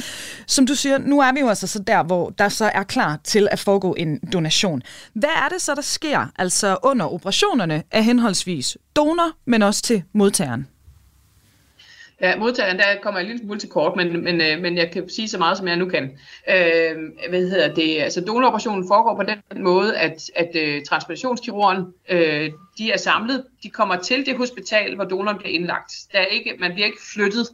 Som 0.47 0.67
du 0.67 0.75
siger, 0.75 0.99
nu 0.99 1.21
er 1.21 1.33
vi 1.33 1.41
jo 1.41 1.49
altså 1.49 1.67
så 1.67 1.79
der, 1.79 2.03
hvor 2.03 2.31
der 2.31 2.49
så 2.49 2.65
er 2.75 2.83
klar 2.83 3.19
til 3.25 3.49
at 3.51 3.59
foregå 3.59 3.95
en 3.99 4.19
donation. 4.33 4.83
Hvad 5.15 5.29
er 5.45 5.49
det 5.49 5.63
så, 5.63 5.75
der 5.75 5.83
sker 5.83 6.27
altså 6.39 6.77
under 6.83 7.07
operationerne 7.07 7.83
af 7.93 8.05
henholdsvis 8.05 8.77
donor, 8.97 9.33
men 9.47 9.63
også 9.63 9.83
til 9.83 10.03
modtageren? 10.15 10.67
Ja, 12.21 12.37
modtageren, 12.37 12.79
der 12.79 12.85
kommer 13.03 13.21
jeg 13.21 13.25
en 13.25 13.31
lille 13.31 13.45
smule 13.45 13.61
til 13.61 13.69
kort, 13.69 13.97
men, 13.97 14.25
men, 14.25 14.41
øh, 14.41 14.61
men 14.61 14.77
jeg 14.77 14.91
kan 14.91 15.09
sige 15.09 15.29
så 15.29 15.39
meget, 15.39 15.59
som 15.59 15.69
jeg 15.69 15.77
nu 15.77 15.89
kan. 15.89 16.05
Øh, 16.49 16.97
hvad 17.29 17.49
hedder 17.49 17.75
det? 17.75 18.03
Altså, 18.03 18.21
donoroperationen 18.21 18.89
foregår 18.89 19.17
på 19.17 19.23
den 19.23 19.63
måde, 19.63 19.97
at, 19.97 20.31
at 20.35 20.51
uh, 20.55 20.85
transplantationskirurgen, 20.89 21.85
øh, 22.09 22.51
de 22.79 22.93
er 22.93 22.97
samlet, 22.97 23.45
de 23.63 23.71
kommer 23.71 23.97
til 23.97 24.27
det 24.27 24.37
hospital, 24.37 24.95
hvor 24.95 25.05
donoren 25.05 25.39
bliver 25.39 25.53
indlagt. 25.53 25.93
Der 26.13 26.19
er 26.19 26.27
ikke, 26.27 26.55
man 26.59 26.73
bliver 26.73 26.87
ikke 26.87 27.03
flyttet 27.15 27.49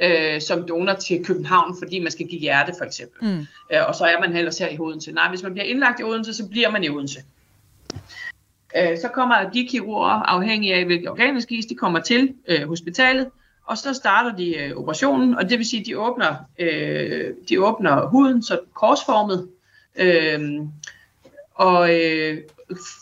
øh, 0.00 0.40
som 0.40 0.66
donor 0.68 0.94
til 0.94 1.24
København, 1.24 1.76
fordi 1.82 1.98
man 1.98 2.12
skal 2.12 2.26
give 2.26 2.40
hjerte, 2.40 2.72
for 2.78 2.84
eksempel. 2.84 3.28
Mm. 3.28 3.46
Øh, 3.72 3.88
og 3.88 3.94
så 3.94 4.04
er 4.04 4.20
man 4.20 4.36
ellers 4.36 4.58
her 4.58 4.68
i 4.68 4.78
Odense. 4.78 5.12
Nej, 5.12 5.28
hvis 5.28 5.42
man 5.42 5.52
bliver 5.52 5.64
indlagt 5.64 6.00
i 6.00 6.02
Odense, 6.02 6.34
så 6.34 6.48
bliver 6.48 6.70
man 6.70 6.84
i 6.84 6.88
Odense. 6.88 7.20
Øh, 8.76 8.98
så 8.98 9.08
kommer 9.08 9.50
de 9.50 9.68
kirurger, 9.68 10.10
afhængig 10.10 10.74
af 10.74 10.84
hvilke 10.84 11.10
organer 11.10 11.40
skal 11.40 11.62
de 11.68 11.74
kommer 11.74 12.00
til 12.00 12.34
øh, 12.48 12.68
hospitalet, 12.68 13.30
og 13.64 13.78
så 13.78 13.94
starter 13.94 14.36
de 14.36 14.56
øh, 14.56 14.76
operationen, 14.76 15.34
og 15.34 15.50
det 15.50 15.58
vil 15.58 15.68
sige, 15.68 15.80
at 15.80 15.86
de 15.86 15.98
åbner, 15.98 16.34
øh, 16.58 17.34
de 17.48 17.64
åbner 17.64 18.06
huden 18.06 18.42
så 18.42 18.60
korsformet, 18.74 19.48
øh, 19.96 20.60
og, 21.54 22.00
øh, 22.00 22.38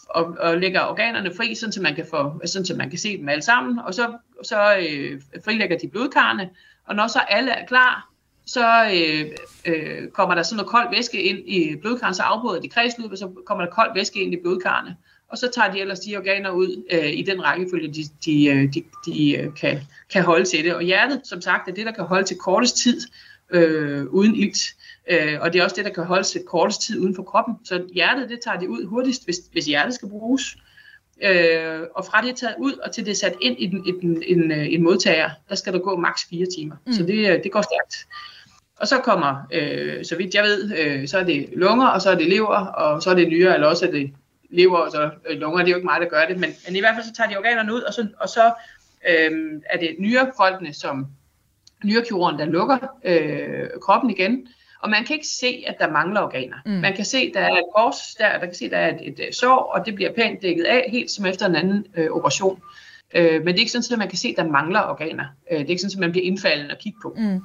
og, 0.09 0.37
og 0.41 0.59
lægger 0.59 0.81
organerne 0.81 1.35
fri, 1.37 1.55
sådan, 1.55 1.73
så 1.73 1.83
man 1.83 1.95
kan 1.95 2.07
få, 2.11 2.41
sådan, 2.45 2.67
så 2.67 2.75
man 2.77 2.91
kan 2.91 2.99
se 2.99 3.19
dem 3.19 3.29
alle 3.29 3.43
sammen, 3.43 3.79
og 3.79 3.95
så, 3.95 4.17
så 4.43 4.77
øh, 4.77 5.21
frilægger 5.45 5.79
de 5.79 5.89
blodkarne, 5.89 6.51
og 6.87 6.95
når 6.95 7.07
så 7.07 7.19
alle 7.19 7.51
er 7.51 7.67
klar, 7.67 8.09
så 8.47 8.85
øh, 8.95 9.27
øh, 9.65 10.09
kommer 10.09 10.35
der 10.35 10.43
sådan 10.43 10.57
noget 10.57 10.71
kold 10.71 10.97
væske 10.97 11.23
ind 11.23 11.39
i 11.49 11.77
blodkarrene, 11.77 12.15
så 12.15 12.23
afbryder 12.23 12.61
de 12.61 12.69
kredsløbet, 12.69 13.19
så 13.19 13.31
kommer 13.47 13.65
der 13.65 13.73
kold 13.73 13.95
væske 13.95 14.23
ind 14.23 14.35
i 14.35 14.41
blodkarrene 14.43 14.97
og 15.33 15.39
så 15.39 15.51
tager 15.55 15.73
de 15.73 15.81
ellers 15.81 16.01
de 16.01 16.17
organer 16.17 16.51
ud 16.51 16.85
øh, 16.93 17.13
i 17.13 17.23
den 17.23 17.45
rækkefølge, 17.45 17.89
de, 17.89 18.05
de, 18.25 18.47
øh, 18.47 18.75
de, 18.75 18.83
de 19.07 19.37
øh, 19.37 19.55
kan, 19.55 19.81
kan 20.13 20.23
holde 20.23 20.45
til 20.45 20.65
det. 20.65 20.75
Og 20.75 20.83
hjertet, 20.83 21.21
som 21.25 21.41
sagt, 21.41 21.69
er 21.69 21.73
det, 21.73 21.87
der 21.87 21.93
kan 21.93 22.05
holde 22.05 22.27
til 22.27 22.37
kortest 22.37 22.77
tid 22.77 23.01
øh, 23.51 24.05
uden 24.07 24.35
ilt. 24.35 24.59
Øh, 25.11 25.39
og 25.41 25.53
det 25.53 25.59
er 25.59 25.65
også 25.65 25.77
det, 25.77 25.85
der 25.85 25.93
kan 25.93 26.05
holde 26.05 26.25
sig 26.25 26.41
kortest 26.47 26.83
tid 26.83 27.01
uden 27.01 27.15
for 27.15 27.23
kroppen. 27.23 27.55
Så 27.65 27.85
hjertet, 27.95 28.29
det 28.29 28.41
tager 28.45 28.59
de 28.59 28.69
ud 28.69 28.85
hurtigst, 28.85 29.25
hvis, 29.25 29.37
hvis 29.53 29.67
hjertet 29.67 29.95
skal 29.95 30.09
bruges. 30.09 30.57
Øh, 31.23 31.81
og 31.95 32.05
fra 32.05 32.23
det 32.23 32.31
er 32.31 32.35
taget 32.35 32.55
ud, 32.59 32.73
og 32.73 32.93
til 32.93 33.05
det 33.05 33.11
er 33.11 33.17
sat 33.17 33.35
ind 33.41 33.57
i 33.59 33.67
den, 33.67 33.87
i 33.87 33.91
den, 34.01 34.23
en, 34.27 34.53
en 34.53 34.83
modtager, 34.83 35.31
der 35.49 35.55
skal 35.55 35.73
der 35.73 35.79
gå 35.79 35.97
maks 35.97 36.25
4 36.31 36.47
timer. 36.57 36.77
Mm. 36.87 36.93
Så 36.93 37.03
det, 37.03 37.41
det 37.45 37.53
går 37.53 37.63
stærkt. 37.63 38.09
Og 38.77 38.89
så 38.89 38.99
kommer, 38.99 39.37
øh, 39.53 40.05
så 40.05 40.17
vidt 40.17 40.35
jeg 40.35 40.45
ved, 40.45 40.79
øh, 40.79 41.09
så 41.09 41.19
er 41.19 41.25
det 41.25 41.49
lunger, 41.53 41.87
og 41.87 42.03
så 42.03 42.11
er 42.11 42.15
det 42.15 42.29
lever, 42.29 42.57
og 42.57 43.03
så 43.03 43.11
er 43.11 43.15
det 43.15 43.29
nyre, 43.29 43.55
eller 43.55 43.67
også 43.67 43.87
er 43.87 43.91
det 43.91 44.13
lever, 44.53 44.79
og 44.79 44.91
så 44.91 45.11
øh, 45.31 45.39
lunger. 45.39 45.59
Det 45.59 45.67
er 45.67 45.71
jo 45.71 45.77
ikke 45.77 45.87
mig, 45.87 46.01
der 46.01 46.09
gør 46.09 46.27
det, 46.27 46.39
men, 46.39 46.51
men 46.67 46.77
i 46.77 46.81
hvert 46.81 46.95
fald 46.95 47.07
så 47.07 47.13
tager 47.13 47.31
de 47.31 47.37
organerne 47.37 47.75
ud, 47.75 47.81
og 47.81 47.95
så, 47.95 48.07
og 48.21 48.29
så 48.29 48.53
øh, 49.09 49.61
er 49.67 49.79
det 49.79 49.97
nyrefolkene, 49.99 50.73
som 50.73 51.07
nyrekirurgen, 51.85 52.39
der 52.39 52.45
lukker 52.45 52.79
øh, 53.05 53.69
kroppen 53.81 54.11
igen, 54.11 54.49
og 54.83 54.91
man 54.91 55.05
kan 55.05 55.15
ikke 55.15 55.27
se, 55.27 55.65
at 55.67 55.77
der 55.79 55.91
mangler 55.91 56.21
organer. 56.21 56.57
Mm. 56.67 56.73
Man 56.73 56.97
kan 56.97 57.05
se, 57.05 57.19
at 57.19 57.31
der 57.35 57.41
er 57.41 57.57
et 57.57 57.65
kors 57.77 58.15
der, 58.19 58.39
der 58.39 58.47
kan 58.47 58.55
se, 58.55 58.65
at 58.65 58.71
der 58.71 58.79
er 58.79 58.99
et, 59.01 59.29
et, 59.29 59.35
sår, 59.35 59.57
og 59.57 59.87
det 59.87 59.95
bliver 59.95 60.13
pænt 60.13 60.43
dækket 60.43 60.65
af, 60.65 60.89
helt 60.91 61.11
som 61.11 61.27
efter 61.27 61.47
en 61.47 61.55
anden 61.55 61.87
øh, 61.97 62.11
operation. 62.11 62.63
Øh, 63.15 63.45
men 63.45 63.47
det 63.47 63.55
er 63.55 63.59
ikke 63.59 63.73
sådan, 63.73 63.93
at 63.93 63.99
man 63.99 64.09
kan 64.09 64.19
se, 64.19 64.29
at 64.29 64.45
der 64.45 64.51
mangler 64.51 64.81
organer. 64.81 65.25
Øh, 65.51 65.59
det 65.59 65.65
er 65.65 65.71
ikke 65.71 65.83
sådan, 65.83 65.97
at 65.97 66.01
man 66.01 66.13
bliver 66.13 66.27
indfaldet 66.27 66.71
og 66.73 66.79
kigge 66.79 66.99
på. 67.03 67.17
Mm. 67.19 67.41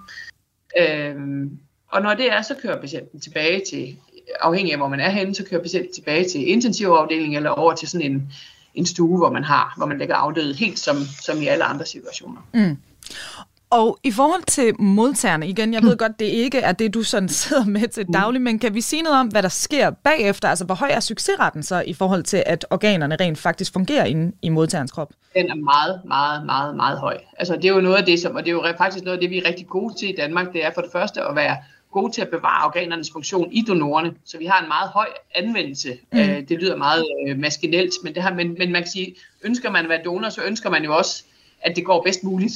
Øh, 0.79 1.47
og 1.87 2.01
når 2.01 2.13
det 2.13 2.31
er, 2.31 2.41
så 2.41 2.55
kører 2.61 2.81
patienten 2.81 3.19
tilbage 3.19 3.61
til, 3.69 3.97
afhængig 4.41 4.73
af 4.73 4.79
hvor 4.79 4.87
man 4.87 4.99
er 4.99 5.09
henne, 5.09 5.35
så 5.35 5.43
kører 5.49 5.61
patienten 5.61 5.93
tilbage 5.93 6.29
til 6.29 6.49
intensivafdelingen 6.49 7.35
eller 7.35 7.49
over 7.49 7.73
til 7.73 7.87
sådan 7.87 8.11
en, 8.11 8.31
en 8.75 8.85
stue, 8.85 9.17
hvor 9.17 9.31
man 9.31 9.43
har, 9.43 9.73
hvor 9.77 9.85
man 9.85 9.97
lægger 9.97 10.15
afdøde, 10.15 10.53
helt 10.53 10.79
som, 10.79 10.97
som 11.21 11.41
i 11.41 11.47
alle 11.47 11.63
andre 11.63 11.85
situationer. 11.85 12.47
Mm. 12.53 12.77
Og 13.69 13.99
i 14.03 14.11
forhold 14.11 14.43
til 14.43 14.81
modtagerne, 14.81 15.47
igen, 15.47 15.73
jeg 15.73 15.83
ved 15.83 15.97
godt, 15.97 16.19
det 16.19 16.25
ikke 16.25 16.59
er 16.59 16.71
det, 16.71 16.93
du 16.93 17.03
sådan 17.03 17.29
sidder 17.29 17.65
med 17.65 17.87
til 17.87 18.05
daglig, 18.13 18.41
men 18.41 18.59
kan 18.59 18.73
vi 18.73 18.81
sige 18.81 19.01
noget 19.01 19.19
om, 19.19 19.27
hvad 19.27 19.43
der 19.43 19.49
sker 19.49 19.89
bagefter? 19.89 20.49
Altså, 20.49 20.65
hvor 20.65 20.75
høj 20.75 20.89
er 20.91 20.99
succesretten 20.99 21.63
så 21.63 21.83
i 21.87 21.93
forhold 21.93 22.23
til, 22.23 22.43
at 22.45 22.65
organerne 22.69 23.15
rent 23.19 23.37
faktisk 23.37 23.73
fungerer 23.73 24.05
inde 24.05 24.31
i 24.41 24.49
modtagerens 24.49 24.91
krop? 24.91 25.13
Den 25.35 25.49
er 25.49 25.55
meget, 25.55 26.01
meget, 26.05 26.45
meget, 26.45 26.75
meget 26.75 26.99
høj. 26.99 27.17
Altså, 27.37 27.55
det 27.55 27.65
er 27.65 27.73
jo 27.73 27.81
noget 27.81 27.97
af 27.97 28.05
det, 28.05 28.19
som, 28.19 28.35
og 28.35 28.43
det 28.43 28.49
er 28.49 28.53
jo 28.53 28.63
faktisk 28.77 29.03
noget 29.03 29.17
af 29.17 29.21
det, 29.21 29.29
vi 29.29 29.37
er 29.37 29.47
rigtig 29.47 29.67
gode 29.67 29.93
til 29.99 30.09
i 30.09 30.15
Danmark, 30.17 30.53
det 30.53 30.65
er 30.65 30.71
for 30.73 30.81
det 30.81 30.91
første 30.91 31.21
at 31.21 31.35
være 31.35 31.57
gode 32.01 32.13
til 32.13 32.21
at 32.21 32.29
bevare 32.29 32.65
organernes 32.65 33.11
funktion 33.11 33.51
i 33.51 33.61
donorerne. 33.61 34.13
Så 34.25 34.37
vi 34.37 34.45
har 34.45 34.61
en 34.61 34.67
meget 34.67 34.89
høj 34.89 35.07
anvendelse. 35.35 35.97
Mm. 36.11 36.19
Øh, 36.19 36.49
det 36.49 36.59
lyder 36.61 36.75
meget 36.75 37.05
øh, 37.27 37.39
maskinelt, 37.39 37.93
men, 38.03 38.15
det 38.15 38.23
her, 38.23 38.33
men, 38.33 38.55
men 38.59 38.71
man 38.71 38.81
kan 38.81 38.91
sige, 38.91 39.15
ønsker 39.43 39.71
man 39.71 39.83
at 39.83 39.89
være 39.89 40.03
donor, 40.05 40.29
så 40.29 40.41
ønsker 40.43 40.69
man 40.69 40.83
jo 40.83 40.97
også, 40.97 41.23
at 41.61 41.75
det 41.75 41.85
går 41.85 42.03
bedst 42.03 42.23
muligt. 42.23 42.53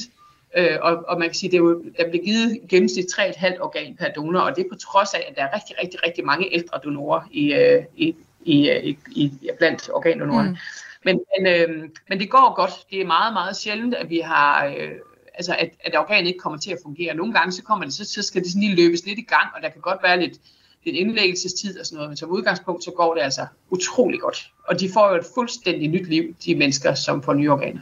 Øh, 0.56 0.78
og, 0.80 1.04
og 1.08 1.18
man 1.18 1.28
kan 1.28 1.34
sige, 1.34 1.50
det 1.50 1.58
jo, 1.58 1.84
der 1.98 2.10
bliver 2.10 2.24
givet 2.24 2.60
gennemsnit 2.68 3.04
3,5 3.04 3.60
organ 3.60 3.96
per 3.96 4.08
donor, 4.08 4.40
og 4.40 4.56
det 4.56 4.64
er 4.64 4.68
på 4.72 4.78
trods 4.78 5.14
af, 5.14 5.24
at 5.28 5.36
der 5.36 5.42
er 5.42 5.54
rigtig, 5.54 5.76
rigtig, 5.82 6.02
rigtig 6.06 6.24
mange 6.24 6.54
ældre 6.54 6.80
donorer 6.84 7.20
i, 7.32 7.52
øh, 7.52 7.84
i, 7.96 8.14
i, 8.44 8.70
øh, 8.70 8.84
i, 8.84 8.98
i, 9.10 9.32
blandt 9.58 9.90
organdonorerne. 9.92 10.50
Mm. 10.50 10.56
Men, 11.04 11.20
men, 11.38 11.46
øh, 11.54 11.88
men 12.08 12.20
det 12.20 12.30
går 12.30 12.54
godt. 12.54 12.72
Det 12.90 13.00
er 13.00 13.06
meget, 13.06 13.32
meget 13.32 13.56
sjældent, 13.56 13.94
at 13.94 14.10
vi 14.10 14.18
har... 14.18 14.66
Øh, 14.66 14.90
altså 15.34 15.56
at, 15.58 15.70
at 15.84 15.96
organet 15.96 16.26
ikke 16.26 16.38
kommer 16.38 16.58
til 16.58 16.70
at 16.70 16.78
fungere. 16.82 17.14
Nogle 17.14 17.32
gange 17.32 17.52
så 17.52 17.62
kommer 17.62 17.84
det, 17.84 17.94
så, 17.94 18.04
så 18.04 18.22
skal 18.22 18.42
det 18.42 18.50
sådan 18.50 18.62
lige 18.62 18.76
løbes 18.76 19.06
lidt 19.06 19.18
i 19.18 19.22
gang, 19.22 19.46
og 19.56 19.62
der 19.62 19.68
kan 19.68 19.80
godt 19.80 20.02
være 20.02 20.20
lidt, 20.20 20.38
lidt 20.84 20.96
indlæggelsestid 20.96 21.80
og 21.80 21.86
sådan 21.86 21.96
noget, 21.96 22.10
men 22.10 22.16
som 22.16 22.30
udgangspunkt 22.30 22.84
så 22.84 22.90
går 22.90 23.14
det 23.14 23.20
altså 23.20 23.46
utrolig 23.70 24.20
godt. 24.20 24.50
Og 24.68 24.80
de 24.80 24.90
får 24.92 25.08
jo 25.08 25.14
et 25.14 25.26
fuldstændig 25.34 25.88
nyt 25.88 26.08
liv, 26.08 26.34
de 26.44 26.54
mennesker, 26.54 26.94
som 26.94 27.22
får 27.22 27.34
nye 27.34 27.50
organer. 27.50 27.80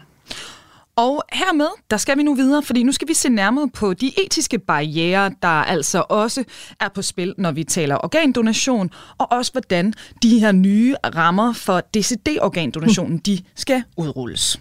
Og 0.96 1.22
hermed, 1.32 1.68
der 1.90 1.96
skal 1.96 2.18
vi 2.18 2.22
nu 2.22 2.34
videre, 2.34 2.62
fordi 2.62 2.82
nu 2.82 2.92
skal 2.92 3.08
vi 3.08 3.14
se 3.14 3.28
nærmere 3.28 3.68
på 3.68 3.94
de 3.94 4.12
etiske 4.24 4.58
barriere, 4.58 5.32
der 5.42 5.48
altså 5.48 6.04
også 6.08 6.44
er 6.80 6.88
på 6.88 7.02
spil, 7.02 7.34
når 7.38 7.52
vi 7.52 7.64
taler 7.64 7.96
organdonation, 8.04 8.90
og 9.18 9.32
også 9.32 9.52
hvordan 9.52 9.94
de 10.22 10.38
her 10.38 10.52
nye 10.52 10.96
rammer 11.14 11.52
for 11.52 11.80
DCD-organdonationen, 11.80 13.18
de 13.18 13.38
skal 13.54 13.82
udrulles. 13.96 14.60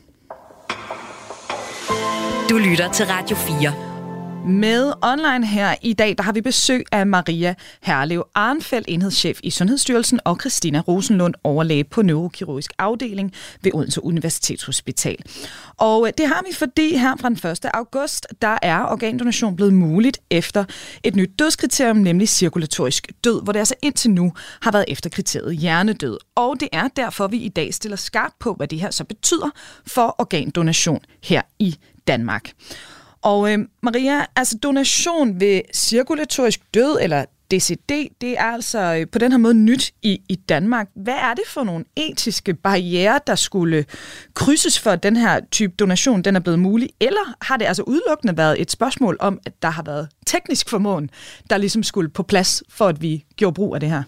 Du 2.49 2.57
lytter 2.57 2.91
til 2.91 3.05
Radio 3.05 3.35
4. 3.35 4.49
Med 4.49 4.93
online 5.03 5.47
her 5.47 5.75
i 5.81 5.93
dag, 5.93 6.17
der 6.17 6.23
har 6.23 6.31
vi 6.31 6.41
besøg 6.41 6.85
af 6.91 7.07
Maria 7.07 7.55
Herlev 7.81 8.27
Arnfeldt, 8.35 8.87
enhedschef 8.89 9.39
i 9.43 9.49
Sundhedsstyrelsen, 9.49 10.19
og 10.25 10.37
Christina 10.39 10.79
Rosenlund, 10.79 11.33
overlæge 11.43 11.83
på 11.83 12.01
neurokirurgisk 12.01 12.73
afdeling 12.77 13.33
ved 13.61 13.71
Odense 13.73 14.03
Universitetshospital. 14.03 15.17
Og 15.77 16.07
øh, 16.07 16.13
det 16.17 16.27
har 16.27 16.43
vi, 16.47 16.55
fordi 16.55 16.97
her 16.97 17.15
fra 17.19 17.29
den 17.29 17.51
1. 17.51 17.65
august, 17.73 18.27
der 18.41 18.57
er 18.61 18.85
organdonation 18.85 19.55
blevet 19.55 19.73
muligt 19.73 20.19
efter 20.29 20.65
et 21.03 21.15
nyt 21.15 21.31
dødskriterium, 21.39 21.97
nemlig 21.97 22.29
cirkulatorisk 22.29 23.11
død, 23.23 23.43
hvor 23.43 23.53
det 23.53 23.59
altså 23.59 23.75
indtil 23.81 24.11
nu 24.11 24.33
har 24.61 24.71
været 24.71 24.85
efter 24.87 25.09
kriteriet 25.09 25.57
hjernedød. 25.57 26.17
Og 26.35 26.59
det 26.59 26.67
er 26.71 26.87
derfor, 26.95 27.27
vi 27.27 27.37
i 27.37 27.49
dag 27.49 27.73
stiller 27.73 27.97
skarpt 27.97 28.39
på, 28.39 28.53
hvad 28.53 28.67
det 28.67 28.79
her 28.79 28.91
så 28.91 29.03
betyder 29.03 29.49
for 29.87 30.15
organdonation 30.19 30.99
her 31.23 31.41
i 31.59 31.75
Danmark. 32.07 32.51
Og 33.21 33.53
øh, 33.53 33.59
Maria, 33.83 34.25
altså 34.35 34.57
donation 34.57 35.39
ved 35.39 35.61
cirkulatorisk 35.73 36.73
død 36.73 36.97
eller 37.01 37.25
DCD, 37.51 37.91
det 38.21 38.39
er 38.39 38.43
altså 38.43 38.79
øh, 38.79 39.07
på 39.11 39.19
den 39.19 39.31
her 39.31 39.37
måde 39.37 39.53
nyt 39.53 39.91
i, 40.01 40.21
i 40.29 40.35
Danmark. 40.35 40.87
Hvad 40.95 41.13
er 41.13 41.33
det 41.33 41.43
for 41.47 41.63
nogle 41.63 41.85
etiske 41.95 42.53
barriere, 42.53 43.19
der 43.27 43.35
skulle 43.35 43.85
krydses 44.33 44.79
for, 44.79 44.91
at 44.91 45.03
den 45.03 45.15
her 45.15 45.39
type 45.51 45.73
donation 45.79 46.21
den 46.21 46.35
er 46.35 46.39
blevet 46.39 46.59
mulig? 46.59 46.89
Eller 46.99 47.33
har 47.41 47.57
det 47.57 47.65
altså 47.65 47.83
udelukkende 47.83 48.37
været 48.37 48.61
et 48.61 48.71
spørgsmål 48.71 49.17
om, 49.19 49.39
at 49.45 49.53
der 49.61 49.69
har 49.69 49.83
været 49.83 50.09
teknisk 50.25 50.69
formåen, 50.69 51.09
der 51.49 51.57
ligesom 51.57 51.83
skulle 51.83 52.09
på 52.09 52.23
plads, 52.23 52.63
for 52.69 52.87
at 52.87 53.01
vi 53.01 53.25
gjorde 53.35 53.53
brug 53.53 53.75
af 53.75 53.79
det 53.79 53.89
her? 53.89 54.03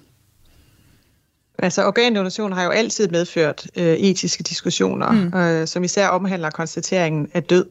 Altså 1.62 1.88
organdonation 1.88 2.52
har 2.52 2.64
jo 2.64 2.70
altid 2.70 3.08
medført 3.08 3.68
øh, 3.78 3.94
etiske 3.94 4.44
diskussioner, 4.44 5.12
mm. 5.12 5.34
øh, 5.40 5.68
som 5.68 5.84
især 5.84 6.08
omhandler 6.08 6.50
konstateringen 6.50 7.30
af 7.34 7.44
død. 7.44 7.66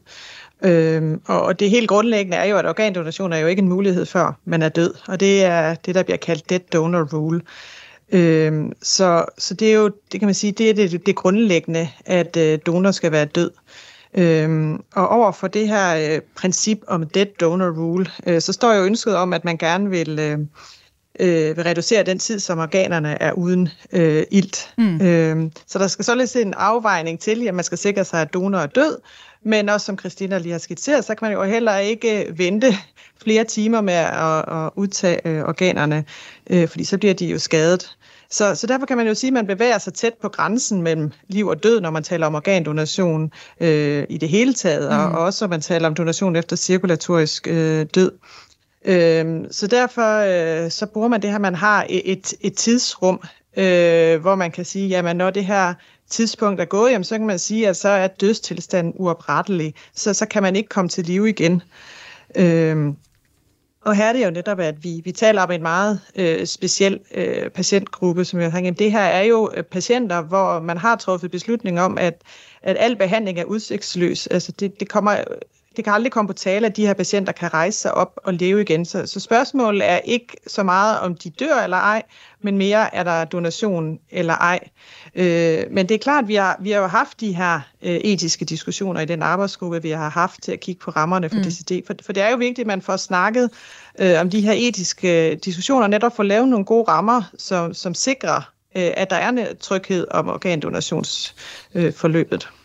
Øhm, 0.63 1.21
og 1.25 1.59
det 1.59 1.69
helt 1.69 1.89
grundlæggende 1.89 2.37
er 2.37 2.45
jo, 2.45 2.57
at 2.57 2.65
organdonation 2.65 3.33
er 3.33 3.37
jo 3.37 3.47
ikke 3.47 3.61
en 3.61 3.69
mulighed 3.69 4.05
før 4.05 4.37
man 4.45 4.61
er 4.61 4.69
død, 4.69 4.93
og 5.07 5.19
det 5.19 5.43
er 5.43 5.75
det, 5.75 5.95
der 5.95 6.03
bliver 6.03 6.17
kaldt 6.17 6.49
dead 6.49 6.59
donor 6.73 7.03
rule. 7.13 7.41
Øhm, 8.11 8.71
så, 8.81 9.25
så 9.37 9.53
det 9.53 9.71
er 9.71 9.73
jo, 9.73 9.91
det 10.11 10.19
kan 10.19 10.27
man 10.27 10.35
sige, 10.35 10.51
det 10.51 10.69
er 10.69 10.73
det, 10.73 11.05
det 11.05 11.15
grundlæggende, 11.15 11.89
at 12.05 12.37
øh, 12.37 12.59
donor 12.65 12.91
skal 12.91 13.11
være 13.11 13.25
død. 13.25 13.51
Øhm, 14.13 14.83
og 14.95 15.09
over 15.09 15.31
for 15.31 15.47
det 15.47 15.67
her 15.67 16.13
øh, 16.15 16.21
princip 16.35 16.79
om 16.87 17.09
dead 17.09 17.25
donor 17.25 17.69
rule, 17.69 18.05
øh, 18.27 18.41
så 18.41 18.53
står 18.53 18.73
jo 18.73 18.83
ønsket 18.83 19.15
om, 19.15 19.33
at 19.33 19.45
man 19.45 19.57
gerne 19.57 19.89
vil, 19.89 20.19
øh, 20.19 20.39
øh, 21.21 21.57
vil 21.57 21.63
reducere 21.63 22.03
den 22.03 22.19
tid, 22.19 22.39
som 22.39 22.59
organerne 22.59 23.21
er 23.21 23.31
uden 23.31 23.69
øh, 23.91 24.23
ilt. 24.31 24.73
Mm. 24.77 25.01
Øhm, 25.01 25.51
så 25.67 25.79
der 25.79 25.87
skal 25.87 26.05
således 26.05 26.35
en 26.35 26.53
afvejning 26.57 27.19
til, 27.19 27.47
at 27.47 27.53
man 27.53 27.63
skal 27.63 27.77
sikre 27.77 28.05
sig, 28.05 28.21
at 28.21 28.33
donor 28.33 28.59
er 28.59 28.67
død, 28.67 28.97
men 29.43 29.69
også 29.69 29.85
som 29.85 29.99
Christina 29.99 30.37
lige 30.37 30.51
har 30.51 30.59
skitseret, 30.59 31.05
så 31.05 31.15
kan 31.15 31.25
man 31.25 31.37
jo 31.37 31.43
heller 31.43 31.77
ikke 31.77 32.25
vente 32.37 32.75
flere 33.23 33.43
timer 33.43 33.81
med 33.81 33.93
at, 33.93 34.65
at 34.65 34.69
udtage 34.75 35.27
øh, 35.27 35.43
organerne, 35.43 36.05
øh, 36.49 36.67
fordi 36.67 36.83
så 36.83 36.97
bliver 36.97 37.13
de 37.13 37.25
jo 37.25 37.39
skadet. 37.39 37.95
Så, 38.29 38.55
så 38.55 38.67
derfor 38.67 38.85
kan 38.85 38.97
man 38.97 39.07
jo 39.07 39.13
sige, 39.13 39.29
at 39.29 39.33
man 39.33 39.47
bevæger 39.47 39.77
sig 39.77 39.93
tæt 39.93 40.13
på 40.21 40.29
grænsen 40.29 40.81
mellem 40.81 41.11
liv 41.27 41.47
og 41.47 41.63
død, 41.63 41.81
når 41.81 41.89
man 41.89 42.03
taler 42.03 42.27
om 42.27 42.35
organdonation 42.35 43.31
øh, 43.59 44.05
i 44.09 44.17
det 44.17 44.29
hele 44.29 44.53
taget, 44.53 44.91
mm. 44.91 44.97
og 44.97 45.11
også 45.11 45.45
når 45.45 45.49
man 45.49 45.61
taler 45.61 45.87
om 45.87 45.95
donation 45.95 46.35
efter 46.35 46.55
cirkulatorisk 46.55 47.47
øh, 47.47 47.85
død. 47.95 48.11
Øhm, 48.85 49.51
så 49.51 49.67
derfor 49.67 50.17
øh, 50.17 50.71
så 50.71 50.85
bruger 50.85 51.07
man 51.07 51.21
det 51.21 51.31
her, 51.31 51.39
man 51.39 51.55
har 51.55 51.85
et, 51.89 52.33
et 52.41 52.57
tidsrum, 52.57 53.21
øh, 53.57 54.21
hvor 54.21 54.35
man 54.35 54.51
kan 54.51 54.65
sige, 54.65 54.87
jamen 54.87 55.15
når 55.15 55.29
det 55.29 55.45
her 55.45 55.73
tidspunkt 56.09 56.61
er 56.61 56.65
gået, 56.65 56.91
jamen, 56.91 57.03
så 57.03 57.17
kan 57.17 57.27
man 57.27 57.39
sige, 57.39 57.67
at 57.67 57.77
så 57.77 57.89
er 57.89 58.07
dødstilstanden 58.07 58.93
uoprettelig, 58.95 59.73
så, 59.95 60.13
så 60.13 60.25
kan 60.25 60.43
man 60.43 60.55
ikke 60.55 60.69
komme 60.69 60.89
til 60.89 61.05
live 61.05 61.29
igen. 61.29 61.61
Øhm, 62.35 62.95
og 63.85 63.95
her 63.95 64.05
er 64.05 64.13
det 64.13 64.25
jo 64.25 64.29
netop, 64.29 64.59
at 64.59 64.83
vi, 64.83 65.01
vi 65.03 65.11
taler 65.11 65.41
om 65.41 65.51
en 65.51 65.61
meget 65.61 66.01
øh, 66.15 66.45
speciel 66.45 66.99
øh, 67.13 67.49
patientgruppe, 67.49 68.25
som 68.25 68.39
jeg 68.39 68.51
tænker, 68.51 68.71
det 68.71 68.91
her 68.91 68.99
er 68.99 69.21
jo 69.21 69.51
øh, 69.55 69.63
patienter, 69.63 70.21
hvor 70.21 70.59
man 70.59 70.77
har 70.77 70.95
truffet 70.95 71.31
beslutning 71.31 71.81
om, 71.81 71.97
at, 71.97 72.21
at 72.63 72.75
al 72.79 72.95
behandling 72.95 73.39
er 73.39 73.43
udsigtsløs. 73.43 74.27
Altså 74.27 74.51
det, 74.51 74.79
det 74.79 74.89
kommer 74.89 75.15
det 75.75 75.83
kan 75.83 75.93
aldrig 75.93 76.11
komme 76.11 76.27
på 76.27 76.33
tale, 76.33 76.67
at 76.67 76.77
de 76.77 76.85
her 76.85 76.93
patienter 76.93 77.33
kan 77.33 77.53
rejse 77.53 77.79
sig 77.79 77.93
op 77.93 78.19
og 78.23 78.33
leve 78.33 78.61
igen. 78.61 78.85
Så, 78.85 79.05
så 79.05 79.19
spørgsmålet 79.19 79.89
er 79.89 79.97
ikke 79.97 80.37
så 80.47 80.63
meget, 80.63 80.99
om 80.99 81.15
de 81.15 81.29
dør 81.29 81.63
eller 81.63 81.77
ej, 81.77 82.03
men 82.41 82.57
mere, 82.57 82.95
er 82.95 83.03
der 83.03 83.25
donation 83.25 83.99
eller 84.09 84.33
ej. 84.33 84.59
Øh, 85.15 85.63
men 85.71 85.89
det 85.89 85.95
er 85.95 85.99
klart, 85.99 86.23
at 86.23 86.27
vi 86.27 86.35
har, 86.35 86.57
vi 86.61 86.71
har 86.71 86.79
jo 86.79 86.87
haft 86.87 87.19
de 87.19 87.33
her 87.33 87.59
øh, 87.81 87.95
etiske 87.95 88.45
diskussioner 88.45 89.01
i 89.01 89.05
den 89.05 89.21
arbejdsgruppe, 89.21 89.81
vi 89.81 89.89
har 89.89 90.09
haft 90.09 90.43
til 90.43 90.51
at 90.51 90.59
kigge 90.59 90.79
på 90.79 90.91
rammerne 90.91 91.29
for 91.29 91.37
mm. 91.37 91.43
DCD. 91.43 91.71
For, 91.87 91.93
for 92.05 92.13
det 92.13 92.23
er 92.23 92.29
jo 92.29 92.37
vigtigt, 92.37 92.59
at 92.59 92.67
man 92.67 92.81
får 92.81 92.97
snakket 92.97 93.49
øh, 93.99 94.19
om 94.19 94.29
de 94.29 94.41
her 94.41 94.53
etiske 94.55 95.35
diskussioner, 95.35 95.87
netop 95.87 96.15
for 96.15 96.23
at 96.23 96.27
lave 96.27 96.47
nogle 96.47 96.65
gode 96.65 96.85
rammer, 96.87 97.21
som, 97.37 97.73
som 97.73 97.93
sikrer, 97.93 98.51
øh, 98.75 98.91
at 98.93 99.09
der 99.09 99.15
er 99.15 99.29
en 99.29 99.39
tryghed 99.59 100.07
om 100.11 100.29
organdonationsforløbet. 100.29 102.43
Øh, 102.43 102.60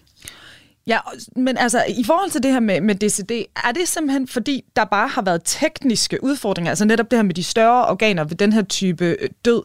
Ja, 0.88 0.98
men 1.36 1.56
altså, 1.56 1.84
i 1.88 2.04
forhold 2.04 2.30
til 2.30 2.42
det 2.42 2.52
her 2.52 2.60
med, 2.60 2.80
med 2.80 2.94
DCD, 2.94 3.30
er 3.64 3.72
det 3.72 3.88
simpelthen 3.88 4.28
fordi, 4.28 4.64
der 4.76 4.84
bare 4.84 5.08
har 5.08 5.22
været 5.22 5.40
tekniske 5.44 6.24
udfordringer, 6.24 6.70
altså 6.70 6.84
netop 6.84 7.10
det 7.10 7.18
her 7.18 7.22
med 7.22 7.34
de 7.34 7.42
større 7.42 7.86
organer 7.86 8.24
ved 8.24 8.36
den 8.36 8.52
her 8.52 8.62
type 8.62 9.04
øh, 9.04 9.28
død, 9.44 9.62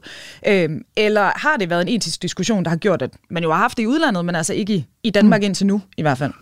øhm, 0.48 0.86
eller 0.98 1.32
har 1.36 1.58
det 1.58 1.70
været 1.70 1.82
en 1.82 1.88
etisk 1.88 2.22
diskussion, 2.22 2.64
der 2.64 2.70
har 2.70 2.78
gjort, 2.78 3.02
at 3.02 3.12
man 3.30 3.44
jo 3.44 3.52
har 3.52 3.58
haft 3.58 3.78
det 3.78 3.84
i 3.84 3.88
udlandet, 3.88 4.26
men 4.26 4.36
altså 4.36 4.54
ikke 4.54 4.74
i, 4.74 4.86
i 5.04 5.10
Danmark 5.10 5.42
mm. 5.42 5.46
indtil 5.46 5.68
nu 5.68 5.82
i 5.98 6.02
hvert 6.02 6.18
fald? 6.18 6.34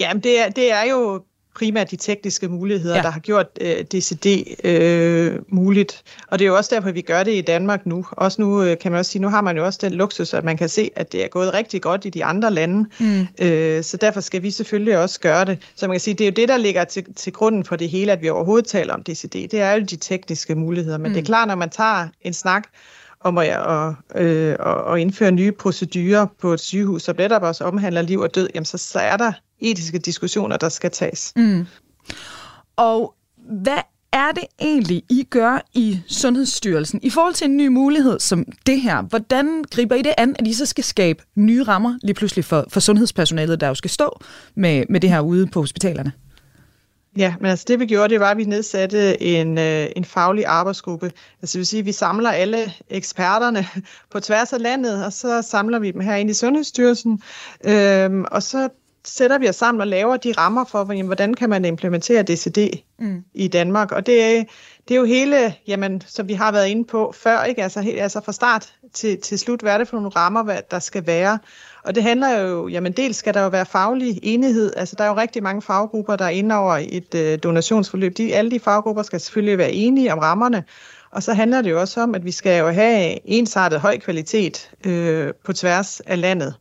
Jamen, 0.00 0.22
det 0.22 0.40
er, 0.40 0.48
det 0.48 0.72
er 0.72 0.82
jo 0.82 1.22
primært 1.54 1.90
de 1.90 1.96
tekniske 1.96 2.48
muligheder, 2.48 2.96
ja. 2.96 3.02
der 3.02 3.10
har 3.10 3.20
gjort 3.20 3.46
øh, 3.60 3.84
DCD 3.84 4.26
øh, 4.64 5.38
muligt. 5.48 6.02
Og 6.28 6.38
det 6.38 6.44
er 6.44 6.48
jo 6.48 6.56
også 6.56 6.74
derfor, 6.74 6.90
vi 6.90 7.00
gør 7.00 7.22
det 7.22 7.34
i 7.34 7.40
Danmark 7.40 7.86
nu. 7.86 8.06
Også 8.10 8.42
nu 8.42 8.62
øh, 8.62 8.78
kan 8.78 8.92
man 8.92 8.98
også 8.98 9.10
sige, 9.10 9.22
nu 9.22 9.28
har 9.28 9.40
man 9.40 9.56
jo 9.56 9.64
også 9.64 9.78
den 9.82 9.92
luksus, 9.92 10.34
at 10.34 10.44
man 10.44 10.56
kan 10.56 10.68
se, 10.68 10.90
at 10.96 11.12
det 11.12 11.24
er 11.24 11.28
gået 11.28 11.54
rigtig 11.54 11.82
godt 11.82 12.04
i 12.04 12.10
de 12.10 12.24
andre 12.24 12.50
lande. 12.50 12.88
Mm. 13.00 13.46
Øh, 13.46 13.82
så 13.82 13.96
derfor 13.96 14.20
skal 14.20 14.42
vi 14.42 14.50
selvfølgelig 14.50 14.98
også 14.98 15.20
gøre 15.20 15.44
det. 15.44 15.58
Så 15.76 15.86
man 15.86 15.94
kan 15.94 16.00
sige, 16.00 16.14
det 16.14 16.24
er 16.24 16.28
jo 16.28 16.34
det, 16.36 16.48
der 16.48 16.56
ligger 16.56 16.84
til, 16.84 17.04
til 17.16 17.32
grunden 17.32 17.64
for 17.64 17.76
det 17.76 17.88
hele, 17.88 18.12
at 18.12 18.22
vi 18.22 18.28
overhovedet 18.28 18.66
taler 18.66 18.94
om 18.94 19.02
DCD. 19.02 19.34
Det 19.34 19.54
er 19.54 19.72
jo 19.72 19.80
de 19.80 19.96
tekniske 19.96 20.54
muligheder. 20.54 20.98
Men 20.98 21.08
mm. 21.08 21.12
det 21.14 21.18
er 21.18 21.22
mm. 21.22 21.26
klart, 21.26 21.48
når 21.48 21.54
man 21.54 21.70
tager 21.70 22.08
en 22.22 22.32
snak 22.32 22.64
om 23.20 23.38
at, 23.38 23.48
at, 23.48 24.22
øh, 24.22 24.56
at 24.92 24.98
indføre 24.98 25.32
nye 25.32 25.52
procedurer 25.52 26.26
på 26.40 26.52
et 26.52 26.60
sygehus, 26.60 27.02
så 27.02 27.14
netop 27.18 27.42
også 27.42 27.64
omhandler 27.64 28.02
liv 28.02 28.20
og 28.20 28.34
død, 28.34 28.48
jamen 28.54 28.64
så, 28.64 28.78
så 28.78 28.98
er 28.98 29.16
der 29.16 29.32
etiske 29.70 29.98
diskussioner, 29.98 30.56
der 30.56 30.68
skal 30.68 30.90
tages. 30.90 31.32
Mm. 31.36 31.66
Og 32.76 33.14
hvad 33.36 33.78
er 34.12 34.32
det 34.32 34.44
egentlig, 34.60 35.02
I 35.10 35.26
gør 35.30 35.66
i 35.74 36.00
Sundhedsstyrelsen 36.06 37.00
i 37.02 37.10
forhold 37.10 37.34
til 37.34 37.44
en 37.44 37.56
ny 37.56 37.66
mulighed 37.66 38.20
som 38.20 38.44
det 38.66 38.80
her? 38.80 39.02
Hvordan 39.02 39.64
griber 39.70 39.94
I 39.94 40.02
det 40.02 40.14
an, 40.18 40.36
at 40.38 40.46
I 40.46 40.52
så 40.52 40.66
skal 40.66 40.84
skabe 40.84 41.22
nye 41.34 41.62
rammer 41.62 41.98
lige 42.02 42.14
pludselig 42.14 42.44
for, 42.44 42.64
for 42.68 42.80
sundhedspersonalet, 42.80 43.60
der 43.60 43.68
jo 43.68 43.74
skal 43.74 43.90
stå 43.90 44.20
med, 44.54 44.84
med 44.88 45.00
det 45.00 45.10
her 45.10 45.20
ude 45.20 45.46
på 45.46 45.60
hospitalerne? 45.60 46.12
Ja, 47.16 47.34
men 47.40 47.50
altså 47.50 47.64
det 47.68 47.80
vi 47.80 47.86
gjorde, 47.86 48.08
det 48.08 48.20
var, 48.20 48.30
at 48.30 48.36
vi 48.36 48.44
nedsatte 48.44 49.22
en, 49.22 49.58
øh, 49.58 49.86
en 49.96 50.04
faglig 50.04 50.46
arbejdsgruppe. 50.46 51.12
Altså 51.42 51.52
det 51.52 51.58
vil 51.58 51.66
sige, 51.66 51.80
at 51.80 51.86
vi 51.86 51.92
samler 51.92 52.30
alle 52.30 52.72
eksperterne 52.90 53.66
på 54.10 54.20
tværs 54.20 54.52
af 54.52 54.62
landet, 54.62 55.04
og 55.04 55.12
så 55.12 55.42
samler 55.42 55.78
vi 55.78 55.90
dem 55.90 56.00
herinde 56.00 56.30
i 56.30 56.34
Sundhedsstyrelsen, 56.34 57.22
øhm, 57.64 58.24
og 58.30 58.42
så 58.42 58.68
sætter 59.04 59.38
vi 59.38 59.48
os 59.48 59.56
sammen 59.56 59.80
og 59.80 59.86
laver 59.86 60.16
de 60.16 60.32
rammer 60.32 60.64
for, 60.64 61.04
hvordan 61.04 61.34
kan 61.34 61.50
man 61.50 61.64
implementere 61.64 62.22
DCD 62.22 62.58
mm. 62.98 63.24
i 63.34 63.48
Danmark. 63.48 63.92
Og 63.92 64.06
det 64.06 64.22
er, 64.22 64.44
det 64.88 64.94
er 64.94 64.98
jo 64.98 65.04
hele, 65.04 65.54
jamen, 65.66 66.02
som 66.06 66.28
vi 66.28 66.34
har 66.34 66.52
været 66.52 66.68
inde 66.68 66.84
på 66.84 67.14
før, 67.16 67.42
ikke? 67.42 67.62
Altså, 67.62 67.80
helt, 67.80 68.00
altså 68.00 68.20
fra 68.24 68.32
start 68.32 68.74
til, 68.92 69.20
til 69.20 69.38
slut, 69.38 69.60
hvad 69.60 69.72
er 69.72 69.78
det 69.78 69.88
for 69.88 69.96
nogle 69.96 70.08
rammer, 70.08 70.42
hvad 70.42 70.58
der 70.70 70.78
skal 70.78 71.06
være. 71.06 71.38
Og 71.84 71.94
det 71.94 72.02
handler 72.02 72.38
jo, 72.38 72.68
jamen 72.68 72.92
dels 72.92 73.16
skal 73.16 73.34
der 73.34 73.42
jo 73.42 73.48
være 73.48 73.66
faglig 73.66 74.20
enighed. 74.22 74.72
Altså 74.76 74.96
der 74.98 75.04
er 75.04 75.08
jo 75.08 75.16
rigtig 75.16 75.42
mange 75.42 75.62
faggrupper, 75.62 76.16
der 76.16 76.24
er 76.24 76.28
inde 76.28 76.54
over 76.54 76.78
et 76.88 77.14
øh, 77.14 77.38
donationsforløb. 77.42 78.16
De, 78.16 78.34
alle 78.34 78.50
de 78.50 78.60
faggrupper 78.60 79.02
skal 79.02 79.20
selvfølgelig 79.20 79.58
være 79.58 79.72
enige 79.72 80.12
om 80.12 80.18
rammerne. 80.18 80.64
Og 81.10 81.22
så 81.22 81.34
handler 81.34 81.62
det 81.62 81.70
jo 81.70 81.80
også 81.80 82.00
om, 82.00 82.14
at 82.14 82.24
vi 82.24 82.30
skal 82.30 82.58
jo 82.58 82.68
have 82.68 83.18
ensartet 83.24 83.80
høj 83.80 83.98
kvalitet 83.98 84.70
øh, 84.86 85.32
på 85.44 85.52
tværs 85.52 86.00
af 86.00 86.20
landet. 86.20 86.54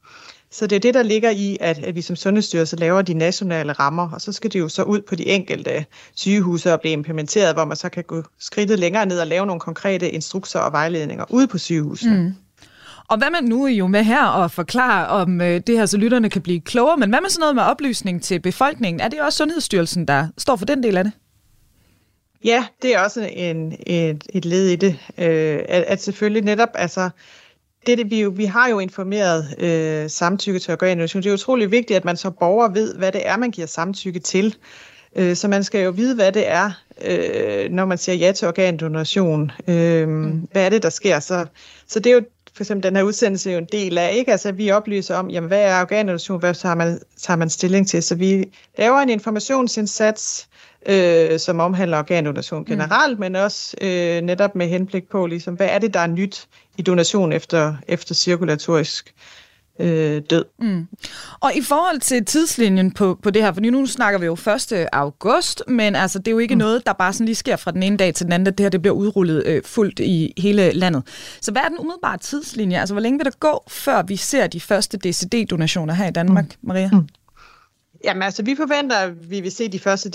Så 0.54 0.68
det 0.68 0.76
er 0.76 0.80
det, 0.80 0.94
der 0.94 1.04
ligger 1.04 1.30
i, 1.30 1.58
at, 1.62 1.80
at 1.80 1.96
vi 1.96 2.02
som 2.02 2.16
Sundhedsstyrelse 2.16 2.76
laver 2.76 3.02
de 3.02 3.14
nationale 3.14 3.74
rammer, 3.74 4.10
og 4.12 4.22
så 4.22 4.32
skal 4.32 4.54
det 4.54 4.60
jo 4.60 4.70
så 4.70 4.84
ud 4.84 5.02
på 5.02 5.16
de 5.16 5.28
enkelte 5.28 5.86
sygehuse 6.16 6.74
og 6.74 6.82
blive 6.82 6.94
implementeret, 6.94 7.56
hvor 7.56 7.66
man 7.66 7.78
så 7.78 7.90
kan 7.90 8.04
gå 8.04 8.24
skridtet 8.40 8.80
længere 8.80 9.06
ned 9.06 9.20
og 9.20 9.28
lave 9.28 9.46
nogle 9.46 9.60
konkrete 9.60 10.10
instrukser 10.10 10.60
og 10.60 10.72
vejledninger 10.72 11.26
ude 11.30 11.48
på 11.48 11.58
sygehusene. 11.58 12.18
Mm. 12.18 12.34
Og 13.08 13.18
hvad 13.18 13.30
man 13.32 13.44
nu 13.44 13.66
er 13.66 13.70
jo 13.70 13.88
med 13.88 14.04
her 14.04 14.26
og 14.26 14.52
forklare 14.52 15.08
om 15.08 15.42
øh, 15.42 15.62
det 15.68 15.78
her, 15.78 15.86
så 15.86 15.98
lytterne 15.98 16.30
kan 16.30 16.42
blive 16.42 16.62
klogere, 16.62 16.98
men 16.98 17.10
hvad 17.10 17.22
med 17.22 17.30
sådan 17.30 17.42
noget 17.42 17.56
med 17.56 17.64
oplysning 17.64 18.24
til 18.24 18.40
befolkningen? 18.40 19.00
Er 19.00 19.08
det 19.08 19.22
også 19.22 19.38
Sundhedsstyrelsen, 19.38 20.08
der 20.08 20.28
står 20.38 20.56
for 20.56 20.66
den 20.66 20.84
del 20.84 20.98
af 20.98 21.04
det? 21.04 21.14
Ja, 22.44 22.66
det 22.82 22.96
er 22.96 23.00
også 23.00 23.30
en, 23.34 23.76
et, 23.88 24.24
et 24.30 24.46
led 24.46 24.68
i 24.68 24.76
det. 24.76 25.00
Øh, 25.18 25.60
at, 25.70 25.84
at 25.84 26.02
selvfølgelig 26.02 26.44
netop, 26.44 26.70
altså 26.74 27.10
det, 27.86 27.98
det, 27.98 28.12
vi, 28.12 28.22
jo, 28.22 28.30
vi 28.30 28.46
har 28.46 28.70
jo 28.70 28.80
informeret 28.80 29.56
øh, 29.60 30.10
samtykke 30.10 30.60
til 30.60 30.72
organdonation. 30.72 31.24
Det 31.24 31.30
er 31.30 31.34
utrolig 31.34 31.72
vigtigt, 31.72 31.98
at 31.98 32.06
man 32.06 32.18
så 32.18 32.30
borger 32.30 32.70
ved, 32.70 32.96
hvad 32.96 33.12
det 33.12 33.28
er, 33.28 33.38
man 33.38 33.52
giver 33.52 33.68
samtykke 33.68 34.20
til. 34.20 34.56
Øh, 35.16 35.36
så 35.36 35.48
man 35.48 35.64
skal 35.64 35.84
jo 35.84 35.92
vide, 35.92 36.16
hvad 36.16 36.32
det 36.32 36.48
er, 36.48 36.72
øh, 37.06 37.70
når 37.70 37.86
man 37.86 37.98
siger 37.98 38.16
ja 38.16 38.32
til 38.32 38.48
organdonation. 38.48 39.52
Øh, 39.68 40.08
mm. 40.08 40.48
Hvad 40.52 40.66
er 40.66 40.70
det, 40.70 40.84
der 40.84 40.90
sker? 40.90 41.20
Så, 41.20 41.46
så 41.88 42.00
det 42.00 42.10
er 42.10 42.14
jo 42.14 42.22
for 42.56 42.64
eksempel 42.64 42.84
den 42.84 42.96
her 42.96 43.04
udsendelse 43.04 43.52
jo 43.52 43.58
en 43.58 43.68
del 43.72 43.98
af, 43.98 44.14
ikke? 44.16 44.32
Altså, 44.32 44.52
vi 44.52 44.72
oplyser 44.72 45.16
om, 45.16 45.30
jamen, 45.30 45.48
hvad 45.48 45.62
er 45.62 45.82
organdonation, 45.82 46.40
hvad 46.40 46.54
tager 46.54 46.76
man, 46.76 47.00
tager 47.18 47.38
man 47.38 47.50
stilling 47.50 47.88
til? 47.88 48.04
Så 48.04 48.16
vi 48.16 48.46
laver 48.78 49.00
en 49.00 49.10
informationsindsats, 49.10 50.48
øh, 50.86 51.40
som 51.40 51.60
omhandler 51.60 51.98
organdonation 51.98 52.60
mm. 52.60 52.66
generelt, 52.66 53.20
mm. 53.20 53.20
men 53.20 53.36
også 53.36 53.76
øh, 53.82 54.22
netop 54.22 54.56
med 54.56 54.68
henblik 54.68 55.10
på, 55.10 55.26
ligesom, 55.26 55.54
hvad 55.54 55.68
er 55.70 55.80
det, 55.80 55.94
der 55.94 56.00
er 56.00 56.08
nyt 56.08 56.48
i 56.78 56.82
donation 56.82 57.34
efter, 57.34 57.76
efter 57.88 58.16
cirkulatorisk 58.16 59.14
øh, 59.80 60.22
død. 60.30 60.46
Mm. 60.60 60.88
Og 61.40 61.52
i 61.56 61.62
forhold 61.62 62.00
til 62.00 62.26
tidslinjen 62.26 62.92
på, 62.92 63.20
på 63.24 63.30
det 63.30 63.42
her, 63.42 63.54
for 63.54 63.62
nu 63.62 63.86
snakker 63.86 64.20
vi 64.20 64.26
jo 64.26 64.34
1. 64.34 64.88
august, 64.92 65.64
men 65.68 65.96
altså, 65.96 66.20
det 66.20 66.28
er 66.28 66.32
jo 66.32 66.40
ikke 66.40 66.56
mm. 66.56 66.60
noget, 66.60 66.86
der 66.86 66.94
bare 66.94 67.14
sådan 67.14 67.26
lige 67.26 67.36
sker 67.36 67.56
fra 67.56 67.72
den 67.72 67.84
ene 67.84 67.98
dag 67.98 68.14
til 68.14 68.26
den 68.26 68.34
anden, 68.34 68.48
at 68.48 68.58
det 68.58 68.64
her 68.64 68.70
det 68.70 68.82
bliver 68.82 68.96
udrullet 68.96 69.44
øh, 69.46 69.64
fuldt 69.66 70.00
i 70.00 70.34
hele 70.38 70.72
landet. 70.72 71.04
Så 71.42 71.52
hvad 71.52 71.62
er 71.62 71.68
den 71.68 71.80
umiddelbare 71.80 72.18
tidslinje? 72.18 72.80
Altså, 72.80 72.94
hvor 72.94 73.02
længe 73.02 73.20
vil 73.20 73.26
der 73.26 73.38
gå, 73.40 73.64
før 73.68 74.02
vi 74.02 74.16
ser 74.16 74.48
de 74.48 74.60
første 74.60 74.98
DCD-donationer 74.98 75.94
her 75.94 76.08
i 76.08 76.12
Danmark, 76.12 76.46
mm. 76.46 76.68
Maria? 76.68 76.90
Mm. 76.94 77.08
Jamen 78.04 78.24
altså, 78.24 78.44
vi 78.44 78.56
forventer, 78.56 78.98
at 78.98 79.30
vi 79.32 79.42
vil 79.42 79.52
se 79.52 79.68
de 79.68 79.80
første 79.80 80.10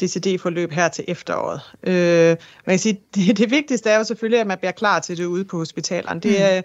DCD-forløb 0.00 0.72
her 0.72 0.88
til 0.88 1.04
efteråret. 1.08 1.60
Øh, 1.82 2.36
man 2.66 2.72
kan 2.72 2.78
sige, 2.78 3.00
det, 3.14 3.38
det 3.38 3.50
vigtigste 3.50 3.90
er 3.90 3.98
jo 3.98 4.04
selvfølgelig, 4.04 4.40
at 4.40 4.46
man 4.46 4.58
bliver 4.58 4.72
klar 4.72 5.00
til 5.00 5.16
det 5.16 5.24
ude 5.24 5.44
på 5.44 5.58
hospitalerne. 5.58 6.20
Det 6.20 6.42
er, 6.42 6.62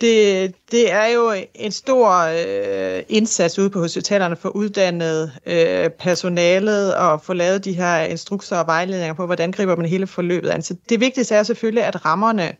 det, 0.00 0.54
det 0.70 0.92
er 0.92 1.06
jo 1.06 1.32
en 1.54 1.72
stor 1.72 2.10
øh, 2.16 3.02
indsats 3.08 3.58
ude 3.58 3.70
på 3.70 3.80
hospitalerne 3.80 4.36
for 4.36 4.48
uddannet 4.48 5.32
øh, 5.46 5.90
personalet 5.90 6.94
og 6.94 7.20
få 7.20 7.32
lavet 7.32 7.64
de 7.64 7.72
her 7.72 8.00
instrukser 8.00 8.56
og 8.56 8.66
vejledninger 8.66 9.14
på, 9.14 9.26
hvordan 9.26 9.52
griber 9.52 9.76
man 9.76 9.86
hele 9.86 10.06
forløbet 10.06 10.48
an. 10.48 10.62
Så 10.62 10.76
det 10.88 11.00
vigtigste 11.00 11.34
er 11.34 11.42
selvfølgelig, 11.42 11.84
at 11.84 12.04
rammerne 12.04 12.52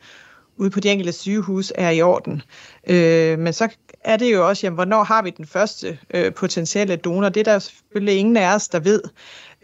ude 0.57 0.71
på 0.71 0.81
de 0.81 0.91
enkelte 0.91 1.13
sygehus 1.13 1.73
er 1.75 1.91
i 1.91 2.03
orden. 2.03 2.43
Øh, 2.87 3.39
men 3.39 3.53
så 3.53 3.69
er 4.05 4.17
det 4.17 4.33
jo 4.33 4.49
også, 4.49 4.67
jamen, 4.67 4.75
hvornår 4.75 5.05
har 5.05 5.23
vi 5.23 5.31
den 5.31 5.47
første 5.47 5.99
øh, 6.15 6.35
potentielle 6.35 6.97
donor? 6.97 7.29
Det 7.29 7.41
er 7.41 7.53
der 7.53 7.59
selvfølgelig 7.59 8.19
ingen 8.19 8.37
af 8.37 8.55
os, 8.55 8.69
der 8.69 8.81
ved. 8.81 9.03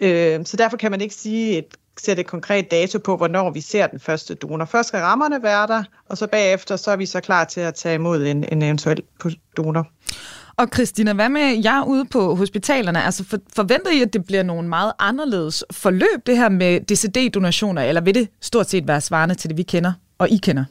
Øh, 0.00 0.40
så 0.44 0.56
derfor 0.56 0.76
kan 0.76 0.90
man 0.90 1.00
ikke 1.00 1.14
sige 1.14 1.58
et 1.58 1.66
sætte 2.00 2.20
et 2.20 2.26
konkret 2.26 2.70
dato 2.70 2.98
på, 2.98 3.16
hvornår 3.16 3.50
vi 3.50 3.60
ser 3.60 3.86
den 3.86 4.00
første 4.00 4.34
donor. 4.34 4.64
Først 4.64 4.88
skal 4.88 5.00
rammerne 5.00 5.42
være 5.42 5.66
der, 5.66 5.84
og 6.08 6.18
så 6.18 6.26
bagefter 6.26 6.76
så 6.76 6.90
er 6.90 6.96
vi 6.96 7.06
så 7.06 7.20
klar 7.20 7.44
til 7.44 7.60
at 7.60 7.74
tage 7.74 7.94
imod 7.94 8.26
en, 8.26 8.44
en 8.52 8.62
eventuel 8.62 9.02
donor. 9.56 9.86
Og 10.56 10.68
Christina, 10.74 11.12
hvad 11.12 11.28
med 11.28 11.62
jer 11.64 11.84
ude 11.84 12.04
på 12.04 12.34
hospitalerne? 12.34 13.02
Altså 13.02 13.24
for, 13.24 13.36
forventer 13.56 13.90
I, 13.90 14.02
at 14.02 14.12
det 14.12 14.24
bliver 14.24 14.42
nogle 14.42 14.68
meget 14.68 14.92
anderledes 14.98 15.64
forløb, 15.70 16.26
det 16.26 16.36
her 16.36 16.48
med 16.48 16.80
DCD-donationer, 16.80 17.82
eller 17.82 18.00
vil 18.00 18.14
det 18.14 18.28
stort 18.40 18.70
set 18.70 18.88
være 18.88 19.00
svarende 19.00 19.34
til 19.34 19.50
det, 19.50 19.56
vi 19.56 19.62
kender 19.62 19.92
og 20.18 20.28
I 20.30 20.36
kender? 20.36 20.64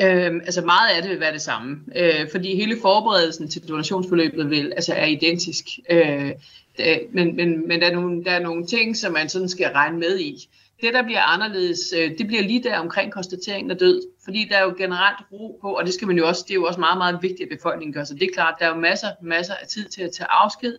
Øhm, 0.00 0.40
altså 0.40 0.60
meget 0.60 0.96
af 0.96 1.02
det 1.02 1.10
vil 1.10 1.20
være 1.20 1.32
det 1.32 1.42
samme, 1.42 1.80
øh, 1.96 2.30
fordi 2.30 2.56
hele 2.56 2.76
forberedelsen 2.82 3.48
til 3.48 3.68
donationsforløbet 3.68 4.50
vil, 4.50 4.72
altså 4.72 4.94
er 4.94 5.06
identisk. 5.06 5.64
Øh, 5.90 6.30
det, 6.76 7.00
men 7.12 7.36
men, 7.36 7.68
men 7.68 7.80
der, 7.80 7.86
er 7.86 7.94
nogle, 7.94 8.24
der 8.24 8.30
er 8.30 8.42
nogle 8.42 8.66
ting, 8.66 8.96
som 8.96 9.12
man 9.12 9.28
sådan 9.28 9.48
skal 9.48 9.72
regne 9.72 9.98
med 9.98 10.18
i. 10.18 10.48
Det, 10.80 10.94
der 10.94 11.02
bliver 11.02 11.22
anderledes, 11.22 11.94
øh, 11.98 12.18
det 12.18 12.26
bliver 12.26 12.42
lige 12.42 12.62
der 12.62 12.78
omkring 12.78 13.12
konstateringen 13.12 13.70
af 13.70 13.76
død, 13.76 14.02
fordi 14.24 14.46
der 14.50 14.56
er 14.56 14.62
jo 14.62 14.74
generelt 14.78 15.18
ro 15.32 15.58
på, 15.62 15.68
og 15.68 15.84
det 15.84 15.94
skal 15.94 16.08
man 16.08 16.16
jo 16.18 16.28
også, 16.28 16.44
det 16.48 16.50
er 16.50 16.54
jo 16.54 16.64
også 16.64 16.80
meget, 16.80 16.98
meget 16.98 17.18
vigtigt, 17.22 17.52
at 17.52 17.58
befolkningen 17.58 17.92
gør. 17.92 18.04
Så 18.04 18.14
det 18.14 18.22
er 18.22 18.32
klart, 18.34 18.54
der 18.58 18.64
er 18.66 18.74
jo 18.74 18.80
masser, 18.80 19.08
masser 19.22 19.54
af 19.54 19.66
tid 19.66 19.88
til 19.88 20.02
at 20.02 20.12
tage 20.12 20.30
afsked. 20.30 20.78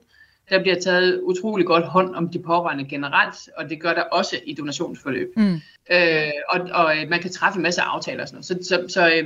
Der 0.54 0.62
bliver 0.62 0.80
taget 0.80 1.22
utrolig 1.22 1.66
godt 1.66 1.86
hånd 1.86 2.16
om 2.16 2.30
de 2.30 2.40
pårørende 2.40 2.86
generelt, 2.86 3.50
og 3.58 3.70
det 3.70 3.82
gør 3.82 3.94
der 3.94 4.02
også 4.02 4.40
i 4.46 4.54
donationsforløb. 4.54 5.28
Mm. 5.38 5.62
Øh, 5.92 6.32
og, 6.50 6.60
og 6.74 6.98
øh, 6.98 7.10
man 7.10 7.22
kan 7.22 7.32
træffe 7.32 7.58
en 7.58 7.64
masse 7.64 7.82
aftaler 7.82 8.22
og 8.22 8.28
sådan 8.28 8.44
noget. 8.50 8.66
Så, 8.66 8.70
så, 8.70 8.94
så 8.94 9.08
øh, 9.08 9.26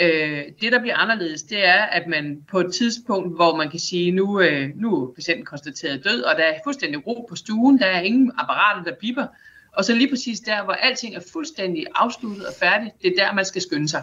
Øh, 0.00 0.44
det, 0.60 0.72
der 0.72 0.80
bliver 0.80 0.96
anderledes, 0.96 1.42
det 1.42 1.66
er, 1.66 1.82
at 1.82 2.06
man 2.06 2.44
på 2.50 2.60
et 2.60 2.72
tidspunkt, 2.74 3.36
hvor 3.36 3.56
man 3.56 3.70
kan 3.70 3.80
sige, 3.80 4.12
nu, 4.12 4.40
øh, 4.40 4.70
nu 4.76 5.04
er 5.04 5.14
patienten 5.14 5.46
konstateret 5.46 6.04
død, 6.04 6.22
og 6.22 6.36
der 6.36 6.42
er 6.42 6.58
fuldstændig 6.64 7.06
ro 7.06 7.26
på 7.28 7.36
stuen, 7.36 7.78
der 7.78 7.86
er 7.86 8.00
ingen 8.00 8.32
apparater, 8.38 8.84
der 8.84 8.94
biber, 9.00 9.26
og 9.72 9.84
så 9.84 9.94
lige 9.94 10.10
præcis 10.10 10.40
der, 10.40 10.64
hvor 10.64 10.72
alting 10.72 11.14
er 11.14 11.20
fuldstændig 11.32 11.86
afsluttet 11.94 12.46
og 12.46 12.52
færdigt, 12.60 13.02
det 13.02 13.12
er 13.12 13.24
der, 13.24 13.34
man 13.34 13.44
skal 13.44 13.62
skynde 13.62 13.88
sig. 13.88 14.02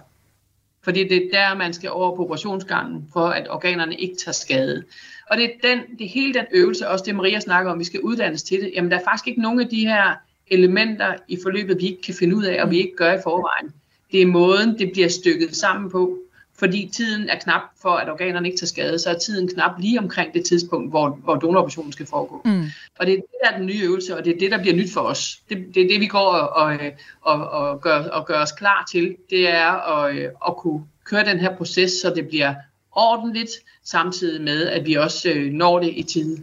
Fordi 0.84 1.08
det 1.08 1.18
er 1.18 1.30
der, 1.32 1.58
man 1.58 1.74
skal 1.74 1.92
over 1.92 2.16
på 2.16 2.24
operationsgangen, 2.24 3.08
for 3.14 3.28
at 3.28 3.48
organerne 3.50 3.96
ikke 3.96 4.16
tager 4.16 4.34
skade. 4.34 4.84
Og 5.30 5.38
det 5.38 5.46
er, 5.46 5.50
den, 5.64 5.98
det 5.98 6.06
er 6.06 6.10
hele 6.10 6.34
den 6.34 6.46
øvelse, 6.52 6.90
også 6.90 7.06
det 7.06 7.16
Maria 7.16 7.40
snakker 7.40 7.72
om, 7.72 7.80
vi 7.80 7.84
skal 7.84 8.02
uddannes 8.02 8.44
til 8.44 8.62
det. 8.62 8.72
Jamen, 8.76 8.92
der 8.92 8.98
er 8.98 9.04
faktisk 9.04 9.28
ikke 9.28 9.42
nogen 9.42 9.60
af 9.60 9.68
de 9.68 9.88
her 9.88 10.16
elementer 10.48 11.14
i 11.28 11.38
forløbet, 11.44 11.78
vi 11.80 11.88
ikke 11.88 12.02
kan 12.02 12.14
finde 12.14 12.36
ud 12.36 12.44
af, 12.44 12.64
og 12.64 12.72
vi 12.72 12.78
ikke 12.78 12.96
gør 12.96 13.14
i 13.14 13.22
forvejen. 13.24 13.74
Det 14.12 14.22
er 14.22 14.26
måden, 14.26 14.80
det 14.80 14.92
bliver 14.92 15.08
stykket 15.08 15.56
sammen 15.56 15.92
på, 15.92 16.20
fordi 16.60 16.90
tiden 16.94 17.30
er 17.30 17.40
knap 17.40 17.62
for, 17.82 17.90
at 17.90 18.10
organerne 18.10 18.48
ikke 18.48 18.60
tager 18.60 18.68
skade, 18.68 19.00
så 19.00 19.10
er 19.10 19.18
tiden 19.18 19.48
knap 19.48 19.72
lige 19.80 20.00
omkring 20.00 20.34
det 20.34 20.46
tidspunkt, 20.46 20.90
hvor, 20.90 21.10
hvor 21.10 21.36
donoroperationen 21.36 21.92
skal 21.92 22.06
foregå. 22.06 22.42
Mm. 22.46 22.64
Og 23.00 23.06
det 23.06 23.14
er 23.14 23.16
det, 23.16 23.26
der 23.44 23.50
er 23.50 23.58
den 23.58 23.66
nye 23.66 23.84
øvelse, 23.84 24.18
og 24.18 24.26
det 24.26 24.36
er 24.36 24.40
det, 24.40 24.52
der 24.52 24.62
bliver 24.62 24.76
nyt 24.76 24.94
for 24.94 25.02
os. 25.02 25.42
Det, 25.50 25.58
det 25.76 25.84
er 25.84 25.88
det, 25.88 26.00
vi 26.00 26.08
går 26.08 26.20
og, 26.20 26.50
og, 26.50 26.80
og, 27.22 27.50
og, 27.50 27.82
gør, 27.82 28.04
og 28.04 28.26
gør 28.26 28.42
os 28.42 28.52
klar 28.52 28.88
til. 28.92 29.16
Det 29.30 29.50
er 29.50 29.98
at, 29.98 30.32
at 30.48 30.58
kunne 30.58 30.84
køre 31.06 31.26
den 31.26 31.40
her 31.40 31.56
proces, 31.58 31.92
så 31.92 32.14
det 32.16 32.28
bliver 32.28 32.54
ordentligt, 32.92 33.52
samtidig 33.84 34.42
med, 34.42 34.68
at 34.68 34.86
vi 34.86 34.94
også 34.94 35.30
øh, 35.30 35.52
når 35.52 35.80
det 35.80 35.94
i 35.96 36.04
tide. 36.04 36.38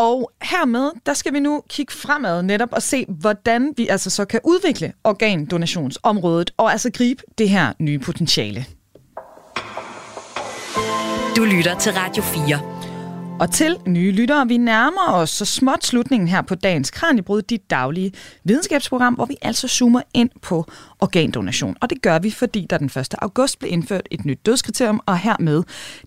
Og 0.00 0.30
hermed, 0.42 0.90
der 1.06 1.14
skal 1.14 1.32
vi 1.32 1.40
nu 1.40 1.62
kigge 1.68 1.92
fremad 1.92 2.42
netop 2.42 2.68
og 2.72 2.82
se, 2.82 3.04
hvordan 3.08 3.74
vi 3.76 3.88
altså 3.88 4.10
så 4.10 4.24
kan 4.24 4.40
udvikle 4.44 4.92
organdonationsområdet 5.04 6.50
og 6.56 6.72
altså 6.72 6.90
gribe 6.94 7.22
det 7.38 7.48
her 7.48 7.72
nye 7.78 7.98
potentiale. 7.98 8.64
Du 11.36 11.44
lytter 11.44 11.78
til 11.78 11.92
Radio 11.92 12.22
4. 12.22 12.80
Og 13.40 13.52
til 13.52 13.76
nye 13.86 14.12
lyttere, 14.12 14.48
vi 14.48 14.56
nærmer 14.56 15.12
os 15.12 15.30
så 15.30 15.44
småt 15.44 15.84
slutningen 15.84 16.28
her 16.28 16.42
på 16.42 16.54
dagens 16.54 16.90
Kranjebrud, 16.90 17.42
dit 17.42 17.70
daglige 17.70 18.12
videnskabsprogram, 18.44 19.14
hvor 19.14 19.24
vi 19.24 19.36
altså 19.42 19.68
zoomer 19.68 20.02
ind 20.14 20.30
på 20.42 20.64
organdonation. 21.00 21.76
Og 21.80 21.90
det 21.90 22.02
gør 22.02 22.18
vi, 22.18 22.30
fordi 22.30 22.66
der 22.70 22.78
den 22.78 22.86
1. 22.86 23.14
august 23.18 23.58
blev 23.58 23.72
indført 23.72 24.08
et 24.10 24.24
nyt 24.24 24.46
dødskriterium, 24.46 25.00
og 25.06 25.18
hermed 25.18 25.62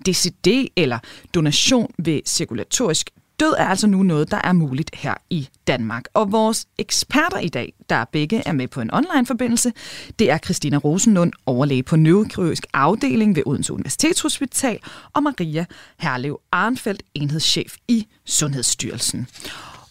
DCD, 0.05 0.47
eller 0.75 0.99
donation 1.33 1.91
ved 1.97 2.21
cirkulatorisk 2.25 3.09
Død 3.39 3.53
er 3.57 3.65
altså 3.65 3.87
nu 3.87 4.03
noget, 4.03 4.31
der 4.31 4.41
er 4.43 4.53
muligt 4.53 4.91
her 4.93 5.13
i 5.29 5.49
Danmark. 5.67 6.03
Og 6.13 6.31
vores 6.31 6.65
eksperter 6.77 7.39
i 7.39 7.49
dag, 7.49 7.73
der 7.89 8.05
begge 8.05 8.43
er 8.45 8.51
med 8.51 8.67
på 8.67 8.81
en 8.81 8.93
online-forbindelse, 8.93 9.71
det 10.19 10.31
er 10.31 10.37
Christina 10.37 10.77
Rosenlund, 10.77 11.33
overlæge 11.45 11.83
på 11.83 11.95
neurokirurgisk 11.95 12.65
afdeling 12.73 13.35
ved 13.35 13.43
Odense 13.45 13.73
Universitetshospital, 13.73 14.79
og 15.13 15.23
Maria 15.23 15.65
Herlev 15.97 16.39
Arnfeldt, 16.51 17.03
enhedschef 17.13 17.75
i 17.87 18.07
Sundhedsstyrelsen. 18.25 19.27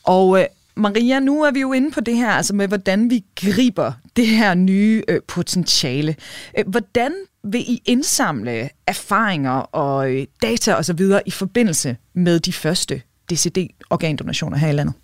Og 0.03 0.40
øh, 0.40 0.47
Maria, 0.76 1.20
nu 1.20 1.43
er 1.43 1.51
vi 1.51 1.61
jo 1.61 1.72
inde 1.72 1.90
på 1.90 2.01
det 2.01 2.16
her, 2.16 2.30
altså 2.30 2.55
med 2.55 2.68
hvordan 2.68 3.11
vi 3.11 3.24
griber 3.36 3.93
det 4.16 4.26
her 4.26 4.55
nye 4.55 5.03
øh, 5.09 5.20
potentiale. 5.28 6.16
Øh, 6.59 6.68
hvordan 6.68 7.12
vil 7.45 7.61
I 7.61 7.82
indsamle 7.84 8.68
erfaringer 8.86 9.53
og 9.53 10.14
øh, 10.14 10.26
data 10.43 10.74
osv. 10.74 11.01
i 11.26 11.30
forbindelse 11.30 11.97
med 12.14 12.40
de 12.40 12.53
første 12.53 13.03
DCD-organdonationer 13.32 14.56
her 14.56 14.68
i 14.68 14.72
landet? 14.72 14.94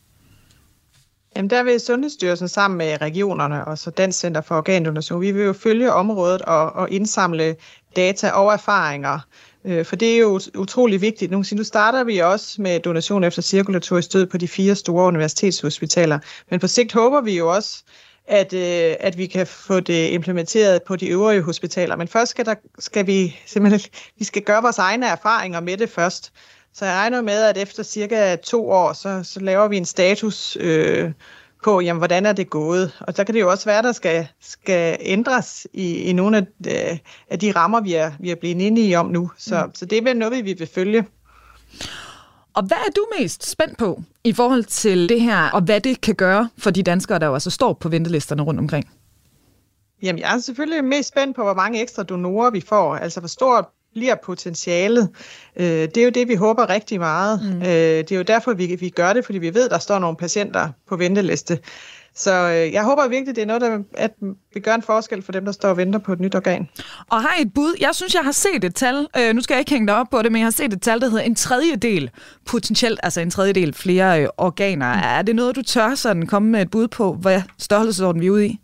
Jamen 1.37 1.51
der 1.51 1.63
vil 1.63 1.81
Sundhedsstyrelsen 1.81 2.49
sammen 2.49 2.79
med 2.79 3.01
regionerne 3.01 3.65
og 3.65 3.79
så 3.79 3.91
Dansk 3.91 4.19
Center 4.19 4.41
for 4.41 4.57
Organdonation, 4.57 5.21
vi 5.21 5.33
vil 5.33 5.45
jo 5.45 5.53
følge 5.53 5.93
området 5.93 6.43
og, 6.43 6.73
og 6.73 6.91
indsamle 6.91 7.57
data 7.97 8.31
og 8.31 8.53
erfaringer. 8.53 9.19
Øh, 9.65 9.85
for 9.85 9.97
det 9.97 10.15
er 10.15 10.19
jo 10.19 10.41
utrolig 10.57 11.01
vigtigt. 11.01 11.31
Nu, 11.31 11.45
nu 11.53 11.65
starter 11.65 12.05
vi 12.05 12.19
også 12.19 12.63
med 12.63 12.81
donation 12.81 13.25
efter 13.25 13.43
cirkulatorisk 13.43 14.13
død 14.13 14.27
på 14.27 14.39
de 14.39 14.49
fire 14.49 14.75
store 14.75 15.07
universitetshospitaler. 15.07 16.19
Men 16.51 16.61
på 16.61 16.67
sigt 16.67 16.93
håber 16.93 17.21
vi 17.21 17.37
jo 17.37 17.55
også, 17.55 17.85
at, 18.27 18.53
øh, 18.53 18.97
at 19.01 19.19
vi 19.19 19.27
kan 19.27 19.47
få 19.47 19.81
det 19.81 20.11
implementeret 20.11 20.83
på 20.83 20.97
de 20.97 21.09
øvrige 21.09 21.43
hospitaler. 21.43 21.97
Men 21.97 22.09
først 22.09 22.31
skal, 22.31 22.45
der, 22.45 22.55
skal 22.79 23.07
vi 23.07 23.37
simpelthen 23.47 23.81
vi 24.19 24.25
skal 24.25 24.43
gøre 24.43 24.63
vores 24.63 24.79
egne 24.79 25.07
erfaringer 25.07 25.61
med 25.61 25.77
det 25.77 25.91
først. 25.91 26.33
Så 26.79 26.85
jeg 26.85 26.95
regner 26.95 27.21
med, 27.23 27.43
at 27.43 27.59
efter 27.59 27.83
cirka 27.83 28.37
to 28.37 28.71
år, 28.71 28.93
så, 28.93 29.21
så 29.23 29.41
laver 29.41 29.69
vi 29.69 29.77
en 29.77 29.85
status 29.85 30.57
øh, 30.61 31.13
på, 31.65 31.81
jamen, 31.81 31.99
hvordan 31.99 32.27
er 32.27 32.33
det 32.33 32.51
gået. 32.51 32.97
Og 33.01 33.15
så 33.15 33.25
kan 33.25 33.35
det 33.35 33.41
jo 33.41 33.51
også 33.51 33.65
være, 33.65 33.83
der 33.83 33.93
skal, 33.93 34.29
skal 34.41 34.97
ændres 35.01 35.67
i, 35.73 35.97
i 35.97 36.13
nogle 36.13 36.37
af, 36.37 36.47
de, 36.65 36.99
af 37.31 37.39
de 37.39 37.53
rammer, 37.53 37.81
vi 37.81 37.95
er, 37.95 38.13
vi 38.21 38.31
er 38.31 38.35
blevet 38.35 38.61
inde 38.61 38.81
i 38.81 38.95
om 38.95 39.07
nu. 39.07 39.31
Så, 39.39 39.65
mm. 39.67 39.75
så 39.75 39.87
det 39.87 39.99
er 39.99 40.03
vel 40.03 40.17
noget, 40.17 40.45
vi 40.45 40.53
vil 40.53 40.69
følge. 40.75 41.07
Og 42.55 42.63
hvad 42.63 42.77
er 42.77 42.91
du 42.97 43.07
mest 43.19 43.51
spændt 43.51 43.79
på 43.79 44.03
i 44.25 44.33
forhold 44.33 44.65
til 44.65 45.09
det 45.09 45.21
her, 45.21 45.51
og 45.51 45.61
hvad 45.61 45.81
det 45.81 46.01
kan 46.01 46.15
gøre 46.15 46.49
for 46.59 46.71
de 46.71 46.83
danskere, 46.83 47.19
der 47.19 47.27
jo 47.27 47.35
altså 47.35 47.51
står 47.51 47.73
på 47.73 47.89
ventelisterne 47.89 48.43
rundt 48.43 48.61
omkring? 48.61 48.91
Jamen, 50.03 50.21
jeg 50.21 50.35
er 50.35 50.39
selvfølgelig 50.39 50.85
mest 50.85 51.09
spændt 51.09 51.37
på, 51.37 51.43
hvor 51.43 51.55
mange 51.55 51.83
ekstra 51.83 52.03
donorer 52.03 52.51
vi 52.51 52.61
får. 52.61 52.97
Altså, 52.97 53.21
hvor 53.21 53.29
stort 53.29 53.65
bliver 53.95 54.15
potentialet. 54.25 55.09
Øh, 55.57 55.67
det 55.67 55.97
er 55.97 56.05
jo 56.05 56.11
det, 56.11 56.29
vi 56.29 56.35
håber 56.35 56.69
rigtig 56.69 56.99
meget. 56.99 57.41
Mm. 57.43 57.63
Øh, 57.63 57.69
det 57.69 58.13
er 58.13 58.17
jo 58.17 58.23
derfor, 58.23 58.55
vi, 58.55 58.77
vi 58.81 58.89
gør 58.89 59.13
det, 59.13 59.25
fordi 59.25 59.39
vi 59.39 59.55
ved, 59.55 59.69
der 59.69 59.79
står 59.79 59.99
nogle 59.99 60.17
patienter 60.17 60.69
på 60.89 60.97
venteliste. 60.97 61.59
Så 62.15 62.33
øh, 62.33 62.73
jeg 62.73 62.85
håber 62.85 63.09
virkelig, 63.09 63.37
det 63.37 63.43
er 63.43 63.47
noget, 63.47 63.63
der 63.63 63.79
at 63.95 64.11
vi 64.55 64.61
gør 64.61 64.75
en 64.75 64.83
forskel 64.83 65.23
for 65.23 65.33
dem, 65.33 65.45
der 65.45 65.53
står 65.53 65.69
og 65.69 65.77
venter 65.77 65.99
på 65.99 66.13
et 66.13 66.21
nyt 66.21 66.35
organ. 66.35 66.69
Og 67.11 67.23
har 67.23 67.37
I 67.39 67.43
et 67.43 67.55
bud? 67.55 67.75
Jeg 67.81 67.91
synes, 67.93 68.15
jeg 68.15 68.23
har 68.25 68.33
set 68.33 68.65
et 68.65 68.75
tal. 68.75 69.07
Øh, 69.19 69.35
nu 69.35 69.41
skal 69.41 69.55
jeg 69.55 69.61
ikke 69.61 69.71
hænge 69.71 69.87
dig 69.87 69.97
op 69.97 70.07
på 70.11 70.23
det, 70.23 70.33
men 70.33 70.39
jeg 70.39 70.47
har 70.47 70.51
set 70.51 70.73
et 70.73 70.83
tal, 70.83 71.01
der 71.01 71.09
hedder 71.09 71.25
en 71.25 71.35
tredjedel 71.35 72.11
potentielt, 72.47 73.01
altså 73.03 73.21
en 73.21 73.31
tredjedel 73.31 73.75
flere 73.75 74.23
øh, 74.23 74.29
organer. 74.37 74.95
Mm. 74.95 75.01
Er 75.05 75.23
det 75.23 75.37
noget, 75.37 75.57
du 75.57 75.63
tør 75.63 75.95
sådan 75.95 76.27
komme 76.27 76.51
med 76.51 76.63
et 76.63 76.71
bud 76.71 76.89
på, 76.89 77.13
hvad 77.13 77.43
størrelsesorden 77.59 78.21
vi 78.21 78.27
er 78.27 78.31
ude 78.31 78.47
i? 78.47 78.61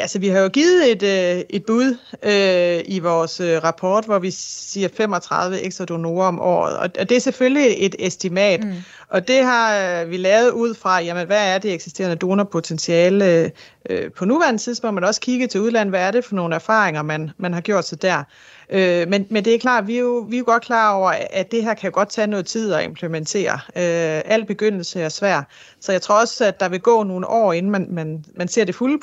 Ja, 0.00 0.06
så 0.06 0.18
vi 0.18 0.28
har 0.28 0.40
jo 0.40 0.48
givet 0.48 0.92
et, 0.92 1.02
øh, 1.02 1.44
et 1.50 1.64
bud 1.66 1.96
øh, 2.22 2.84
i 2.94 2.98
vores 2.98 3.40
øh, 3.40 3.64
rapport, 3.64 4.04
hvor 4.04 4.18
vi 4.18 4.30
siger 4.30 4.88
35 4.96 5.60
ekstra 5.60 5.84
donorer 5.84 6.28
om 6.28 6.40
året. 6.40 6.76
Og, 6.76 6.90
og 6.98 7.08
det 7.08 7.16
er 7.16 7.20
selvfølgelig 7.20 7.74
et 7.78 7.94
estimat. 7.98 8.64
Mm. 8.64 8.72
Og 9.08 9.28
det 9.28 9.44
har 9.44 10.00
øh, 10.02 10.10
vi 10.10 10.16
lavet 10.16 10.50
ud 10.50 10.74
fra, 10.74 11.00
jamen, 11.00 11.26
hvad 11.26 11.54
er 11.54 11.58
det 11.58 11.74
eksisterende 11.74 12.16
donorpotentiale 12.16 13.52
øh, 13.90 14.10
på 14.12 14.24
nuværende 14.24 14.60
tidspunkt, 14.60 14.94
men 14.94 15.04
også 15.04 15.20
kigge 15.20 15.46
til 15.46 15.60
udlandet, 15.60 15.92
hvad 15.92 16.00
er 16.00 16.10
det 16.10 16.24
for 16.24 16.34
nogle 16.34 16.54
erfaringer, 16.54 17.02
man, 17.02 17.30
man 17.38 17.52
har 17.54 17.60
gjort 17.60 17.86
sig 17.86 18.02
der. 18.02 18.22
Øh, 18.70 19.08
men, 19.08 19.26
men 19.30 19.44
det 19.44 19.54
er 19.54 19.58
klart, 19.58 19.86
vi 19.86 19.96
er, 19.96 20.00
jo, 20.00 20.26
vi 20.28 20.36
er 20.36 20.38
jo 20.38 20.44
godt 20.44 20.62
klar 20.62 20.92
over, 20.92 21.12
at 21.30 21.50
det 21.50 21.62
her 21.62 21.74
kan 21.74 21.92
godt 21.92 22.08
tage 22.08 22.26
noget 22.26 22.46
tid 22.46 22.72
at 22.72 22.84
implementere. 22.84 23.52
Øh, 23.52 24.22
al 24.24 24.44
begyndelse 24.46 25.00
er 25.00 25.08
svær. 25.08 25.42
Så 25.80 25.92
jeg 25.92 26.02
tror 26.02 26.20
også, 26.20 26.44
at 26.44 26.60
der 26.60 26.68
vil 26.68 26.80
gå 26.80 27.02
nogle 27.02 27.26
år, 27.26 27.52
inden 27.52 27.72
man, 27.72 27.86
man, 27.90 28.24
man 28.36 28.48
ser 28.48 28.64
det 28.64 28.74
fulde 28.74 28.98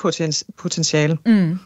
potentiale. 0.56 1.18
Mm. 1.26 1.58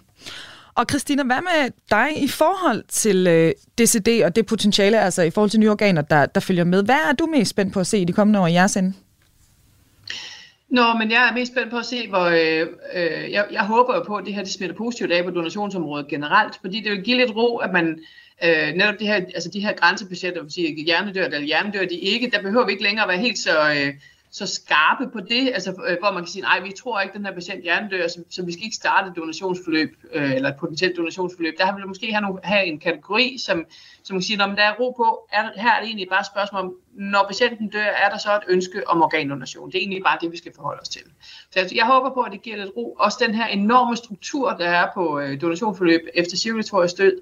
Og 0.74 0.86
Christina, 0.90 1.22
hvad 1.22 1.40
med 1.40 1.70
dig 1.90 2.22
i 2.22 2.28
forhold 2.28 2.84
til 2.88 3.26
øh, 3.26 3.52
DCD 3.78 4.08
og 4.24 4.36
det 4.36 4.46
potentiale, 4.46 5.00
altså 5.00 5.22
i 5.22 5.30
forhold 5.30 5.50
til 5.50 5.60
nye 5.60 5.70
organer, 5.70 6.02
der, 6.02 6.26
der 6.26 6.40
følger 6.40 6.64
med? 6.64 6.82
Hvad 6.84 6.98
er 7.10 7.12
du 7.12 7.26
mest 7.26 7.50
spændt 7.50 7.72
på 7.72 7.80
at 7.80 7.86
se 7.86 7.98
i 7.98 8.04
de 8.04 8.12
kommende 8.12 8.40
år 8.40 8.46
i 8.46 8.52
jeres 8.52 8.76
ende? 8.76 8.94
Nå, 10.72 10.94
men 10.98 11.10
jeg 11.10 11.28
er 11.28 11.34
mest 11.34 11.52
spændt 11.52 11.70
på 11.70 11.78
at 11.78 11.86
se, 11.86 12.08
hvor 12.08 12.24
øh, 12.24 12.66
øh, 12.94 13.32
jeg, 13.32 13.46
jeg 13.52 13.64
håber 13.66 13.94
jo 13.94 14.02
på, 14.02 14.16
at 14.16 14.26
det 14.26 14.34
her 14.34 14.42
det 14.42 14.52
smitter 14.52 14.76
positivt 14.76 15.12
af 15.12 15.24
på 15.24 15.30
donationsområdet 15.30 16.08
generelt, 16.08 16.58
fordi 16.60 16.80
det 16.80 16.92
vil 16.92 17.02
give 17.02 17.16
lidt 17.16 17.36
ro, 17.36 17.56
at 17.56 17.72
man 17.72 17.98
øh, 18.44 18.74
netop 18.74 18.94
det 18.98 19.06
her, 19.06 19.14
altså 19.14 19.50
de 19.52 19.60
her 19.60 19.72
grænsepatienter, 19.72 20.42
vil 20.42 20.52
sige 20.52 20.84
hjernedør 20.84 21.24
eller 21.24 21.40
hjernedørt, 21.40 21.90
de 21.90 21.94
ikke, 21.94 22.30
der 22.30 22.42
behøver 22.42 22.66
vi 22.66 22.72
ikke 22.72 22.84
længere 22.84 23.04
at 23.04 23.08
være 23.08 23.18
helt 23.18 23.38
så, 23.38 23.70
øh, 23.70 23.94
så 24.32 24.46
skarpe 24.46 25.10
på 25.12 25.20
det, 25.20 25.50
altså, 25.54 25.70
øh, 25.70 25.96
hvor 26.00 26.12
man 26.12 26.22
kan 26.22 26.32
sige, 26.32 26.42
nej, 26.42 26.60
vi 26.60 26.72
tror 26.78 27.00
ikke, 27.00 27.18
den 27.18 27.26
her 27.26 27.34
patient 27.34 27.62
hjernedør, 27.62 28.08
så, 28.08 28.24
så 28.30 28.44
vi 28.44 28.52
skal 28.52 28.64
ikke 28.64 28.76
starte 28.76 29.10
et 29.10 29.16
donationsforløb, 29.16 29.96
øh, 30.12 30.32
eller 30.34 30.48
et 30.48 30.56
potentielt 30.56 30.96
donationsforløb. 30.96 31.54
Der 31.58 31.66
har 31.66 31.76
vi 31.76 31.82
måske 31.86 32.12
have, 32.12 32.22
nogle, 32.22 32.40
have 32.42 32.64
en 32.64 32.80
kategori, 32.80 33.38
som, 33.38 33.64
som 34.02 34.14
man 34.14 34.22
sige, 34.22 34.36
når 34.36 34.46
der 34.46 34.62
er 34.62 34.74
ro 34.80 34.90
på, 34.90 35.28
er, 35.32 35.42
her 35.56 35.70
er 35.70 35.80
det 35.80 35.86
egentlig 35.86 36.08
bare 36.08 36.20
et 36.20 36.26
spørgsmål 36.26 36.60
om, 36.64 36.74
når 36.92 37.24
patienten 37.26 37.68
dør, 37.68 37.80
er 38.04 38.10
der 38.10 38.18
så 38.18 38.36
et 38.36 38.42
ønske 38.48 38.88
om 38.88 39.02
organdonation. 39.02 39.66
Det 39.66 39.74
er 39.74 39.80
egentlig 39.80 40.02
bare 40.02 40.18
det, 40.20 40.32
vi 40.32 40.36
skal 40.36 40.52
forholde 40.54 40.80
os 40.80 40.88
til. 40.88 41.02
Så 41.50 41.60
jeg, 41.60 41.68
jeg 41.74 41.86
håber 41.86 42.14
på, 42.14 42.20
at 42.20 42.32
det 42.32 42.42
giver 42.42 42.56
lidt 42.56 42.70
ro. 42.76 42.96
Også 42.98 43.18
den 43.26 43.34
her 43.34 43.46
enorme 43.46 43.96
struktur, 43.96 44.50
der 44.50 44.68
er 44.68 44.86
på 44.94 45.20
øh, 45.20 45.40
donationsforløb 45.40 46.00
efter 46.14 46.36
cirkulatorisk 46.36 46.98
død, 46.98 47.20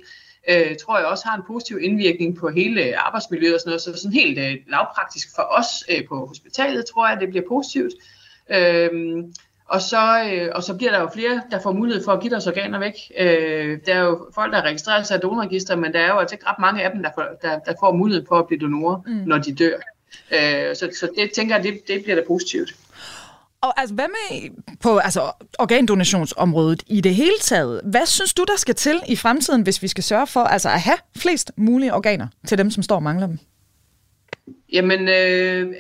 øh, 0.49 0.77
tror 0.85 0.99
jeg 0.99 1.07
også 1.07 1.25
har 1.29 1.37
en 1.37 1.43
positiv 1.47 1.79
indvirkning 1.83 2.37
på 2.37 2.49
hele 2.49 2.99
arbejdsmiljøet 2.99 3.55
og 3.55 3.61
sådan 3.61 3.71
noget. 3.71 3.83
Så 3.83 3.93
sådan 3.97 4.13
helt 4.13 4.39
øh, 4.39 4.57
lavpraktisk 4.69 5.29
for 5.35 5.43
os 5.43 5.69
øh, 5.91 6.09
på 6.09 6.27
hospitalet, 6.27 6.87
tror 6.87 7.09
jeg, 7.09 7.21
det 7.21 7.29
bliver 7.29 7.45
positivt. 7.49 7.93
Øh, 8.51 8.91
og 9.71 9.81
så, 9.83 10.31
øh, 10.33 10.49
og 10.55 10.63
så 10.63 10.77
bliver 10.77 10.93
der 10.93 11.01
jo 11.01 11.09
flere, 11.15 11.43
der 11.51 11.61
får 11.61 11.73
mulighed 11.73 12.05
for 12.05 12.13
at 12.13 12.21
give 12.21 12.31
deres 12.31 12.47
organer 12.47 12.79
væk. 12.79 12.95
Øh, 13.19 13.79
der 13.87 13.95
er 13.95 14.01
jo 14.01 14.29
folk, 14.35 14.53
der 14.53 14.63
registrerer 14.63 15.03
sig 15.03 15.17
i 15.17 15.21
donorregister, 15.21 15.77
men 15.77 15.93
der 15.93 16.01
er 16.01 16.09
jo 16.09 16.19
altså 16.19 16.35
ikke 16.35 16.47
ret 16.47 16.59
mange 16.59 16.83
af 16.83 16.91
dem, 16.91 17.03
der 17.03 17.11
får, 17.15 17.25
der, 17.43 17.59
der 17.59 17.75
får 17.81 17.93
mulighed 17.93 18.27
for 18.29 18.39
at 18.39 18.47
blive 18.47 18.61
donorer, 18.61 19.01
mm. 19.07 19.13
når 19.13 19.39
de 19.39 19.55
dør. 19.55 19.77
Øh, 20.33 20.77
så, 20.77 20.91
så 21.01 21.09
det 21.17 21.33
tænker 21.33 21.55
jeg, 21.55 21.65
det, 21.65 21.81
det 21.89 22.03
bliver 22.03 22.17
da 22.17 22.23
positivt. 22.27 22.75
Og 23.63 23.81
altså, 23.81 23.95
hvad 23.95 24.07
med 24.09 24.51
på 24.81 24.99
altså, 24.99 25.33
organdonationsområdet 25.59 26.83
i 26.87 27.01
det 27.01 27.15
hele 27.15 27.39
taget? 27.41 27.81
Hvad 27.85 28.07
synes 28.07 28.35
du, 28.35 28.45
der 28.45 28.57
skal 28.57 28.75
til 28.75 29.01
i 29.09 29.17
fremtiden, 29.17 29.63
hvis 29.63 29.83
vi 29.83 29.89
skal 29.89 30.05
sørge 30.05 30.27
for 30.27 30.41
altså, 30.41 30.69
at 30.69 30.81
have 30.81 30.99
flest 31.17 31.53
mulige 31.57 31.95
organer 31.95 32.29
til 32.47 32.59
dem, 32.59 32.71
som 32.71 32.83
står 32.83 32.97
og 32.97 33.03
mangler 33.03 33.27
dem? 33.27 33.39
Jamen, 34.73 35.09
øh, 35.09 35.75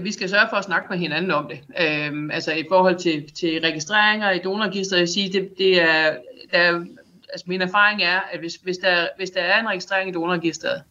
vi 0.00 0.12
skal 0.12 0.28
sørge 0.28 0.46
for 0.50 0.56
at 0.56 0.64
snakke 0.64 0.86
med 0.90 0.98
hinanden 0.98 1.30
om 1.30 1.48
det. 1.48 1.60
Øh, 1.80 2.28
altså 2.32 2.52
i 2.52 2.64
forhold 2.68 2.96
til, 2.96 3.32
til 3.32 3.60
registreringer 3.60 4.30
i 4.30 4.38
donorregisteret, 4.38 5.00
jeg 5.00 5.08
siger, 5.08 5.32
det, 5.32 5.48
det 5.58 5.82
er, 5.82 6.16
der, 6.52 6.84
altså 7.32 7.44
min 7.46 7.62
erfaring 7.62 8.02
er, 8.02 8.20
at 8.32 8.40
hvis, 8.40 8.54
hvis, 8.54 8.78
der, 8.78 9.08
hvis 9.16 9.30
der 9.30 9.40
er 9.40 9.60
en 9.60 9.68
registrering 9.68 10.10
i 10.10 10.12
donorregisteret, 10.12 10.82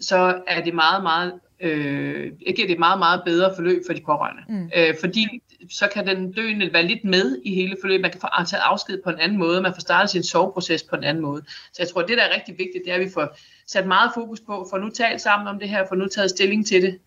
så 0.00 0.42
er 0.46 0.64
det 0.64 0.74
meget, 0.74 1.02
meget 1.02 1.32
øh, 1.60 2.32
giver 2.38 2.66
det 2.66 2.70
et 2.70 2.78
meget, 2.78 2.98
meget 2.98 3.22
bedre 3.26 3.52
forløb 3.56 3.82
for 3.86 3.92
de 3.92 4.00
pårørende. 4.06 4.42
Mm. 4.48 4.70
Øh, 4.76 4.94
fordi 5.00 5.42
så 5.70 5.88
kan 5.94 6.06
den 6.06 6.32
døende 6.32 6.72
være 6.72 6.82
lidt 6.82 7.04
med 7.04 7.38
i 7.44 7.54
hele 7.54 7.76
forløbet. 7.80 8.02
Man 8.02 8.10
kan 8.10 8.20
få 8.20 8.26
taget 8.46 8.62
afsked 8.64 9.02
på 9.04 9.10
en 9.10 9.20
anden 9.20 9.38
måde, 9.38 9.60
man 9.60 9.74
får 9.74 9.80
startet 9.80 10.10
sin 10.10 10.22
soveproces 10.22 10.82
på 10.82 10.96
en 10.96 11.04
anden 11.04 11.22
måde. 11.22 11.42
Så 11.72 11.76
jeg 11.78 11.88
tror, 11.88 12.02
at 12.02 12.08
det, 12.08 12.18
der 12.18 12.24
er 12.24 12.34
rigtig 12.34 12.58
vigtigt, 12.58 12.84
det 12.84 12.90
er, 12.90 12.94
at 12.94 13.00
vi 13.00 13.10
får 13.14 13.38
sat 13.66 13.86
meget 13.86 14.10
fokus 14.14 14.40
på, 14.40 14.66
for 14.70 14.78
nu 14.78 14.90
talt 14.90 15.20
sammen 15.20 15.48
om 15.48 15.58
det 15.58 15.68
her, 15.68 15.84
for 15.88 15.94
nu 15.94 16.06
taget 16.06 16.30
stilling 16.30 16.66
til 16.66 16.82
det. 16.82 16.98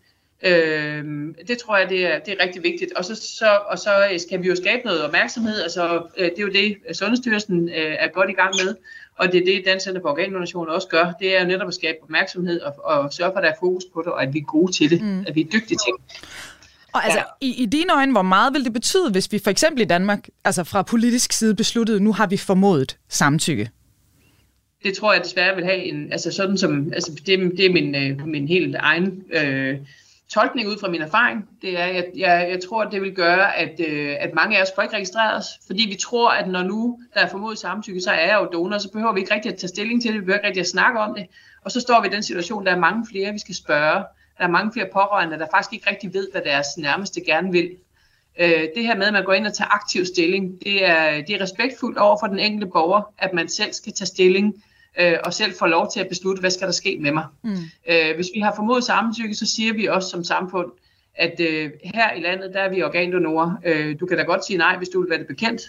Øh, 0.42 1.04
det 1.48 1.58
tror 1.58 1.76
jeg, 1.76 1.88
det 1.88 2.06
er, 2.06 2.18
det 2.18 2.36
er 2.38 2.44
rigtig 2.44 2.62
vigtigt. 2.62 2.92
Og 2.92 3.04
så, 3.04 3.14
så, 3.14 3.58
og 3.68 3.78
så 3.78 3.90
skal 4.18 4.42
vi 4.42 4.48
jo 4.48 4.56
skabe 4.56 4.82
noget 4.84 5.04
opmærksomhed. 5.04 5.62
Altså, 5.62 6.02
øh, 6.16 6.24
det 6.24 6.38
er 6.38 6.42
jo 6.42 6.48
det, 6.48 6.96
Sundhedsstyrelsen 6.96 7.68
øh, 7.68 7.96
er 7.98 8.08
godt 8.08 8.30
i 8.30 8.32
gang 8.32 8.54
med. 8.64 8.76
Og 9.20 9.32
det 9.32 9.40
er 9.40 9.62
det, 9.72 9.82
Center 9.82 10.00
for 10.00 10.08
Organdonation 10.08 10.68
også 10.68 10.88
gør. 10.88 11.12
Det 11.20 11.36
er 11.36 11.40
jo 11.40 11.46
netop 11.46 11.68
at 11.68 11.74
skabe 11.74 11.98
opmærksomhed 12.02 12.60
og, 12.60 12.74
og 12.84 13.12
sørge 13.12 13.32
for, 13.32 13.38
at 13.38 13.44
der 13.44 13.50
er 13.50 13.54
fokus 13.60 13.84
på 13.94 14.02
det, 14.02 14.12
og 14.12 14.22
at 14.22 14.34
vi 14.34 14.38
er 14.38 14.42
gode 14.42 14.72
til 14.72 14.90
det. 14.90 15.02
Mm. 15.02 15.24
At 15.26 15.34
vi 15.34 15.40
er 15.40 15.44
dygtige 15.44 15.78
til 15.78 15.92
det. 15.98 16.24
Og 16.92 17.04
altså, 17.04 17.18
ja. 17.18 17.24
i, 17.46 17.62
i 17.62 17.66
dine 17.66 17.94
øjne, 17.94 18.12
hvor 18.12 18.22
meget 18.22 18.54
vil 18.54 18.64
det 18.64 18.72
betyde, 18.72 19.10
hvis 19.10 19.32
vi 19.32 19.38
for 19.38 19.50
eksempel 19.50 19.82
i 19.82 19.84
Danmark, 19.84 20.28
altså 20.44 20.64
fra 20.64 20.82
politisk 20.82 21.32
side 21.32 21.54
besluttede, 21.54 22.00
nu 22.00 22.12
har 22.12 22.26
vi 22.26 22.36
formodet 22.36 22.98
samtykke? 23.08 23.70
Det 24.82 24.96
tror 24.96 25.12
jeg 25.12 25.24
desværre 25.24 25.56
vil 25.56 25.64
have 25.64 25.84
en, 25.84 26.12
altså 26.12 26.32
sådan 26.32 26.58
som, 26.58 26.92
altså 26.92 27.12
det, 27.26 27.52
det 27.56 27.66
er 27.66 27.72
min, 27.72 27.94
øh, 27.94 28.26
min 28.26 28.48
helt 28.48 28.76
egen 28.78 29.22
øh, 29.32 29.78
tolkning 30.34 30.68
ud 30.68 30.76
fra 30.80 30.88
min 30.88 31.02
erfaring, 31.02 31.48
det 31.62 31.80
er, 31.80 31.84
at 31.84 32.10
jeg, 32.16 32.46
jeg 32.50 32.58
tror, 32.68 32.82
at 32.82 32.92
det 32.92 33.02
vil 33.02 33.14
gøre, 33.14 33.56
at, 33.56 33.80
øh, 33.88 34.16
at 34.20 34.34
mange 34.34 34.58
af 34.58 34.62
os 34.62 34.68
får 34.74 34.82
ikke 34.82 34.94
registreret 34.94 35.36
os, 35.36 35.46
fordi 35.66 35.86
vi 35.88 35.94
tror, 35.94 36.30
at 36.30 36.48
når 36.48 36.62
nu 36.62 36.98
der 37.14 37.20
er 37.20 37.28
formodet 37.28 37.58
samtykke, 37.58 38.00
så 38.00 38.10
er 38.10 38.26
jeg 38.26 38.38
jo 38.40 38.48
donor, 38.52 38.78
så 38.78 38.90
behøver 38.90 39.12
vi 39.12 39.20
ikke 39.20 39.34
rigtig 39.34 39.52
at 39.52 39.58
tage 39.58 39.68
stilling 39.68 40.02
til 40.02 40.12
det, 40.12 40.20
vi 40.20 40.24
behøver 40.24 40.38
ikke 40.38 40.46
rigtig 40.46 40.60
at 40.60 40.66
snakke 40.66 41.00
om 41.00 41.14
det, 41.14 41.26
og 41.64 41.70
så 41.70 41.80
står 41.80 42.00
vi 42.00 42.08
i 42.08 42.10
den 42.10 42.22
situation, 42.22 42.66
der 42.66 42.72
er 42.72 42.78
mange 42.78 43.06
flere, 43.10 43.32
vi 43.32 43.38
skal 43.38 43.54
spørge. 43.54 44.04
Der 44.38 44.44
er 44.46 44.48
mange 44.48 44.72
flere 44.72 44.88
pårørende, 44.92 45.38
der 45.38 45.46
faktisk 45.54 45.72
ikke 45.72 45.90
rigtig 45.90 46.14
ved, 46.14 46.28
hvad 46.32 46.42
deres 46.42 46.66
nærmeste 46.78 47.20
gerne 47.20 47.52
vil. 47.52 47.70
Øh, 48.40 48.64
det 48.76 48.84
her 48.86 48.96
med, 48.96 49.06
at 49.06 49.12
man 49.12 49.24
går 49.24 49.32
ind 49.32 49.46
og 49.46 49.54
tager 49.54 49.74
aktiv 49.74 50.04
stilling, 50.04 50.58
det 50.64 50.88
er, 50.88 51.22
det 51.26 51.30
er 51.30 51.40
respektfuldt 51.40 51.98
over 51.98 52.16
for 52.20 52.26
den 52.26 52.38
enkelte 52.38 52.66
borger, 52.66 53.02
at 53.18 53.32
man 53.32 53.48
selv 53.48 53.72
skal 53.72 53.92
tage 53.92 54.06
stilling 54.06 54.64
øh, 54.98 55.16
og 55.24 55.34
selv 55.34 55.54
får 55.58 55.66
lov 55.66 55.90
til 55.92 56.00
at 56.00 56.08
beslutte, 56.08 56.40
hvad 56.40 56.50
skal 56.50 56.66
der 56.66 56.72
ske 56.72 56.98
med 57.00 57.12
mig. 57.12 57.26
Mm. 57.44 57.56
Øh, 57.90 58.14
hvis 58.14 58.28
vi 58.34 58.40
har 58.40 58.54
formodet 58.56 58.84
samtykke, 58.84 59.34
så 59.34 59.46
siger 59.46 59.72
vi 59.72 59.86
også 59.86 60.08
som 60.08 60.24
samfund, 60.24 60.66
at 61.14 61.40
øh, 61.40 61.70
her 61.84 62.12
i 62.12 62.20
landet, 62.20 62.50
der 62.54 62.60
er 62.60 62.68
vi 62.68 62.82
organdonorer. 62.82 63.52
Øh, 63.64 64.00
du 64.00 64.06
kan 64.06 64.16
da 64.16 64.22
godt 64.22 64.46
sige 64.46 64.56
nej, 64.56 64.76
hvis 64.76 64.88
du 64.88 65.00
vil 65.00 65.10
være 65.10 65.18
det 65.18 65.26
bekendt, 65.26 65.62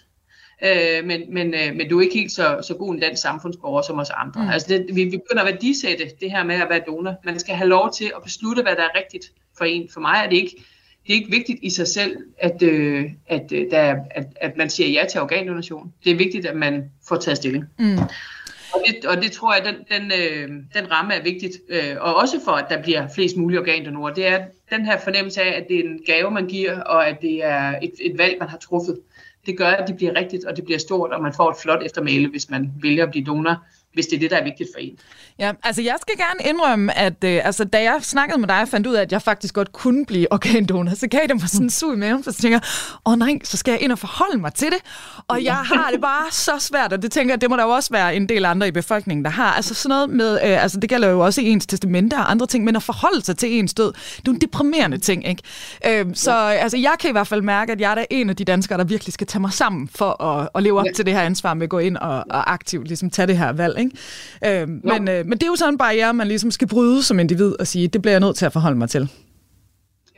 øh, 0.64 1.06
men, 1.06 1.34
men, 1.34 1.54
øh, 1.54 1.76
men 1.76 1.90
du 1.90 1.98
er 1.98 2.02
ikke 2.02 2.16
helt 2.16 2.32
så, 2.32 2.60
så 2.68 2.74
god 2.74 2.94
en 2.94 3.00
dansk 3.00 3.22
samfundsborger 3.22 3.82
som 3.82 4.00
os 4.00 4.10
andre. 4.10 4.44
Mm. 4.44 4.50
Altså 4.50 4.68
det, 4.68 4.86
vi, 4.96 5.04
vi 5.04 5.18
begynder 5.18 5.44
at 5.44 5.54
værdisætte 5.54 6.04
det 6.20 6.32
her 6.32 6.44
med 6.44 6.56
at 6.56 6.70
være 6.70 6.82
donor. 6.88 7.16
Man 7.26 7.40
skal 7.40 7.56
have 7.56 7.70
lov 7.70 7.94
til 7.94 8.12
at 8.16 8.24
beslutte, 8.24 8.62
hvad 8.62 8.76
der 8.76 8.84
er 8.84 8.98
rigtigt 8.98 9.32
for 9.58 9.66
en. 9.66 9.90
For 9.94 10.00
mig 10.00 10.22
er 10.26 10.30
det 10.30 10.36
ikke, 10.36 10.56
det 11.08 11.14
er 11.14 11.18
ikke 11.18 11.32
vigtigt 11.32 11.60
i 11.62 11.70
sig 11.70 11.88
selv, 11.88 12.18
at, 12.38 12.64
øh, 12.64 13.06
at, 13.28 13.52
øh, 13.52 13.72
der, 13.72 13.96
at, 14.12 14.26
at 14.36 14.58
man 14.58 14.70
siger 14.70 14.90
ja 14.90 15.06
til 15.12 15.22
organdonation. 15.22 15.94
Det 16.04 16.12
er 16.12 16.16
vigtigt, 16.16 16.46
at 16.46 16.56
man 16.56 16.92
får 17.08 17.16
taget 17.16 17.38
stilling. 17.38 17.66
Mm. 17.80 17.98
Og 18.74 18.82
det, 18.88 19.06
og 19.06 19.18
det 19.18 19.32
tror 19.32 19.54
jeg, 19.54 19.66
den, 19.66 19.76
den, 19.90 20.12
øh, 20.12 20.50
den 20.74 20.92
ramme 20.92 21.14
er 21.14 21.24
vigtigt. 21.24 21.58
Øh, 21.70 21.96
og 22.00 22.16
også 22.16 22.40
for, 22.46 22.52
at 22.52 22.66
der 22.70 22.82
bliver 22.82 23.08
flest 23.16 23.38
mulige 23.38 23.60
organdonorer. 23.60 24.14
Det 24.14 24.28
er 24.28 24.46
den 24.70 24.86
her 24.86 25.00
fornemmelse 25.00 25.42
af, 25.42 25.58
at 25.58 25.66
det 25.70 25.80
er 25.80 25.84
en 25.84 26.00
gave, 26.06 26.32
man 26.32 26.48
giver, 26.48 26.82
og 26.82 27.08
at 27.08 27.22
det 27.22 27.44
er 27.44 27.80
et, 27.82 27.94
et 28.02 28.18
valg, 28.18 28.38
man 28.40 28.50
har 28.50 28.58
truffet. 28.58 29.00
Det 29.46 29.58
gør, 29.58 29.70
at 29.70 29.88
det 29.88 29.96
bliver 29.96 30.16
rigtigt, 30.16 30.46
og 30.46 30.56
det 30.56 30.66
bliver 30.66 30.80
stort, 30.80 31.12
og 31.12 31.22
man 31.22 31.34
får 31.34 31.50
et 31.50 31.58
flot 31.62 31.84
eftermæle, 31.84 32.30
hvis 32.30 32.50
man 32.50 32.72
vælger 32.82 33.04
at 33.04 33.12
blive 33.12 33.26
donor 33.26 33.64
hvis 33.94 34.06
det 34.06 34.16
er 34.16 34.20
det, 34.20 34.32
der 34.32 34.38
er 34.38 34.44
vigtigt 34.44 34.70
for 34.74 34.80
en. 34.80 34.98
Ja, 35.40 35.52
altså 35.64 35.82
jeg 35.82 35.96
skal 36.02 36.18
gerne 36.18 36.50
indrømme, 36.50 36.98
at 36.98 37.24
øh, 37.24 37.46
altså, 37.46 37.64
da 37.64 37.84
jeg 37.84 37.98
snakkede 38.02 38.40
med 38.40 38.48
dig 38.48 38.62
og 38.62 38.68
fandt 38.68 38.88
ud 38.88 38.94
af, 38.94 39.02
at 39.02 39.12
jeg 39.12 39.22
faktisk 39.22 39.54
godt 39.54 39.72
kunne 39.72 40.06
blive 40.06 40.34
organdonor, 40.34 40.96
så 40.96 41.08
gav 41.08 41.20
det 41.28 41.36
mig 41.36 41.50
sådan 41.50 41.66
en 41.66 41.70
sug 41.70 41.94
i 41.94 41.96
maven, 41.96 42.24
for 42.24 42.32
så 42.32 42.42
tænker 42.42 42.56
jeg, 42.56 42.62
åh 43.06 43.20
nej, 43.20 43.40
så 43.44 43.58
skal 43.58 43.72
jeg 43.72 43.82
ind 43.82 43.92
og 43.92 44.00
forholde 44.00 44.38
mig 44.38 44.54
til 44.54 44.68
det. 44.68 44.80
Og 45.28 45.44
jeg 45.44 45.56
har 45.56 45.92
det 45.92 46.02
bare 46.02 46.32
så 46.32 46.52
svært, 46.60 46.94
og 46.94 47.02
det 47.02 47.12
tænker 47.12 47.34
jeg, 47.34 47.42
det 47.42 47.50
må 47.50 47.56
der 47.56 47.64
jo 47.64 47.70
også 47.70 47.90
være 47.92 48.16
en 48.16 48.30
del 48.30 48.46
andre 48.46 48.68
i 48.68 48.72
befolkningen, 48.72 49.26
der 49.26 49.32
har. 49.32 49.54
Altså 49.54 49.74
sådan 49.74 49.90
noget 49.90 50.10
med, 50.10 50.34
øh, 50.34 50.64
altså 50.64 50.80
det 50.80 50.90
gælder 50.90 51.08
jo 51.08 51.20
også 51.20 51.42
i 51.42 51.50
ens 51.50 51.66
testamente 51.66 52.14
og 52.14 52.32
andre 52.32 52.48
ting, 52.48 52.64
men 52.64 52.76
at 52.76 52.84
forholde 52.84 53.22
sig 53.22 53.38
til 53.38 53.60
ens 53.60 53.74
død, 53.74 53.94
det 54.18 54.28
er 54.28 54.32
en 54.32 54.42
deprimerende 54.42 54.98
ting, 54.98 55.28
ikke? 55.28 55.44
Øh, 55.88 56.06
så 56.14 56.32
altså, 56.32 56.78
jeg 56.78 56.94
kan 57.00 57.10
i 57.10 57.12
hvert 57.12 57.28
fald 57.28 57.42
mærke, 57.42 57.72
at 57.72 57.82
jeg 57.82 57.92
er 57.92 57.96
da 57.96 58.06
en 58.10 58.30
af 58.30 58.36
de 58.36 58.46
danskere, 58.46 58.78
der 58.78 58.84
virkelig 58.84 59.14
skal 59.14 59.28
tage 59.28 59.42
mig 59.42 59.54
sammen 59.54 59.88
for 59.88 60.24
at, 60.24 60.50
at 60.56 60.64
leve 60.64 60.80
op 60.80 60.86
ja. 60.86 60.92
til 60.92 61.06
det 61.06 61.14
her 61.14 61.22
ansvar 61.22 61.54
med 61.54 61.64
at 61.64 61.70
gå 61.70 61.80
ind 61.80 61.98
og, 61.98 62.26
og 62.30 62.54
aktivt 62.54 62.88
ligesom 62.88 63.10
tage 63.10 63.28
det 63.28 63.38
her 63.38 63.52
valg, 63.52 63.78
ikke? 63.82 64.62
Øh, 64.62 64.68
men, 64.68 65.08
øh, 65.08 65.26
men 65.26 65.32
det 65.32 65.44
er 65.44 65.48
jo 65.48 65.56
sådan 65.56 65.74
en 65.74 65.78
barriere, 65.78 66.14
man 66.14 66.28
ligesom 66.28 66.52
skal 66.52 66.68
bryde 66.68 67.04
som 67.04 67.20
individ 67.20 67.54
og 67.60 67.68
sige, 67.68 67.88
det 67.88 68.02
bliver 68.02 68.14
jeg 68.14 68.20
nødt 68.20 68.36
til 68.36 68.46
at 68.46 68.54
forholde 68.54 68.78
mig 68.78 68.90
til. 68.90 69.10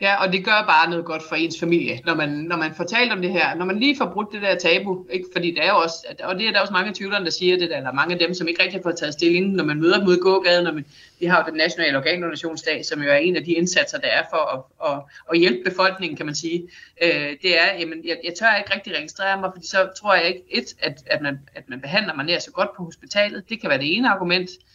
Ja, 0.00 0.22
og 0.22 0.32
det 0.32 0.44
gør 0.44 0.64
bare 0.66 0.90
noget 0.90 1.04
godt 1.04 1.22
for 1.28 1.34
ens 1.34 1.60
familie, 1.60 2.00
når 2.06 2.14
man, 2.14 2.28
når 2.28 2.56
man 2.56 2.74
får 2.74 2.84
talt 2.84 3.12
om 3.12 3.22
det 3.22 3.32
her. 3.32 3.54
Når 3.54 3.64
man 3.64 3.78
lige 3.78 3.96
får 3.96 4.10
brudt 4.12 4.32
det 4.32 4.42
der 4.42 4.54
tabu, 4.54 5.06
ikke? 5.10 5.26
fordi 5.32 5.50
det 5.50 5.64
er 5.64 5.68
jo 5.68 5.76
også, 5.76 5.94
og 6.24 6.34
det 6.34 6.48
er 6.48 6.52
der 6.52 6.60
også 6.60 6.72
mange 6.72 6.92
tvivlere, 6.94 7.24
der 7.24 7.30
siger 7.30 7.56
det, 7.56 7.76
eller 7.76 7.92
mange 7.92 8.12
af 8.12 8.18
dem, 8.18 8.34
som 8.34 8.48
ikke 8.48 8.62
rigtig 8.62 8.78
har 8.78 8.82
fået 8.82 8.98
taget 8.98 9.12
stilling, 9.12 9.52
når 9.52 9.64
man 9.64 9.80
møder 9.80 9.98
dem 9.98 10.08
ude 10.08 10.16
i 10.16 10.20
gågaden, 10.20 10.64
når 10.64 10.72
man, 10.72 10.84
vi 11.20 11.26
har 11.26 11.44
jo 11.44 11.50
den 11.50 11.58
nationale 11.58 11.98
organdonationsdag, 11.98 12.84
som 12.84 13.02
jo 13.02 13.10
er 13.10 13.16
en 13.16 13.36
af 13.36 13.44
de 13.44 13.52
indsatser, 13.52 13.98
der 13.98 14.08
er 14.08 14.22
for 14.30 14.54
at, 14.54 14.92
at, 14.92 15.02
at 15.32 15.38
hjælpe 15.38 15.70
befolkningen, 15.70 16.16
kan 16.16 16.26
man 16.26 16.34
sige. 16.34 16.68
Øh, 17.02 17.30
det 17.42 17.58
er, 17.60 17.78
jamen, 17.78 18.00
jeg, 18.04 18.18
jeg 18.24 18.34
tør 18.38 18.54
ikke 18.58 18.74
rigtig 18.74 18.96
registrere 18.96 19.40
mig, 19.40 19.50
fordi 19.54 19.66
så 19.66 19.88
tror 20.00 20.14
jeg 20.14 20.26
ikke, 20.26 20.42
et, 20.50 20.74
at, 20.80 21.02
at, 21.06 21.22
man, 21.22 21.38
at 21.54 21.68
man 21.68 21.80
behandler 21.80 22.14
mig 22.14 22.24
nær 22.24 22.38
så 22.38 22.50
godt 22.50 22.76
på 22.76 22.84
hospitalet. 22.84 23.48
Det 23.48 23.60
kan 23.60 23.70
være 23.70 23.78
det 23.78 23.96
ene 23.96 24.10
argument. 24.10 24.50
Øh, 24.50 24.73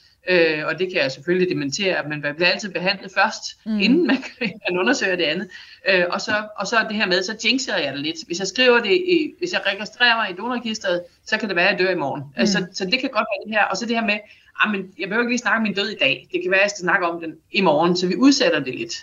og 0.66 0.80
det 0.80 0.92
kan 0.92 1.02
jeg 1.02 1.12
selvfølgelig 1.12 1.50
dementere, 1.50 2.04
men 2.10 2.22
man 2.22 2.36
bliver 2.36 2.50
altid 2.50 2.70
behandlet 2.70 3.12
først, 3.12 3.44
mm. 3.66 3.80
inden 3.80 4.08
man 4.08 4.18
kan 4.40 4.78
undersøge 4.82 5.18
det 5.18 5.24
andet. 5.24 5.50
Øh, 5.90 6.06
og, 6.10 6.22
så, 6.22 6.32
og 6.58 6.68
så 6.68 6.86
det 6.90 6.98
her 6.98 7.06
med, 7.06 7.24
så 7.24 7.38
jinxer 7.46 7.78
jeg 7.78 7.94
det 7.94 8.02
lidt. 8.02 8.18
Hvis 8.26 8.40
jeg 8.40 8.48
skriver 8.48 8.80
det, 8.80 8.92
i, 8.92 9.34
hvis 9.40 9.54
jeg 9.54 9.62
registrerer 9.66 10.16
mig 10.16 10.30
i 10.32 10.34
donorregisteret, 10.34 11.04
så 11.26 11.38
kan 11.38 11.48
det 11.50 11.56
være, 11.56 11.70
at 11.70 11.80
jeg 11.80 11.88
dør 11.88 11.94
i 11.94 11.98
morgen. 11.98 12.22
Mm. 12.22 12.34
Altså, 12.36 12.66
så 12.74 12.86
det 12.86 13.00
kan 13.00 13.10
godt 13.10 13.28
være 13.32 13.46
det 13.46 13.54
her. 13.54 13.66
Og 13.66 13.78
så 13.78 13.86
det 13.86 13.96
her 13.96 14.06
med, 14.06 14.20
ah, 14.60 14.72
men 14.72 14.94
jeg 15.00 15.08
behøver 15.08 15.24
ikke 15.24 15.32
lige 15.32 15.40
snakke 15.40 15.58
om 15.58 15.64
min 15.64 15.74
død 15.74 15.90
i 15.90 15.98
dag. 16.02 16.28
Det 16.32 16.42
kan 16.42 16.52
være, 16.52 16.60
at 16.60 16.64
jeg 16.64 16.70
skal 16.70 16.84
snakke 16.84 17.08
om 17.08 17.22
den 17.22 17.36
i 17.52 17.62
morgen, 17.62 17.98
så 17.98 18.08
vi 18.08 18.16
udsætter 18.16 18.60
det 18.60 18.76
lidt. 18.76 18.94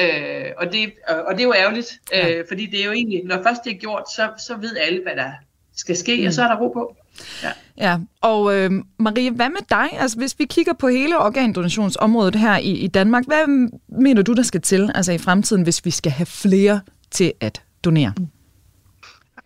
Øh, 0.00 0.50
og, 0.56 0.72
det, 0.72 0.92
og 1.08 1.34
det 1.34 1.40
er 1.40 1.44
jo 1.44 1.54
ærgerligt, 1.54 2.00
ja. 2.12 2.38
øh, 2.38 2.44
fordi 2.48 2.66
det 2.66 2.80
er 2.80 2.84
jo 2.84 2.92
egentlig, 2.92 3.24
når 3.24 3.42
først 3.42 3.64
det 3.64 3.72
er 3.72 3.78
gjort, 3.78 4.10
så, 4.16 4.30
så 4.38 4.56
ved 4.56 4.76
alle, 4.76 5.02
hvad 5.02 5.16
der 5.16 5.30
skal 5.76 5.96
ske, 5.96 6.20
mm. 6.20 6.26
og 6.26 6.32
så 6.32 6.42
er 6.42 6.48
der 6.48 6.56
ro 6.60 6.68
på. 6.68 6.96
Ja. 7.42 7.52
ja. 7.76 7.98
Og 8.20 8.54
øh, 8.54 8.70
Marie, 8.98 9.30
hvad 9.30 9.48
med 9.48 9.60
dig? 9.70 9.88
Altså, 10.00 10.18
hvis 10.18 10.38
vi 10.38 10.44
kigger 10.44 10.72
på 10.72 10.88
hele 10.88 11.18
organdonationsområdet 11.18 12.36
her 12.36 12.56
i, 12.56 12.70
i 12.70 12.86
Danmark, 12.86 13.24
hvad 13.26 13.68
mener 13.88 14.22
du, 14.22 14.32
der 14.32 14.42
skal 14.42 14.60
til 14.60 14.90
altså 14.94 15.12
i 15.12 15.18
fremtiden, 15.18 15.62
hvis 15.62 15.84
vi 15.84 15.90
skal 15.90 16.12
have 16.12 16.26
flere 16.26 16.80
til 17.10 17.32
at 17.40 17.62
donere? 17.84 18.12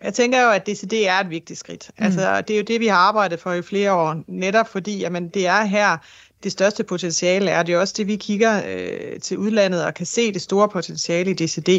Jeg 0.03 0.13
tænker 0.13 0.41
jo, 0.41 0.49
at 0.49 0.67
DCD 0.67 0.93
er 0.93 1.19
et 1.19 1.29
vigtigt 1.29 1.59
skridt. 1.59 1.91
Mm. 1.99 2.05
Altså, 2.05 2.41
det 2.41 2.53
er 2.53 2.57
jo 2.57 2.63
det, 2.67 2.79
vi 2.79 2.87
har 2.87 2.97
arbejdet 2.97 3.39
for 3.39 3.53
i 3.53 3.61
flere 3.61 3.93
år, 3.93 4.23
netop 4.27 4.67
fordi 4.67 4.97
jamen, 4.99 5.29
det 5.29 5.47
er 5.47 5.63
her, 5.63 5.97
det 6.43 6.51
største 6.51 6.83
potentiale 6.83 7.51
er. 7.51 7.63
Det 7.63 7.75
er 7.75 7.79
også 7.79 7.93
det, 7.97 8.07
vi 8.07 8.15
kigger 8.15 8.61
øh, 8.67 9.19
til 9.19 9.37
udlandet 9.37 9.85
og 9.85 9.93
kan 9.93 10.05
se 10.05 10.33
det 10.33 10.41
store 10.41 10.69
potentiale 10.69 11.31
i 11.31 11.33
DCD. 11.33 11.69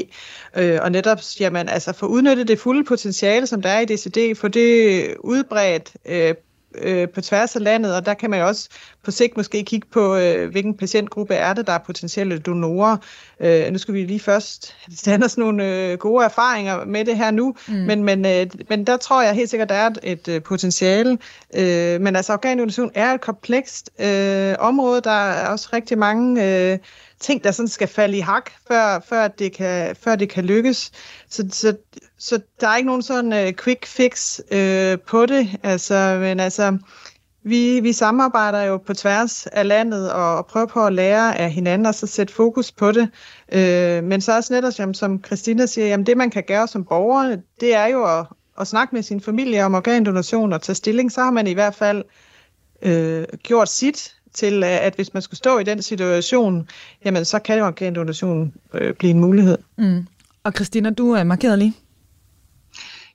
Øh, 0.57 0.79
og 0.83 0.93
netop 0.93 1.19
jamen, 1.41 1.69
altså, 1.69 1.93
få 1.93 2.07
udnyttet 2.07 2.49
det 2.49 2.59
fulde 2.59 2.85
potentiale, 2.85 3.47
som 3.47 3.63
der 3.63 3.69
er 3.69 3.81
i 3.81 3.85
DCD, 3.85 4.39
få 4.41 4.49
det 4.49 5.15
udbredt 5.21 5.93
øh, 6.07 6.35
øh, 6.75 7.09
på 7.09 7.21
tværs 7.21 7.57
af 7.57 7.63
landet, 7.63 7.97
og 7.97 8.07
der 8.07 8.15
kan 8.15 8.31
man 8.31 8.41
jo 8.41 8.47
også 8.47 8.69
på 9.05 9.11
sigt 9.11 9.37
måske 9.37 9.65
kigge 9.65 9.89
på, 9.93 10.17
øh, 10.17 10.51
hvilken 10.51 10.77
patientgruppe 10.77 11.35
er 11.35 11.53
det, 11.53 11.67
der 11.67 11.73
er 11.73 11.79
potentielle 11.79 12.39
donorer. 12.39 12.97
Øh, 13.41 13.73
nu 13.73 13.79
skal 13.79 13.95
vi 13.95 14.05
lige 14.05 14.21
først 14.21 14.77
have 15.07 15.29
sådan 15.29 15.45
nogle 15.45 15.65
øh, 15.65 15.99
gode 15.99 16.25
erfaringer 16.25 16.85
med 16.85 17.05
det 17.05 17.17
her 17.17 17.31
nu, 17.31 17.55
mm. 17.69 17.75
men, 17.75 18.05
men, 18.05 18.27
øh, 18.27 18.47
men 18.69 18.87
der 18.87 18.97
tror 18.97 19.23
jeg 19.23 19.35
helt 19.35 19.51
sikkert, 19.51 19.69
der 19.69 19.75
er 19.75 19.87
et, 19.87 19.99
et 20.03 20.29
øh, 20.29 20.43
potentiale. 20.43 21.19
Øh, 21.57 22.01
men 22.01 22.17
altså 22.17 22.33
organdonation 22.33 22.91
er 22.95 23.15
et 23.15 23.21
komplekst 23.21 23.91
øh, 23.99 24.55
område, 24.59 25.01
der 25.01 25.11
er 25.11 25.49
også 25.49 25.69
rigtig 25.73 25.99
mange... 25.99 26.45
Øh, 26.73 26.79
ting, 27.21 27.45
der 27.45 27.51
sådan 27.51 27.69
skal 27.69 27.89
falde 27.89 28.17
i 28.17 28.21
hak, 28.21 28.51
før, 28.69 29.01
før, 29.09 29.29
det, 29.29 29.53
kan, 29.53 29.97
før 29.97 30.17
det 30.17 30.29
kan 30.31 30.45
lykkes. 30.45 30.91
Så, 31.29 31.49
så, 31.53 31.77
så 32.19 32.41
der 32.61 32.69
er 32.69 32.77
ikke 32.77 32.87
nogen 32.87 33.03
sådan 33.03 33.33
uh, 33.33 33.55
quick 33.55 33.87
fix 33.87 34.39
uh, 34.39 35.01
på 35.07 35.27
det. 35.27 35.49
Altså, 35.63 36.19
men 36.21 36.41
altså, 36.41 36.79
vi, 37.43 37.81
vi 37.81 37.93
samarbejder 37.93 38.63
jo 38.63 38.77
på 38.77 38.95
tværs 38.95 39.47
af 39.47 39.69
landet 39.69 40.13
og, 40.13 40.37
og 40.37 40.47
prøver 40.47 40.67
på 40.67 40.87
at 40.87 40.93
lære 40.93 41.39
af 41.39 41.51
hinanden 41.51 41.87
og 41.87 41.95
så 41.95 42.07
sætte 42.07 42.35
fokus 42.35 42.73
på 42.73 42.93
det. 42.93 43.11
Uh, 43.53 44.05
men 44.05 44.21
så 44.21 44.37
også 44.37 44.55
netop, 44.55 44.73
som, 44.73 44.95
som 44.95 45.25
Christina 45.25 45.67
siger, 45.67 45.87
jamen 45.87 46.07
det 46.07 46.17
man 46.17 46.31
kan 46.31 46.45
gøre 46.47 46.69
som 46.69 46.85
borger, 46.85 47.37
det 47.61 47.75
er 47.75 47.87
jo 47.87 48.19
at, 48.19 48.27
at 48.61 48.67
snakke 48.67 48.95
med 48.95 49.03
sin 49.03 49.21
familie 49.21 49.65
om 49.65 49.75
organdonation 49.75 50.53
og 50.53 50.63
tage 50.63 50.77
stilling. 50.77 51.13
Så 51.13 51.21
har 51.21 51.31
man 51.31 51.47
i 51.47 51.53
hvert 51.53 51.75
fald 51.75 52.05
uh, 52.87 53.39
gjort 53.39 53.69
sit 53.69 54.15
til, 54.35 54.65
at 54.65 54.95
hvis 54.95 55.15
man 55.15 55.23
skulle 55.23 55.39
stå 55.39 55.59
i 55.59 55.65
den 55.65 55.83
situation, 55.83 56.69
jamen 57.05 57.25
så 57.25 57.39
kan 57.39 57.63
organdonation 57.63 58.53
øh, 58.75 58.95
blive 58.95 59.11
en 59.11 59.21
mulighed. 59.21 59.59
Mm. 59.77 60.07
Og 60.45 60.53
Christina, 60.53 60.91
du 60.91 61.13
er 61.13 61.25
markeret 61.25 61.59
lige. 61.59 61.75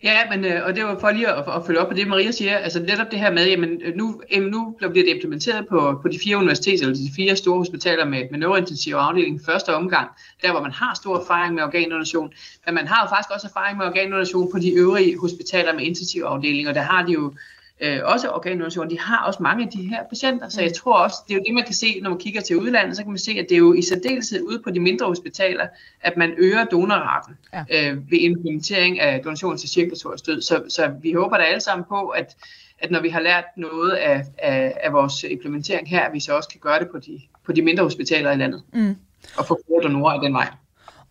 Ja, 0.03 0.18
men, 0.30 0.45
øh, 0.45 0.66
og 0.66 0.76
det 0.76 0.84
var 0.84 0.99
for 0.99 1.11
lige 1.11 1.28
at, 1.28 1.43
at 1.55 1.66
følge 1.66 1.80
op 1.80 1.88
på 1.88 1.93
det, 1.93 2.07
Maria 2.07 2.32
siger. 2.32 2.57
Altså 2.57 2.80
netop 2.80 3.11
det 3.11 3.20
her 3.20 3.32
med, 3.32 3.47
jamen 3.47 3.70
nu, 3.95 4.22
nu 4.51 4.76
bliver 4.78 5.05
det 5.05 5.14
implementeret 5.14 5.68
på, 5.68 5.99
på 6.01 6.07
de 6.07 6.20
fire 6.24 6.38
universiteter, 6.38 6.84
eller 6.84 6.95
de 6.95 7.09
fire 7.16 7.36
store 7.36 7.57
hospitaler 7.57 8.05
med, 8.05 8.22
med 8.32 8.39
neurointensiv 8.39 8.95
afdeling 8.95 9.41
første 9.45 9.76
omgang, 9.76 10.07
der 10.41 10.51
hvor 10.51 10.61
man 10.61 10.72
har 10.72 10.95
stor 10.95 11.20
erfaring 11.20 11.55
med 11.55 11.64
organdonation. 11.64 12.34
Men 12.66 12.76
man 12.76 12.88
har 12.88 13.05
jo 13.05 13.16
faktisk 13.16 13.30
også 13.34 13.47
erfaring 13.47 13.78
med 13.78 13.86
organdonation 13.86 14.51
på 14.51 14.59
de 14.59 14.72
øvrige 14.72 15.20
hospitaler 15.20 15.74
med 15.74 15.84
intensiv 15.84 16.24
afdeling, 16.24 16.68
og 16.68 16.76
der 16.76 16.82
har 16.82 17.05
de 17.05 17.11
jo 17.11 17.34
øh, 17.82 18.00
også 18.04 18.30
organdonation, 18.30 18.90
de 18.90 19.00
har 19.00 19.26
også 19.26 19.44
mange 19.44 19.66
af 19.66 19.72
de 19.72 19.90
her 19.90 20.04
patienter, 20.10 20.50
så 20.50 20.62
jeg 20.62 20.70
mm. 20.70 20.74
tror 20.74 20.94
også, 20.94 21.18
det 21.28 21.34
er 21.34 21.38
jo 21.38 21.44
det, 21.48 21.54
man 21.54 21.64
kan 21.64 21.74
se, 21.74 22.00
når 22.02 22.10
man 22.10 22.20
kigger 22.20 22.42
til 22.42 22.58
udlandet, 22.58 22.98
så 22.98 23.04
kan 23.04 23.12
man 23.12 23.20
se, 23.20 23.32
at 23.32 23.46
det 23.50 23.56
er 23.56 23.60
jo 23.60 23.74
i 23.74 23.82
særdeleshed 23.82 24.42
ude 24.42 24.62
på 24.64 24.72
de 24.72 24.80
mindre 24.80 25.06
hospitaler, 25.06 25.68
at 26.02 26.18
man 26.18 26.34
øger 26.38 26.66
donorraten 26.66 27.38
ja. 27.54 27.64
øh, 27.72 28.12
ved 28.12 28.18
implementering 28.20 29.00
af 29.00 29.22
donation 29.24 29.58
til 29.58 29.70
cirkulatorisk 29.70 30.26
død. 30.26 30.42
Så, 30.42 30.64
så 30.70 30.92
vi 31.02 31.14
håber 31.14 31.38
da 31.38 31.44
alle 31.44 31.62
sammen 31.62 31.86
på, 31.90 32.08
at, 32.08 32.36
at 32.80 32.92
når 32.92 33.02
vi 33.02 33.10
har 33.10 33.20
lært 33.20 33.46
noget 33.58 33.92
af, 33.92 34.24
af, 34.38 34.78
af 34.84 34.94
vores 34.94 35.24
implementering 35.24 35.90
her, 35.90 36.02
at 36.02 36.14
vi 36.14 36.20
så 36.20 36.36
også 36.38 36.50
kan 36.50 36.60
gøre 36.60 36.80
det 36.80 36.88
på 36.92 37.00
de, 37.00 37.22
på 37.46 37.52
de 37.52 37.62
mindre 37.62 37.84
hospitaler 37.84 38.32
i 38.32 38.38
landet. 38.38 38.64
Mm. 38.74 38.96
Og 39.38 39.46
få 39.46 39.60
flere 39.68 39.84
donorer 39.84 40.14
af 40.14 40.22
den 40.22 40.34
vej. 40.34 40.48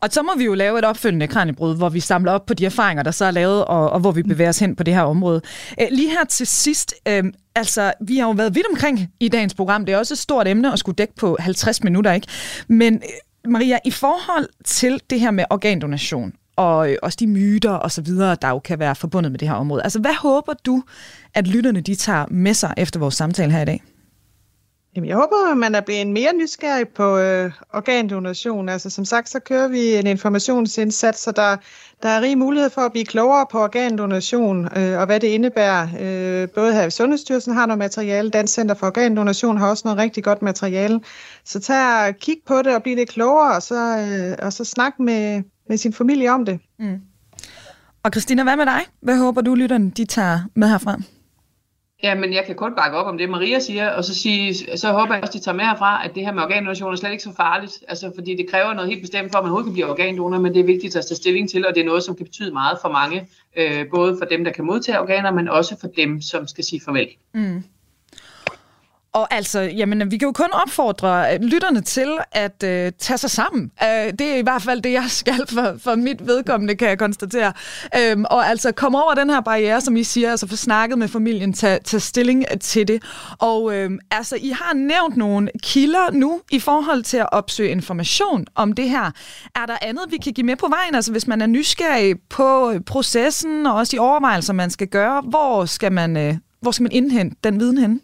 Og 0.03 0.09
så 0.11 0.23
må 0.23 0.33
vi 0.37 0.45
jo 0.45 0.55
lave 0.55 0.79
et 0.79 0.85
opfølgende 0.85 1.27
kranjebrud, 1.27 1.77
hvor 1.77 1.89
vi 1.89 2.01
samler 2.01 2.33
op 2.33 2.47
på 2.47 2.55
de 2.55 2.67
erfaringer, 2.67 3.03
der 3.03 3.11
så 3.11 3.25
er 3.25 3.31
lavet, 3.31 3.65
og, 3.65 3.91
og 3.91 4.01
hvor 4.01 4.13
vi 4.13 4.23
bevæger 4.23 4.49
os 4.49 4.59
hen 4.59 4.77
på 4.77 4.83
det 4.83 4.95
her 4.95 5.03
område. 5.03 5.41
Lige 5.91 6.11
her 6.11 6.25
til 6.25 6.47
sidst, 6.47 6.95
øh, 7.09 7.25
altså, 7.55 7.93
vi 8.01 8.17
har 8.17 8.27
jo 8.27 8.33
været 8.33 8.55
vidt 8.55 8.67
omkring 8.71 9.09
i 9.21 9.29
dagens 9.29 9.55
program. 9.55 9.87
Det 9.87 9.93
er 9.93 9.99
også 9.99 10.15
et 10.15 10.19
stort 10.19 10.49
emne 10.49 10.73
at 10.73 10.79
skulle 10.79 10.97
dække 10.97 11.15
på 11.15 11.37
50 11.41 11.83
minutter, 11.83 12.13
ikke? 12.13 12.27
Men 12.69 12.95
øh, 12.95 13.53
Maria, 13.53 13.79
i 13.85 13.91
forhold 13.91 14.49
til 14.65 15.01
det 15.11 15.21
her 15.21 15.31
med 15.31 15.45
organdonation, 15.51 16.33
og 16.57 16.91
øh, 16.91 16.97
også 17.03 17.17
de 17.21 17.27
myter 17.27 17.71
og 17.71 17.91
så 17.91 18.03
videre, 18.03 18.37
der 18.43 18.49
jo 18.49 18.59
kan 18.59 18.79
være 18.79 18.95
forbundet 18.95 19.33
med 19.33 19.39
det 19.39 19.49
her 19.49 19.55
område. 19.55 19.83
Altså, 19.83 20.01
hvad 20.01 20.15
håber 20.15 20.53
du, 20.67 20.83
at 21.35 21.47
lytterne 21.47 21.81
de 21.81 21.95
tager 21.95 22.27
med 22.31 22.55
sig 22.55 22.75
efter 22.77 23.01
vores 23.01 23.15
samtale 23.15 23.53
her 23.53 23.63
i 23.63 23.65
dag? 23.65 23.83
Jamen, 24.97 25.09
jeg 25.09 25.17
håber, 25.17 25.51
at 25.53 25.57
man 25.57 25.75
er 25.75 25.81
blevet 25.81 26.07
mere 26.07 26.33
nysgerrig 26.35 26.89
på 26.89 27.19
øh, 27.19 27.53
organdonation. 27.75 28.69
Altså, 28.69 28.91
som 28.91 29.05
sagt, 29.05 29.29
så 29.29 29.41
kører 29.41 29.69
vi 29.69 29.95
en 29.95 30.07
informationsindsats, 30.07 31.19
så 31.19 31.33
der, 31.33 31.57
der 32.03 32.09
er 32.09 32.21
rig 32.21 32.39
mulighed 32.39 32.71
for 32.71 32.81
at 32.81 32.93
blive 32.93 33.05
klogere 33.05 33.47
på 33.51 33.63
organdonation 33.63 34.79
øh, 34.79 34.99
og 34.99 35.07
hvad 35.07 35.21
det 35.21 35.29
indebærer. 35.29 35.89
Øh, 36.01 36.49
både 36.49 36.75
her 36.75 36.87
i 36.87 36.91
Sundhedsstyrelsen 36.91 37.55
har 37.55 37.67
noget 37.67 37.79
materiale, 37.79 38.31
Dansk 38.31 38.55
Center 38.55 38.75
for 38.75 38.87
Organdonation 38.87 39.59
har 39.59 39.71
også 39.71 39.83
noget 39.85 39.99
rigtig 39.99 40.25
godt 40.25 40.43
materiale. 40.43 41.01
Så 41.45 41.61
tag 41.61 42.09
og 42.09 42.15
kig 42.17 42.37
på 42.47 42.63
det 42.63 42.75
og 42.75 42.83
bliv 42.83 42.97
lidt 42.97 43.09
klogere, 43.09 43.57
og 43.57 43.63
så, 43.63 43.99
øh, 43.99 44.47
og 44.47 44.53
så 44.53 44.65
snak 44.65 44.93
med, 44.99 45.43
med 45.69 45.77
sin 45.77 45.93
familie 45.93 46.33
om 46.33 46.45
det. 46.45 46.61
Mm. 46.79 47.01
Og 48.03 48.11
Christina, 48.11 48.43
hvad 48.43 48.57
med 48.57 48.67
dig? 48.67 48.81
Hvad 49.01 49.19
håber 49.19 49.41
du, 49.41 49.55
lytterne 49.55 49.91
de 49.91 50.05
tager 50.05 50.41
med 50.55 50.69
herfra? 50.69 50.99
Ja, 52.03 52.15
men 52.15 52.33
jeg 52.33 52.45
kan 52.47 52.55
kun 52.55 52.75
bakke 52.75 52.97
op 52.97 53.07
om 53.07 53.19
det, 53.19 53.29
Maria 53.31 53.59
siger, 53.59 53.91
og 53.91 54.05
så, 54.05 54.15
sige, 54.15 54.55
så 54.77 54.93
håber 54.93 55.15
jeg 55.15 55.23
også, 55.23 55.39
de 55.39 55.45
tager 55.45 55.57
med 55.57 55.65
herfra, 55.65 56.05
at 56.05 56.15
det 56.15 56.25
her 56.25 56.33
med 56.33 56.43
organdonation 56.43 56.93
er 56.93 56.97
slet 56.97 57.11
ikke 57.11 57.23
så 57.23 57.33
farligt, 57.37 57.85
altså 57.89 58.13
fordi 58.15 58.37
det 58.37 58.51
kræver 58.51 58.75
noget 58.75 58.91
helt 58.91 59.01
bestemt 59.01 59.33
for, 59.33 59.39
at 59.39 59.45
man 59.45 59.51
overhovedet 59.51 59.67
kan 59.67 59.73
blive 59.73 59.91
organdonor, 59.91 60.39
men 60.39 60.55
det 60.55 60.61
er 60.61 60.65
vigtigt 60.65 60.97
at 60.97 61.07
tage 61.07 61.17
stilling 61.17 61.51
til, 61.51 61.67
og 61.67 61.75
det 61.75 61.81
er 61.81 61.85
noget, 61.85 62.03
som 62.03 62.17
kan 62.17 62.27
betyde 62.27 62.53
meget 62.53 62.79
for 62.83 62.89
mange, 62.89 63.29
øh, 63.57 63.87
både 63.95 64.17
for 64.19 64.25
dem, 64.25 64.45
der 64.45 64.53
kan 64.53 64.65
modtage 64.65 65.01
organer, 65.01 65.33
men 65.33 65.49
også 65.49 65.77
for 65.81 65.87
dem, 65.87 66.21
som 66.21 66.47
skal 66.47 66.65
sige 66.65 66.81
farvel. 66.85 67.09
Mm. 67.35 67.63
Og 69.15 69.35
altså, 69.35 69.61
jamen, 69.61 70.11
vi 70.11 70.17
kan 70.17 70.27
jo 70.27 70.33
kun 70.33 70.49
opfordre 70.53 71.35
øh, 71.35 71.41
lytterne 71.41 71.81
til 71.81 72.09
at 72.33 72.63
øh, 72.65 72.93
tage 72.99 73.19
sig 73.19 73.31
sammen. 73.31 73.73
Øh, 73.83 74.13
det 74.19 74.21
er 74.21 74.37
i 74.37 74.43
hvert 74.43 74.63
fald 74.63 74.83
det, 74.83 74.93
jeg 74.93 75.05
skal 75.09 75.47
for, 75.49 75.75
for 75.79 75.95
mit 75.95 76.27
vedkommende, 76.27 76.75
kan 76.75 76.89
jeg 76.89 76.99
konstatere. 76.99 77.53
Øh, 77.99 78.17
og 78.31 78.47
altså, 78.49 78.73
komme 78.73 79.03
over 79.03 79.15
den 79.15 79.31
her 79.31 79.41
barriere, 79.41 79.81
som 79.81 79.97
I 79.97 80.05
siger, 80.05 80.31
altså 80.31 80.47
få 80.47 80.57
snakket 80.57 80.99
med 80.99 81.09
familien, 81.09 81.53
tage, 81.53 81.79
tage 81.85 82.01
stilling 82.01 82.45
til 82.61 82.89
det. 82.89 83.03
Og 83.39 83.75
øh, 83.75 83.91
altså, 84.11 84.37
I 84.41 84.49
har 84.49 84.75
nævnt 84.75 85.17
nogle 85.17 85.51
kilder 85.63 86.11
nu 86.13 86.41
i 86.51 86.59
forhold 86.59 87.03
til 87.03 87.17
at 87.17 87.29
opsøge 87.33 87.71
information 87.71 88.47
om 88.55 88.73
det 88.73 88.91
her. 88.91 89.11
Er 89.55 89.67
der 89.67 89.77
andet, 89.83 90.03
vi 90.11 90.17
kan 90.17 90.33
give 90.33 90.47
med 90.47 90.57
på 90.57 90.69
vejen? 90.69 90.95
Altså, 90.95 91.13
hvis 91.13 91.27
man 91.27 91.43
er 91.43 91.47
nysgerrig 91.47 92.17
på 92.31 92.71
øh, 92.71 92.81
processen 92.81 93.67
og 93.67 93.75
også 93.75 93.91
de 93.97 93.99
overvejelser, 93.99 94.53
man 94.53 94.71
skal 94.71 94.89
gøre, 94.89 95.21
hvor 95.21 95.65
skal 95.65 95.93
man, 95.93 96.17
øh, 96.17 96.35
hvor 96.61 96.71
skal 96.71 96.83
man 96.83 96.93
indhente 96.93 97.37
den 97.45 97.61
viden 97.61 97.79
hen? 97.79 98.01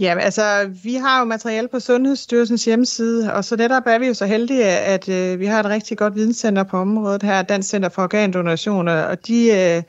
Ja, 0.00 0.18
altså 0.18 0.70
vi 0.82 0.94
har 0.94 1.18
jo 1.18 1.24
materiale 1.24 1.68
på 1.68 1.80
Sundhedsstyrelsens 1.80 2.64
hjemmeside, 2.64 3.32
og 3.34 3.44
så 3.44 3.56
netop 3.56 3.82
er 3.86 3.98
vi 3.98 4.06
jo 4.06 4.14
så 4.14 4.26
heldige, 4.26 4.64
at 4.64 5.08
øh, 5.08 5.40
vi 5.40 5.46
har 5.46 5.60
et 5.60 5.66
rigtig 5.66 5.98
godt 5.98 6.14
videnscenter 6.14 6.62
på 6.62 6.76
området 6.76 7.22
her, 7.22 7.42
Dansk 7.42 7.68
Center 7.68 7.88
for 7.88 8.02
Organdonation, 8.02 8.88
og 8.88 9.26
de, 9.26 9.46
øh, 9.46 9.82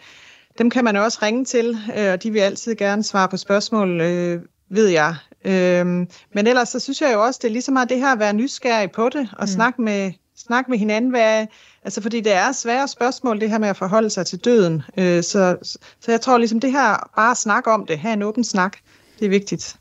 dem 0.57 0.69
kan 0.69 0.83
man 0.83 0.95
også 0.95 1.19
ringe 1.21 1.45
til, 1.45 1.77
øh, 1.97 2.13
og 2.13 2.23
de 2.23 2.31
vil 2.31 2.39
altid 2.39 2.75
gerne 2.75 3.03
svare 3.03 3.29
på 3.29 3.37
spørgsmål, 3.37 4.01
øh, 4.01 4.41
ved 4.69 4.87
jeg. 4.87 5.15
Øh, 5.45 5.85
men 6.33 6.47
ellers 6.47 6.69
så 6.69 6.79
synes 6.79 7.01
jeg 7.01 7.13
jo 7.13 7.23
også, 7.23 7.39
det 7.43 7.47
er 7.47 7.51
lige 7.51 7.61
så 7.61 7.71
meget 7.71 7.89
det 7.89 7.99
her 7.99 8.11
at 8.11 8.19
være 8.19 8.33
nysgerrig 8.33 8.91
på 8.91 9.09
det, 9.09 9.29
og 9.31 9.43
mm. 9.43 9.47
snakke 9.47 9.81
med, 9.81 10.11
snakke 10.37 10.71
med 10.71 10.77
hinanden, 10.77 11.11
hvad, 11.11 11.47
altså 11.83 12.01
fordi 12.01 12.21
det 12.21 12.33
er 12.33 12.51
svære 12.51 12.87
spørgsmål, 12.87 13.39
det 13.41 13.49
her 13.49 13.57
med 13.57 13.69
at 13.69 13.77
forholde 13.77 14.09
sig 14.09 14.25
til 14.25 14.39
døden. 14.39 14.83
Øh, 14.97 15.23
så, 15.23 15.57
så 16.01 16.11
jeg 16.11 16.21
tror 16.21 16.37
ligesom 16.37 16.59
det 16.59 16.71
her, 16.71 17.09
bare 17.15 17.31
at 17.31 17.37
snakke 17.37 17.71
om 17.71 17.85
det, 17.85 17.99
have 17.99 18.13
en 18.13 18.23
åben 18.23 18.43
snak, 18.43 18.77
det 19.19 19.25
er 19.25 19.29
vigtigt. 19.29 19.77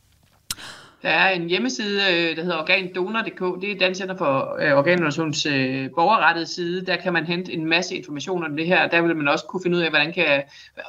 Der 1.05 1.11
er 1.11 1.31
en 1.31 1.49
hjemmeside, 1.49 2.01
øh, 2.13 2.37
der 2.37 2.43
hedder 2.43 2.59
organdonor.dk. 2.59 3.63
Det 3.63 3.71
er 3.71 3.79
Dansk 3.79 3.99
Center 3.99 4.17
for 4.17 4.57
øh, 4.61 4.79
Organdonations 4.79 5.47
øh, 5.47 5.91
borgerrettede 5.91 6.47
side. 6.47 6.87
Der 6.87 6.97
kan 6.97 7.13
man 7.13 7.25
hente 7.25 7.53
en 7.53 7.67
masse 7.67 7.97
information 7.97 8.45
om 8.45 8.57
det 8.57 8.67
her. 8.67 8.89
Der 8.89 9.03
vil 9.03 9.17
man 9.17 9.29
også 9.29 9.45
kunne 9.45 9.63
finde 9.63 9.77
ud 9.77 9.83
af, 9.83 9.91
hvordan 9.91 10.13
kan, 10.13 10.43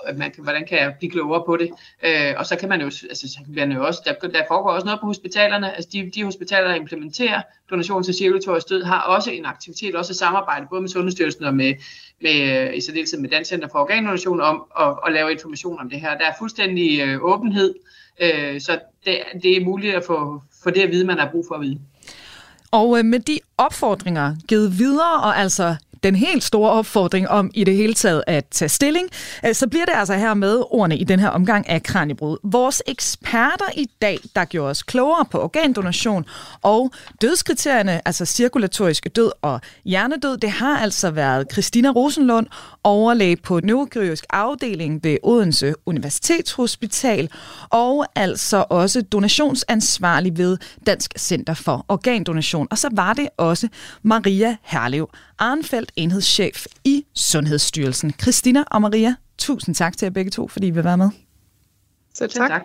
øh, 0.10 0.18
man 0.18 0.32
hvordan 0.38 0.66
kan 0.68 0.78
jeg 0.78 0.96
blive 1.00 1.12
klogere 1.12 1.44
på 1.46 1.58
det. 1.58 1.70
Øh, 2.06 2.34
og 2.38 2.46
så 2.46 2.56
kan 2.56 2.70
man 2.70 2.82
jo, 2.82 2.86
altså, 2.86 3.28
så 3.28 3.40
kan 3.46 3.56
man 3.56 3.78
jo 3.78 3.86
også, 3.86 4.02
der, 4.06 4.28
der 4.28 4.42
foregår 4.48 4.70
også 4.70 4.86
noget 4.86 5.00
på 5.00 5.08
hospitalerne. 5.08 5.76
Altså 5.76 5.90
de, 5.94 6.12
de 6.16 6.24
hospitaler, 6.24 6.68
der 6.68 6.76
implementerer 6.76 7.42
donation 7.70 8.04
til 8.04 8.14
cirkulatorisk 8.14 8.68
stød, 8.68 8.84
har 8.84 9.02
også 9.02 9.32
en 9.32 9.46
aktivitet, 9.46 9.96
også 9.96 10.12
et 10.12 10.18
samarbejde, 10.18 10.66
både 10.70 10.82
med 10.82 10.90
Sundhedsstyrelsen 10.90 11.46
og 11.46 11.56
med, 11.56 11.74
med 12.22 12.74
i 12.74 12.82
særdeleshed 12.82 13.20
med 13.20 13.30
Dansk 13.30 13.50
Center 13.50 13.68
for 13.72 13.80
Organdonation 13.80 14.42
om 14.42 14.64
at, 14.80 14.94
at 15.08 15.14
lave 15.14 15.32
information 15.32 15.80
om 15.80 15.90
det 15.90 16.02
her. 16.02 16.18
Der 16.18 16.26
er 16.26 16.34
fuldstændig 16.40 17.02
øh, 17.02 17.18
åbenhed 17.22 17.74
Øh, 18.22 18.62
så 18.62 18.80
det, 19.06 19.18
det 19.44 19.58
er 19.58 19.66
muligt 19.66 19.96
at 19.96 20.04
få, 20.04 20.42
få 20.64 20.70
det 20.70 20.82
at 20.82 20.92
vide, 20.92 21.06
man 21.06 21.18
har 21.18 21.30
brug 21.32 21.46
for 21.48 21.56
at 21.56 21.62
vide. 21.62 21.80
Og 22.72 23.00
øh, 23.00 23.06
med 23.06 23.20
de 23.20 23.40
opfordringer 23.58 24.36
givet 24.48 24.80
videre, 24.80 25.22
og 25.24 25.38
altså 25.38 25.76
den 26.06 26.16
helt 26.16 26.44
store 26.44 26.72
opfordring 26.72 27.30
om 27.30 27.52
i 27.54 27.64
det 27.64 27.76
hele 27.76 27.94
taget 27.94 28.24
at 28.28 28.46
tage 28.52 28.70
stilling, 28.70 29.10
øh, 29.46 29.56
så 29.56 29.68
bliver 29.68 29.86
det 29.86 29.94
altså 29.96 30.14
her 30.14 30.34
med 30.34 30.64
ordene 30.70 30.98
i 30.98 31.04
den 31.04 31.20
her 31.20 31.30
omgang 31.30 31.70
af 31.70 31.84
Kranjebrud. 31.84 32.38
Vores 32.44 32.84
eksperter 32.88 33.66
i 33.78 33.90
dag, 34.02 34.20
der 34.36 34.46
gjorde 34.46 34.70
os 34.70 34.84
klogere 34.84 35.26
på 35.26 35.42
organdonation 35.44 36.26
og 36.62 36.92
dødskriterierne, 37.22 38.08
altså 38.08 38.26
cirkulatoriske 38.26 39.10
død 39.10 39.32
og 39.42 39.62
hjernedød, 39.86 40.38
det 40.38 40.52
har 40.52 40.78
altså 40.78 41.12
været 41.12 41.48
Christina 41.52 41.90
Rosenlund, 41.90 42.48
overlæge 42.84 43.36
på 43.36 43.60
neurokirurgisk 43.64 44.26
afdeling 44.30 45.04
ved 45.04 45.18
Odense 45.24 45.74
Universitetshospital, 45.86 47.30
og 47.70 48.06
altså 48.16 48.66
også 48.70 49.02
donationsansvarlig 49.02 50.38
ved 50.38 50.58
Dansk 50.86 51.14
Center 51.18 51.54
for 51.54 51.86
Organdonation. 51.88 52.68
Og 52.72 52.78
så 52.78 52.90
var 52.92 53.14
det 53.14 53.30
også 53.38 53.68
Maria 54.04 54.58
Herlev, 54.64 55.10
Arnfeldt, 55.40 55.92
enhedschef 55.96 56.66
i 56.84 57.06
Sundhedsstyrelsen. 57.16 58.14
Christina 58.22 58.64
og 58.72 58.82
Maria, 58.82 59.16
tusind 59.38 59.76
tak 59.76 59.98
til 59.98 60.06
jer 60.06 60.10
begge 60.10 60.32
to, 60.32 60.48
fordi 60.48 60.68
I 60.68 60.70
vil 60.70 60.84
være 60.84 60.98
med. 60.98 61.10
Så 62.16 62.28
tak. 62.28 62.50
tak. 62.50 62.62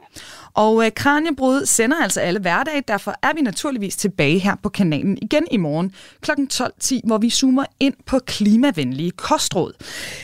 Og 0.54 0.84
øh, 0.84 0.90
Kranjebrud 0.96 1.66
sender 1.66 1.96
altså 1.96 2.20
alle 2.20 2.40
hverdage, 2.40 2.82
derfor 2.88 3.14
er 3.22 3.34
vi 3.34 3.40
naturligvis 3.40 3.96
tilbage 3.96 4.38
her 4.38 4.54
på 4.62 4.68
kanalen 4.68 5.18
igen 5.22 5.46
i 5.50 5.56
morgen 5.56 5.94
kl. 6.20 6.30
12.10, 6.52 7.00
hvor 7.04 7.18
vi 7.18 7.30
zoomer 7.30 7.64
ind 7.80 7.94
på 8.06 8.18
klimavenlige 8.18 9.10
kostråd. 9.10 9.72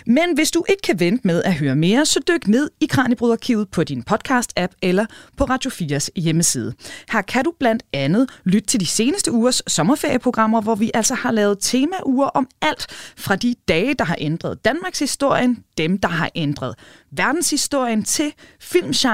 Men 0.07 0.35
hvis 0.35 0.51
du 0.51 0.65
ikke 0.69 0.83
kan 0.83 1.01
vente 1.01 1.27
med 1.27 1.43
at 1.43 1.55
høre 1.55 1.77
mere, 1.77 2.07
så 2.07 2.21
dyk 2.29 2.49
ned 2.49 2.71
i 2.81 2.87
Kranjebrud-arkivet 2.87 3.69
på 3.71 3.85
din 3.85 4.05
podcast-app 4.11 4.73
eller 4.83 5.07
på 5.37 5.45
Radio 5.45 5.71
4's 5.71 6.09
hjemmeside. 6.17 6.75
Her 7.13 7.23
kan 7.23 7.45
du 7.45 7.53
blandt 7.59 7.83
andet 7.93 8.31
lytte 8.45 8.67
til 8.67 8.81
de 8.81 8.87
seneste 8.87 9.33
ugers 9.33 9.63
sommerferieprogrammer, 9.67 10.61
hvor 10.61 10.75
vi 10.75 10.91
altså 10.95 11.15
har 11.15 11.31
lavet 11.31 11.59
temauger 11.61 12.27
om 12.27 12.49
alt 12.63 12.87
fra 13.17 13.37
de 13.37 13.55
dage, 13.69 13.95
der 13.95 14.05
har 14.05 14.17
ændret 14.19 14.65
Danmarks 14.65 14.99
historien, 14.99 15.65
dem, 15.79 15.99
der 15.99 16.09
har 16.09 16.31
ændret 16.35 16.75
verdenshistorien 17.13 18.05
til 18.05 18.33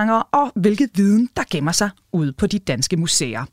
filmgenre 0.03 0.22
og 0.22 0.53
hvilket 0.55 0.90
viden, 0.94 1.28
der 1.36 1.42
gemmer 1.50 1.72
sig 1.72 1.90
ude 2.12 2.32
på 2.32 2.46
de 2.46 2.59
danske 2.59 2.96
museer. 2.96 3.44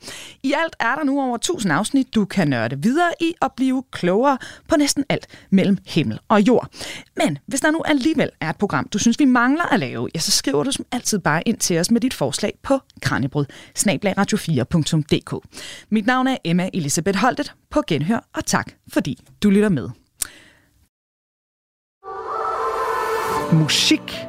I 0.43 0.53
alt 0.53 0.75
er 0.79 0.95
der 0.95 1.03
nu 1.03 1.21
over 1.21 1.35
1000 1.35 1.73
afsnit, 1.73 2.15
du 2.15 2.25
kan 2.25 2.47
nørde 2.47 2.81
videre 2.81 3.11
i 3.21 3.33
og 3.41 3.53
blive 3.55 3.83
klogere 3.91 4.37
på 4.67 4.75
næsten 4.77 5.03
alt 5.09 5.27
mellem 5.49 5.77
himmel 5.85 6.19
og 6.29 6.41
jord. 6.41 6.67
Men 7.17 7.37
hvis 7.45 7.61
der 7.61 7.71
nu 7.71 7.81
alligevel 7.85 8.29
er 8.39 8.49
et 8.49 8.55
program, 8.57 8.87
du 8.87 8.97
synes, 8.97 9.19
vi 9.19 9.25
mangler 9.25 9.73
at 9.73 9.79
lave, 9.79 10.09
ja, 10.15 10.19
så 10.19 10.31
skriver 10.31 10.63
du 10.63 10.71
som 10.71 10.85
altid 10.91 11.19
bare 11.19 11.41
ind 11.45 11.57
til 11.57 11.79
os 11.79 11.91
med 11.91 12.01
dit 12.01 12.13
forslag 12.13 12.53
på 12.63 12.79
kranjebrud 13.01 13.45
radio4.dk. 13.77 15.47
Mit 15.89 16.05
navn 16.05 16.27
er 16.27 16.37
Emma 16.43 16.69
Elisabeth 16.73 17.17
Holtet 17.17 17.53
på 17.69 17.81
Genhør, 17.87 18.29
og 18.35 18.45
tak 18.45 18.71
fordi 18.93 19.19
du 19.43 19.49
lytter 19.49 19.69
med. 19.69 19.89
Musik 23.53 24.28